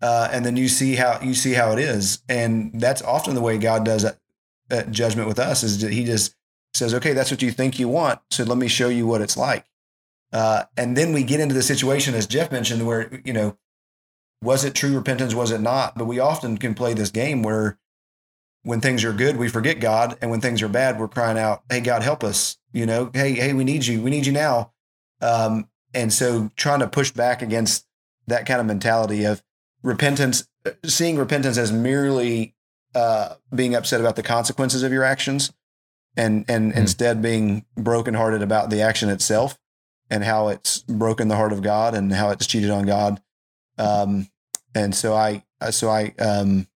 uh, 0.00 0.28
and 0.32 0.44
then 0.44 0.56
you 0.56 0.68
see 0.68 0.94
how 0.94 1.20
you 1.20 1.34
see 1.34 1.52
how 1.52 1.72
it 1.72 1.78
is, 1.78 2.22
and 2.28 2.70
that's 2.74 3.02
often 3.02 3.34
the 3.34 3.40
way 3.40 3.58
God 3.58 3.84
does 3.84 4.02
that, 4.02 4.18
that 4.68 4.90
judgment 4.90 5.28
with 5.28 5.38
us. 5.38 5.62
Is 5.62 5.80
that 5.80 5.92
He 5.92 6.04
just 6.04 6.36
says, 6.74 6.94
"Okay, 6.94 7.12
that's 7.12 7.30
what 7.30 7.42
you 7.42 7.50
think 7.50 7.78
you 7.78 7.88
want, 7.88 8.20
so 8.30 8.44
let 8.44 8.58
me 8.58 8.68
show 8.68 8.88
you 8.88 9.06
what 9.06 9.20
it's 9.20 9.36
like." 9.36 9.64
Uh, 10.32 10.64
and 10.76 10.96
then 10.96 11.12
we 11.12 11.22
get 11.22 11.40
into 11.40 11.54
the 11.54 11.62
situation, 11.62 12.14
as 12.14 12.26
Jeff 12.26 12.52
mentioned, 12.52 12.86
where 12.86 13.20
you 13.24 13.32
know, 13.32 13.56
was 14.42 14.64
it 14.64 14.74
true 14.74 14.94
repentance? 14.94 15.34
Was 15.34 15.50
it 15.50 15.60
not? 15.60 15.96
But 15.96 16.04
we 16.04 16.18
often 16.18 16.58
can 16.58 16.74
play 16.74 16.94
this 16.94 17.10
game 17.10 17.42
where, 17.42 17.78
when 18.62 18.80
things 18.80 19.04
are 19.04 19.12
good, 19.12 19.36
we 19.36 19.48
forget 19.48 19.80
God, 19.80 20.18
and 20.20 20.30
when 20.30 20.40
things 20.40 20.62
are 20.62 20.68
bad, 20.68 20.98
we're 20.98 21.08
crying 21.08 21.38
out, 21.38 21.62
"Hey, 21.70 21.80
God, 21.80 22.02
help 22.02 22.22
us!" 22.22 22.58
You 22.72 22.84
know, 22.84 23.10
"Hey, 23.14 23.32
hey, 23.32 23.52
we 23.54 23.64
need 23.64 23.86
you. 23.86 24.02
We 24.02 24.10
need 24.10 24.26
you 24.26 24.32
now." 24.32 24.72
Um, 25.20 25.68
and 25.94 26.12
so, 26.12 26.50
trying 26.56 26.80
to 26.80 26.88
push 26.88 27.10
back 27.10 27.40
against 27.40 27.86
that 28.26 28.44
kind 28.44 28.60
of 28.60 28.66
mentality 28.66 29.24
of 29.24 29.42
repentance, 29.82 30.46
seeing 30.84 31.16
repentance 31.16 31.56
as 31.56 31.72
merely 31.72 32.54
uh, 32.94 33.36
being 33.54 33.74
upset 33.74 34.00
about 34.00 34.16
the 34.16 34.22
consequences 34.22 34.82
of 34.82 34.92
your 34.92 35.04
actions, 35.04 35.54
and 36.18 36.44
and 36.48 36.74
mm. 36.74 36.76
instead 36.76 37.22
being 37.22 37.64
brokenhearted 37.76 38.42
about 38.42 38.68
the 38.68 38.82
action 38.82 39.08
itself 39.08 39.58
and 40.10 40.24
how 40.24 40.48
it's 40.48 40.80
broken 40.82 41.28
the 41.28 41.36
heart 41.36 41.52
of 41.52 41.62
God 41.62 41.94
and 41.94 42.12
how 42.12 42.30
it's 42.30 42.46
cheated 42.46 42.70
on 42.70 42.86
God. 42.86 43.20
Um, 43.76 44.28
and 44.74 44.94
so 44.94 45.14
I, 45.14 45.44
so 45.70 45.88
I 45.88 46.14
um, 46.18 46.66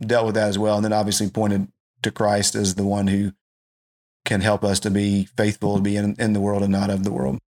dealt 0.00 0.26
with 0.26 0.34
that 0.34 0.48
as 0.48 0.58
well. 0.58 0.76
And 0.76 0.84
then 0.84 0.92
obviously 0.92 1.30
pointed 1.30 1.68
to 2.02 2.10
Christ 2.10 2.54
as 2.54 2.74
the 2.74 2.84
one 2.84 3.06
who 3.06 3.32
can 4.24 4.40
help 4.40 4.64
us 4.64 4.80
to 4.80 4.90
be 4.90 5.24
faithful, 5.36 5.76
to 5.76 5.82
be 5.82 5.96
in, 5.96 6.16
in 6.18 6.32
the 6.32 6.40
world 6.40 6.62
and 6.62 6.72
not 6.72 6.90
of 6.90 7.04
the 7.04 7.12
world. 7.12 7.38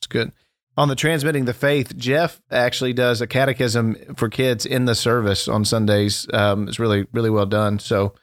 It's 0.00 0.06
good. 0.06 0.32
On 0.76 0.88
the 0.88 0.94
transmitting 0.94 1.44
the 1.44 1.54
faith, 1.54 1.96
Jeff 1.96 2.40
actually 2.50 2.92
does 2.92 3.20
a 3.20 3.26
catechism 3.26 3.96
for 4.16 4.28
kids 4.28 4.64
in 4.64 4.84
the 4.84 4.94
service 4.94 5.48
on 5.48 5.64
Sundays. 5.64 6.26
Um, 6.32 6.68
it's 6.68 6.78
really, 6.78 7.06
really 7.12 7.30
well 7.30 7.46
done. 7.46 7.80
So 7.80 8.14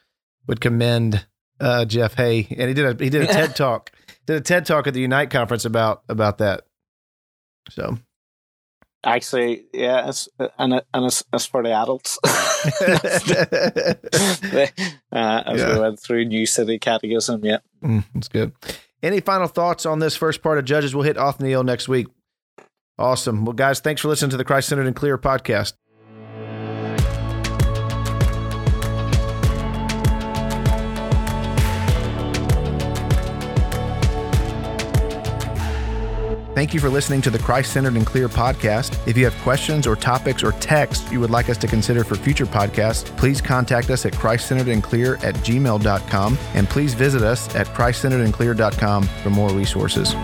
would 0.46 0.60
commend 0.60 1.26
uh, 1.60 1.84
Jeff 1.84 2.14
Hay. 2.14 2.46
And 2.50 2.68
he 2.68 2.74
did 2.74 3.00
a 3.00 3.04
he 3.04 3.10
did 3.10 3.22
a 3.22 3.26
TED 3.32 3.56
talk. 3.56 3.92
Did 4.26 4.36
a 4.36 4.40
TED 4.40 4.66
talk 4.66 4.86
at 4.86 4.94
the 4.94 5.00
Unite 5.00 5.30
conference 5.30 5.64
about 5.64 6.02
about 6.08 6.38
that. 6.38 6.62
So 7.70 7.98
Actually, 9.04 9.66
yeah, 9.72 10.08
it's, 10.08 10.28
and 10.58 10.74
and 10.92 11.04
it's, 11.06 11.22
it's 11.32 11.46
for 11.46 11.62
the 11.62 11.70
adults. 11.70 12.18
uh, 12.24 12.30
as 15.46 15.60
Yeah. 15.60 15.74
we 15.74 15.80
went 15.80 16.00
through 16.00 16.24
New 16.24 16.46
City 16.46 16.78
Catechism, 16.78 17.44
yeah. 17.44 17.58
Mm, 17.84 18.04
that's 18.14 18.28
good. 18.28 18.52
Any 19.02 19.20
final 19.20 19.46
thoughts 19.46 19.86
on 19.86 20.00
this 20.00 20.16
first 20.16 20.42
part 20.42 20.58
of 20.58 20.64
Judges? 20.64 20.94
We'll 20.94 21.04
hit 21.04 21.16
Othniel 21.16 21.62
next 21.62 21.86
week. 21.88 22.08
Awesome. 22.98 23.44
Well, 23.44 23.52
guys, 23.52 23.78
thanks 23.78 24.00
for 24.00 24.08
listening 24.08 24.30
to 24.30 24.36
the 24.36 24.44
Christ 24.44 24.68
Centered 24.70 24.86
and 24.86 24.96
Clear 24.96 25.18
podcast. 25.18 25.74
Thank 36.56 36.72
you 36.72 36.80
for 36.80 36.88
listening 36.88 37.20
to 37.20 37.28
the 37.28 37.38
Christ 37.38 37.74
Centered 37.74 37.96
and 37.96 38.06
Clear 38.06 38.30
podcast. 38.30 39.06
If 39.06 39.18
you 39.18 39.24
have 39.26 39.36
questions 39.42 39.86
or 39.86 39.94
topics 39.94 40.42
or 40.42 40.52
texts 40.52 41.12
you 41.12 41.20
would 41.20 41.28
like 41.28 41.50
us 41.50 41.58
to 41.58 41.66
consider 41.66 42.02
for 42.02 42.14
future 42.14 42.46
podcasts, 42.46 43.14
please 43.18 43.42
contact 43.42 43.90
us 43.90 44.06
at 44.06 44.14
christcenteredandclear 44.14 45.22
at 45.22 45.34
gmail.com 45.34 46.38
and 46.54 46.66
please 46.66 46.94
visit 46.94 47.20
us 47.20 47.54
at 47.54 47.66
christcenteredandclear.com 47.66 49.02
for 49.02 49.28
more 49.28 49.50
resources. 49.50 50.14